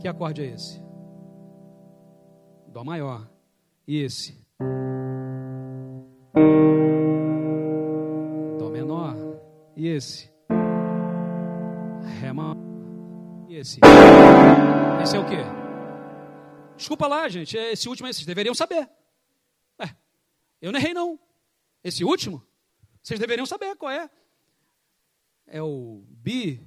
Que 0.00 0.08
acorde 0.08 0.42
é 0.42 0.46
esse? 0.46 0.82
Dó 2.68 2.82
maior. 2.82 3.30
E 3.86 4.02
esse? 4.02 4.44
Dó 8.58 8.68
menor. 8.68 9.14
E 9.76 9.86
esse? 9.86 10.28
Ré 12.20 12.32
maior 12.32 12.65
esse? 13.56 13.80
Esse 15.02 15.16
é 15.16 15.18
o 15.18 15.26
quê? 15.26 15.38
Desculpa 16.76 17.06
lá, 17.06 17.28
gente, 17.28 17.56
é 17.56 17.72
esse 17.72 17.88
último 17.88 18.06
aí 18.06 18.12
vocês 18.12 18.26
deveriam 18.26 18.54
saber. 18.54 18.88
É, 19.78 19.94
eu 20.60 20.70
não 20.70 20.78
errei, 20.78 20.92
não. 20.92 21.18
Esse 21.82 22.04
último, 22.04 22.46
vocês 23.02 23.18
deveriam 23.18 23.46
saber 23.46 23.74
qual 23.76 23.90
é. 23.90 24.10
É 25.46 25.62
o 25.62 26.04
bi, 26.08 26.58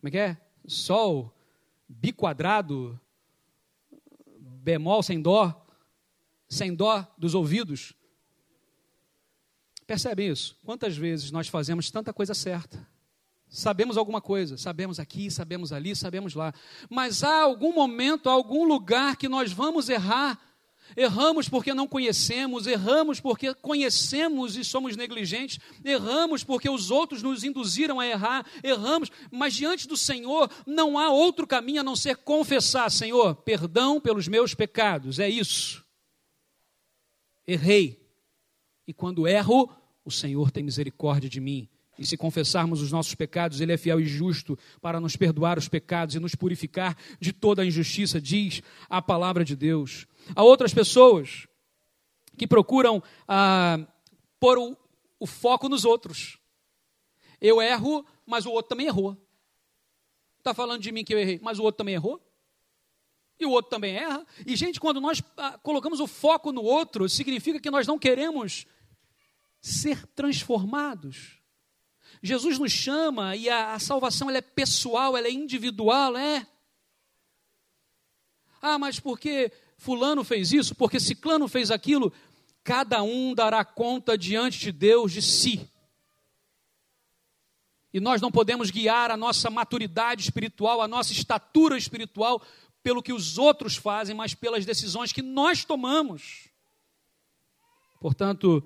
como 0.00 0.08
é 0.08 0.10
que 0.10 0.18
é? 0.18 0.36
Sol, 0.66 1.34
bi 1.88 2.12
quadrado, 2.12 3.00
bemol 4.38 5.02
sem 5.02 5.22
dó, 5.22 5.64
sem 6.48 6.74
dó 6.74 7.06
dos 7.16 7.34
ouvidos. 7.34 7.94
Percebem 9.86 10.30
isso? 10.30 10.58
Quantas 10.64 10.96
vezes 10.96 11.30
nós 11.30 11.48
fazemos 11.48 11.90
tanta 11.90 12.12
coisa 12.12 12.34
certa, 12.34 12.86
Sabemos 13.54 13.96
alguma 13.96 14.20
coisa, 14.20 14.58
sabemos 14.58 14.98
aqui, 14.98 15.30
sabemos 15.30 15.72
ali, 15.72 15.94
sabemos 15.94 16.34
lá. 16.34 16.52
Mas 16.90 17.22
há 17.22 17.42
algum 17.42 17.72
momento, 17.72 18.28
algum 18.28 18.64
lugar 18.64 19.16
que 19.16 19.28
nós 19.28 19.52
vamos 19.52 19.88
errar. 19.88 20.40
Erramos 20.96 21.48
porque 21.48 21.72
não 21.72 21.86
conhecemos, 21.86 22.66
erramos 22.66 23.20
porque 23.20 23.54
conhecemos 23.54 24.56
e 24.56 24.64
somos 24.64 24.96
negligentes, 24.96 25.60
erramos 25.84 26.42
porque 26.42 26.68
os 26.68 26.90
outros 26.90 27.22
nos 27.22 27.44
induziram 27.44 28.00
a 28.00 28.06
errar, 28.06 28.44
erramos, 28.60 29.08
mas 29.30 29.54
diante 29.54 29.86
do 29.86 29.96
Senhor 29.96 30.50
não 30.66 30.98
há 30.98 31.10
outro 31.10 31.46
caminho 31.46 31.80
a 31.80 31.84
não 31.84 31.94
ser 31.94 32.16
confessar: 32.16 32.90
Senhor, 32.90 33.36
perdão 33.36 34.00
pelos 34.00 34.26
meus 34.26 34.52
pecados, 34.52 35.20
é 35.20 35.28
isso. 35.28 35.84
Errei. 37.46 38.04
E 38.84 38.92
quando 38.92 39.28
erro, 39.28 39.70
o 40.04 40.10
Senhor 40.10 40.50
tem 40.50 40.64
misericórdia 40.64 41.30
de 41.30 41.40
mim 41.40 41.68
e 41.98 42.06
se 42.06 42.16
confessarmos 42.16 42.82
os 42.82 42.90
nossos 42.90 43.14
pecados, 43.14 43.60
Ele 43.60 43.72
é 43.72 43.76
fiel 43.76 44.00
e 44.00 44.06
justo 44.06 44.58
para 44.80 45.00
nos 45.00 45.16
perdoar 45.16 45.58
os 45.58 45.68
pecados 45.68 46.14
e 46.14 46.20
nos 46.20 46.34
purificar 46.34 46.96
de 47.20 47.32
toda 47.32 47.62
a 47.62 47.66
injustiça, 47.66 48.20
diz 48.20 48.62
a 48.88 49.00
palavra 49.00 49.44
de 49.44 49.54
Deus. 49.54 50.06
Há 50.34 50.42
outras 50.42 50.74
pessoas 50.74 51.46
que 52.36 52.46
procuram 52.46 53.02
ah, 53.28 53.78
pôr 54.40 54.58
o, 54.58 54.76
o 55.18 55.26
foco 55.26 55.68
nos 55.68 55.84
outros. 55.84 56.38
Eu 57.40 57.60
erro, 57.60 58.04
mas 58.26 58.46
o 58.46 58.50
outro 58.50 58.70
também 58.70 58.86
errou. 58.86 59.16
Está 60.38 60.52
falando 60.52 60.82
de 60.82 60.92
mim 60.92 61.04
que 61.04 61.14
eu 61.14 61.18
errei, 61.18 61.38
mas 61.42 61.58
o 61.58 61.62
outro 61.62 61.78
também 61.78 61.94
errou? 61.94 62.20
E 63.38 63.46
o 63.46 63.50
outro 63.50 63.70
também 63.70 63.96
erra? 63.96 64.24
E, 64.46 64.54
gente, 64.54 64.78
quando 64.78 65.00
nós 65.00 65.22
ah, 65.36 65.58
colocamos 65.58 66.00
o 66.00 66.06
foco 66.06 66.52
no 66.52 66.62
outro, 66.62 67.08
significa 67.08 67.58
que 67.58 67.70
nós 67.70 67.86
não 67.86 67.98
queremos 67.98 68.66
ser 69.60 70.06
transformados. 70.08 71.38
Jesus 72.22 72.58
nos 72.58 72.72
chama 72.72 73.36
e 73.36 73.48
a, 73.48 73.74
a 73.74 73.78
salvação 73.78 74.28
ela 74.28 74.38
é 74.38 74.42
pessoal, 74.42 75.16
ela 75.16 75.26
é 75.26 75.30
individual, 75.30 76.16
é. 76.16 76.46
Ah, 78.60 78.78
mas 78.78 78.98
porque 78.98 79.52
fulano 79.76 80.24
fez 80.24 80.52
isso, 80.52 80.74
porque 80.74 80.98
ciclano 80.98 81.46
fez 81.46 81.70
aquilo, 81.70 82.12
cada 82.62 83.02
um 83.02 83.34
dará 83.34 83.64
conta 83.64 84.16
diante 84.16 84.58
de 84.58 84.72
Deus 84.72 85.12
de 85.12 85.20
si. 85.20 85.68
E 87.92 88.00
nós 88.00 88.20
não 88.20 88.32
podemos 88.32 88.70
guiar 88.70 89.10
a 89.10 89.16
nossa 89.16 89.50
maturidade 89.50 90.22
espiritual, 90.22 90.80
a 90.80 90.88
nossa 90.88 91.12
estatura 91.12 91.76
espiritual 91.76 92.42
pelo 92.82 93.02
que 93.02 93.12
os 93.12 93.38
outros 93.38 93.76
fazem, 93.76 94.16
mas 94.16 94.34
pelas 94.34 94.64
decisões 94.66 95.12
que 95.12 95.22
nós 95.22 95.64
tomamos. 95.64 96.48
Portanto, 98.00 98.62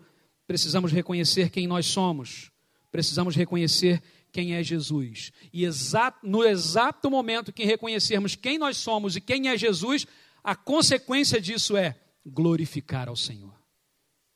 precisamos 0.47 0.93
reconhecer 0.93 1.51
quem 1.51 1.67
nós 1.67 1.87
somos 1.87 2.51
precisamos 2.91 3.35
reconhecer 3.35 4.03
quem 4.33 4.55
é 4.55 4.63
Jesus. 4.63 5.33
E 5.53 5.65
exato, 5.65 6.27
no 6.27 6.45
exato 6.45 7.11
momento 7.11 7.53
que 7.53 7.65
reconhecermos 7.65 8.35
quem 8.35 8.59
nós 8.59 8.77
somos 8.77 9.17
e 9.17 9.21
quem 9.21 9.49
é 9.49 9.57
Jesus, 9.57 10.07
a 10.43 10.55
consequência 10.55 11.41
disso 11.41 11.77
é 11.77 11.99
glorificar 12.25 13.09
ao 13.09 13.17
Senhor. 13.17 13.57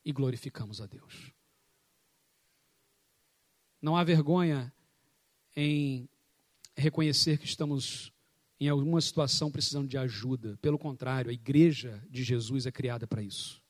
E 0.05 0.13
glorificamos 0.13 0.81
a 0.81 0.87
Deus. 0.87 1.31
Não 3.81 3.97
há 3.97 4.03
vergonha 4.03 4.73
em 5.55 6.09
reconhecer 6.77 7.39
que 7.39 7.45
estamos 7.45 8.13
em 8.59 8.69
alguma 8.69 9.01
situação 9.01 9.51
precisando 9.51 9.89
de 9.89 9.99
ajuda. 9.99 10.57
Pelo 10.61 10.79
contrário, 10.79 11.31
a 11.31 11.35
igreja 11.35 12.03
de 12.09 12.23
Jesus 12.23 12.67
é 12.67 12.73
criada 12.73 13.07
para 13.07 13.23
isso. 13.23 13.62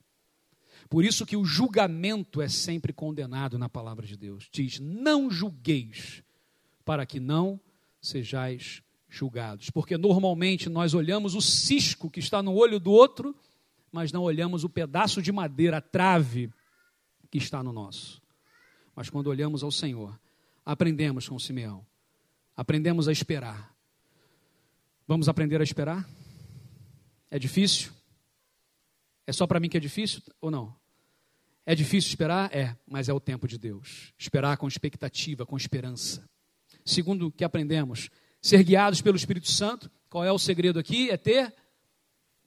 Por 0.92 1.06
isso 1.06 1.24
que 1.24 1.38
o 1.38 1.44
julgamento 1.46 2.42
é 2.42 2.50
sempre 2.50 2.92
condenado 2.92 3.58
na 3.58 3.66
palavra 3.66 4.06
de 4.06 4.14
Deus. 4.14 4.46
Diz: 4.52 4.78
"Não 4.78 5.30
julgueis, 5.30 6.22
para 6.84 7.06
que 7.06 7.18
não 7.18 7.58
sejais 7.98 8.82
julgados". 9.08 9.70
Porque 9.70 9.96
normalmente 9.96 10.68
nós 10.68 10.92
olhamos 10.92 11.34
o 11.34 11.40
cisco 11.40 12.10
que 12.10 12.20
está 12.20 12.42
no 12.42 12.52
olho 12.52 12.78
do 12.78 12.90
outro, 12.90 13.34
mas 13.90 14.12
não 14.12 14.22
olhamos 14.22 14.64
o 14.64 14.68
pedaço 14.68 15.22
de 15.22 15.32
madeira, 15.32 15.78
a 15.78 15.80
trave 15.80 16.52
que 17.30 17.38
está 17.38 17.62
no 17.62 17.72
nosso. 17.72 18.20
Mas 18.94 19.08
quando 19.08 19.28
olhamos 19.28 19.62
ao 19.62 19.70
Senhor, 19.72 20.20
aprendemos 20.62 21.26
com 21.26 21.38
Simeão. 21.38 21.86
Aprendemos 22.54 23.08
a 23.08 23.12
esperar. 23.12 23.74
Vamos 25.08 25.26
aprender 25.26 25.58
a 25.58 25.64
esperar? 25.64 26.06
É 27.30 27.38
difícil? 27.38 27.90
É 29.26 29.32
só 29.32 29.46
para 29.46 29.58
mim 29.58 29.70
que 29.70 29.78
é 29.78 29.80
difícil 29.80 30.20
ou 30.38 30.50
não? 30.50 30.81
É 31.64 31.74
difícil 31.74 32.08
esperar? 32.08 32.52
É, 32.54 32.76
mas 32.86 33.08
é 33.08 33.12
o 33.12 33.20
tempo 33.20 33.46
de 33.46 33.56
Deus. 33.56 34.12
Esperar 34.18 34.56
com 34.56 34.66
expectativa, 34.66 35.46
com 35.46 35.56
esperança. 35.56 36.28
Segundo 36.84 37.30
que 37.30 37.44
aprendemos, 37.44 38.10
ser 38.40 38.62
guiados 38.64 39.00
pelo 39.00 39.16
Espírito 39.16 39.50
Santo. 39.50 39.90
Qual 40.10 40.24
é 40.24 40.32
o 40.32 40.38
segredo 40.38 40.78
aqui? 40.78 41.10
É 41.10 41.16
ter 41.16 41.54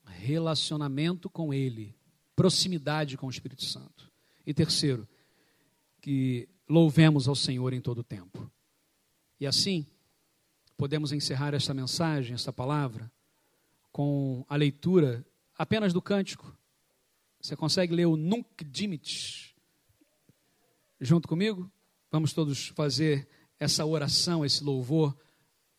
relacionamento 0.04 1.30
com 1.30 1.52
Ele, 1.52 1.96
proximidade 2.34 3.16
com 3.16 3.26
o 3.26 3.30
Espírito 3.30 3.64
Santo. 3.64 4.10
E 4.46 4.52
terceiro, 4.52 5.08
que 6.00 6.48
louvemos 6.68 7.26
ao 7.26 7.34
Senhor 7.34 7.72
em 7.72 7.80
todo 7.80 7.98
o 7.98 8.04
tempo. 8.04 8.50
E 9.40 9.46
assim, 9.46 9.86
podemos 10.76 11.12
encerrar 11.12 11.54
esta 11.54 11.74
mensagem, 11.74 12.34
esta 12.34 12.52
palavra, 12.52 13.10
com 13.90 14.44
a 14.48 14.56
leitura 14.56 15.24
apenas 15.56 15.92
do 15.92 16.02
cântico 16.02 16.55
você 17.40 17.54
consegue 17.56 17.94
ler 17.94 18.06
o 18.06 18.16
Nunc 18.16 18.64
Dimit 18.64 19.54
junto 21.00 21.28
comigo? 21.28 21.70
Vamos 22.10 22.32
todos 22.32 22.68
fazer 22.68 23.28
essa 23.58 23.84
oração, 23.84 24.44
esse 24.44 24.62
louvor. 24.62 25.16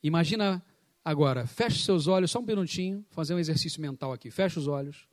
Imagina 0.04 0.64
agora, 1.04 1.48
feche 1.48 1.84
seus 1.84 2.08
olhos 2.08 2.32
só 2.32 2.40
um 2.40 2.46
minutinho, 2.46 3.06
fazer 3.10 3.34
um 3.34 3.40
exercício 3.40 3.82
mental 3.82 4.12
aqui. 4.14 4.30
Feche 4.30 4.60
os 4.60 4.68
olhos. 4.68 5.08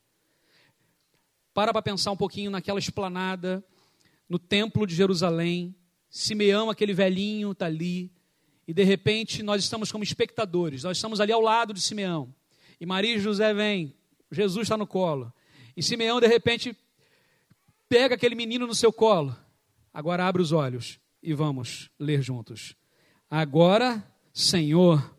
Para 1.53 1.73
para 1.73 1.83
pensar 1.83 2.11
um 2.11 2.17
pouquinho 2.17 2.51
naquela 2.51 2.79
esplanada, 2.79 3.65
no 4.29 4.39
templo 4.39 4.87
de 4.87 4.95
Jerusalém. 4.95 5.75
Simeão, 6.11 6.71
aquele 6.71 6.93
velhinho, 6.93 7.53
está 7.53 7.67
ali. 7.67 8.13
E 8.67 8.73
de 8.73 8.83
repente 8.83 9.43
nós 9.43 9.63
estamos 9.63 9.93
como 9.93 10.05
espectadores. 10.05 10.83
Nós 10.83 10.97
estamos 10.97 11.21
ali 11.21 11.33
ao 11.33 11.41
lado 11.41 11.73
de 11.73 11.81
Simeão. 11.81 12.35
E 12.81 12.87
Maria 12.87 13.17
e 13.17 13.21
José 13.21 13.53
vêm. 13.55 13.95
Jesus 14.31 14.65
está 14.65 14.77
no 14.77 14.87
colo. 14.87 15.33
E 15.77 15.83
Simeão, 15.83 16.21
de 16.21 16.27
repente, 16.27 16.77
pega 17.89 18.15
aquele 18.15 18.35
menino 18.35 18.67
no 18.67 18.75
seu 18.75 18.93
colo. 18.93 19.37
Agora 19.93 20.27
abre 20.27 20.43
os 20.43 20.53
olhos 20.53 20.99
e 21.23 21.33
vamos 21.33 21.91
ler 21.99 22.23
juntos. 22.23 22.77
Agora, 23.31 24.05
Senhor, 24.33 25.15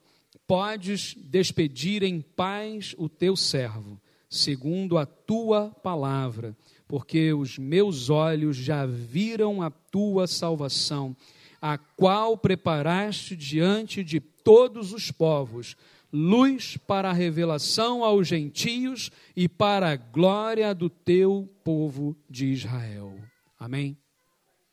podes 0.47 1.15
despedir 1.15 2.03
em 2.03 2.21
paz 2.21 2.93
o 2.97 3.09
teu 3.09 3.35
servo, 3.35 3.99
segundo 4.29 4.97
a 4.97 5.05
tua 5.05 5.71
palavra, 5.83 6.55
porque 6.87 7.33
os 7.33 7.57
meus 7.57 8.09
olhos 8.09 8.55
já 8.57 8.85
viram 8.85 9.61
a 9.61 9.69
tua 9.69 10.27
salvação, 10.27 11.15
a 11.61 11.77
qual 11.77 12.37
preparaste 12.37 13.35
diante 13.35 14.03
de 14.03 14.19
todos 14.19 14.93
os 14.93 15.11
povos 15.11 15.75
luz 16.15 16.77
para 16.77 17.09
a 17.09 17.13
revelação 17.13 18.01
aos 18.01 18.25
gentios 18.25 19.11
e 19.35 19.49
para 19.49 19.91
a 19.91 19.95
glória 19.97 20.73
do 20.73 20.89
teu 20.89 21.53
povo 21.61 22.15
de 22.29 22.45
Israel. 22.45 23.21
Amém? 23.59 23.97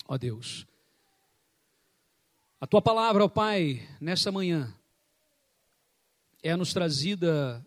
Ó 0.06 0.16
Deus. 0.16 0.64
A 2.60 2.66
tua 2.66 2.80
palavra, 2.80 3.24
ó 3.24 3.28
Pai, 3.28 3.82
nessa 4.00 4.30
manhã, 4.30 4.72
é 6.44 6.54
nos 6.54 6.72
trazida 6.72 7.66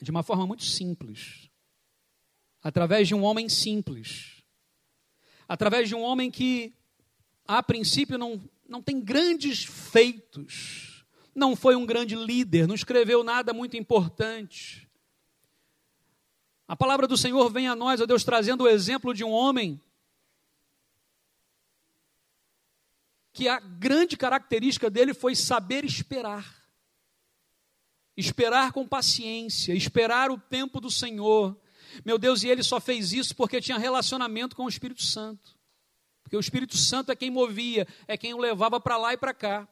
de 0.00 0.12
uma 0.12 0.22
forma 0.22 0.46
muito 0.46 0.64
simples, 0.64 1.50
através 2.62 3.08
de 3.08 3.14
um 3.14 3.24
homem 3.24 3.48
simples, 3.48 4.40
através 5.48 5.88
de 5.88 5.96
um 5.96 6.02
homem 6.02 6.30
que, 6.30 6.72
a 7.44 7.60
princípio, 7.60 8.16
não, 8.16 8.40
não 8.68 8.80
tem 8.80 9.00
grandes 9.00 9.64
feitos, 9.64 10.91
não 11.34 11.56
foi 11.56 11.76
um 11.76 11.86
grande 11.86 12.14
líder, 12.14 12.66
não 12.66 12.74
escreveu 12.74 13.24
nada 13.24 13.52
muito 13.52 13.76
importante. 13.76 14.88
A 16.66 16.76
palavra 16.76 17.06
do 17.06 17.16
Senhor 17.16 17.50
vem 17.50 17.68
a 17.68 17.74
nós, 17.74 18.00
ó 18.00 18.06
Deus, 18.06 18.24
trazendo 18.24 18.64
o 18.64 18.68
exemplo 18.68 19.12
de 19.12 19.24
um 19.24 19.30
homem 19.30 19.80
que 23.32 23.48
a 23.48 23.58
grande 23.58 24.16
característica 24.16 24.90
dele 24.90 25.14
foi 25.14 25.34
saber 25.34 25.84
esperar. 25.84 26.62
Esperar 28.16 28.72
com 28.72 28.86
paciência, 28.86 29.72
esperar 29.72 30.30
o 30.30 30.38
tempo 30.38 30.80
do 30.80 30.90
Senhor. 30.90 31.58
Meu 32.04 32.18
Deus, 32.18 32.42
e 32.42 32.48
ele 32.48 32.62
só 32.62 32.78
fez 32.78 33.12
isso 33.12 33.34
porque 33.34 33.60
tinha 33.60 33.78
relacionamento 33.78 34.54
com 34.54 34.64
o 34.64 34.68
Espírito 34.68 35.02
Santo. 35.02 35.58
Porque 36.22 36.36
o 36.36 36.40
Espírito 36.40 36.76
Santo 36.76 37.10
é 37.10 37.16
quem 37.16 37.30
movia, 37.30 37.86
é 38.06 38.16
quem 38.16 38.34
o 38.34 38.38
levava 38.38 38.78
para 38.78 38.98
lá 38.98 39.14
e 39.14 39.16
para 39.16 39.32
cá. 39.32 39.68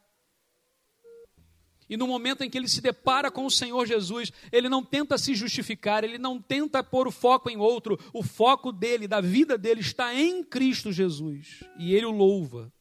E 1.91 1.97
no 1.97 2.07
momento 2.07 2.45
em 2.45 2.49
que 2.49 2.57
ele 2.57 2.69
se 2.69 2.81
depara 2.81 3.33
com 3.33 3.45
o 3.45 3.51
Senhor 3.51 3.85
Jesus, 3.85 4.33
ele 4.53 4.69
não 4.69 4.85
tenta 4.85 5.19
se 5.19 5.35
justificar, 5.35 6.05
ele 6.05 6.19
não 6.19 6.41
tenta 6.41 6.85
pôr 6.85 7.09
o 7.09 7.11
foco 7.11 7.51
em 7.51 7.57
outro, 7.57 7.99
o 8.13 8.23
foco 8.23 8.71
dele, 8.71 9.09
da 9.09 9.21
vida 9.21 9.59
dele, 9.59 9.81
está 9.81 10.15
em 10.15 10.45
Cristo 10.45 10.93
Jesus. 10.93 11.65
E 11.77 11.93
ele 11.93 12.07
o 12.07 12.13
louva. 12.13 12.73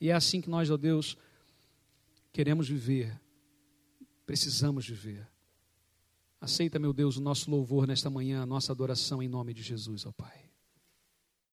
E 0.00 0.10
é 0.10 0.12
assim 0.12 0.40
que 0.40 0.50
nós, 0.50 0.72
ó 0.72 0.76
Deus, 0.76 1.16
queremos 2.32 2.68
viver, 2.68 3.16
precisamos 4.26 4.88
viver. 4.88 5.28
Aceita, 6.40 6.80
meu 6.80 6.92
Deus, 6.92 7.16
o 7.16 7.22
nosso 7.22 7.48
louvor 7.48 7.86
nesta 7.86 8.10
manhã, 8.10 8.42
a 8.42 8.46
nossa 8.46 8.72
adoração 8.72 9.22
em 9.22 9.28
nome 9.28 9.54
de 9.54 9.62
Jesus, 9.62 10.04
ó 10.04 10.10
Pai. 10.10 10.43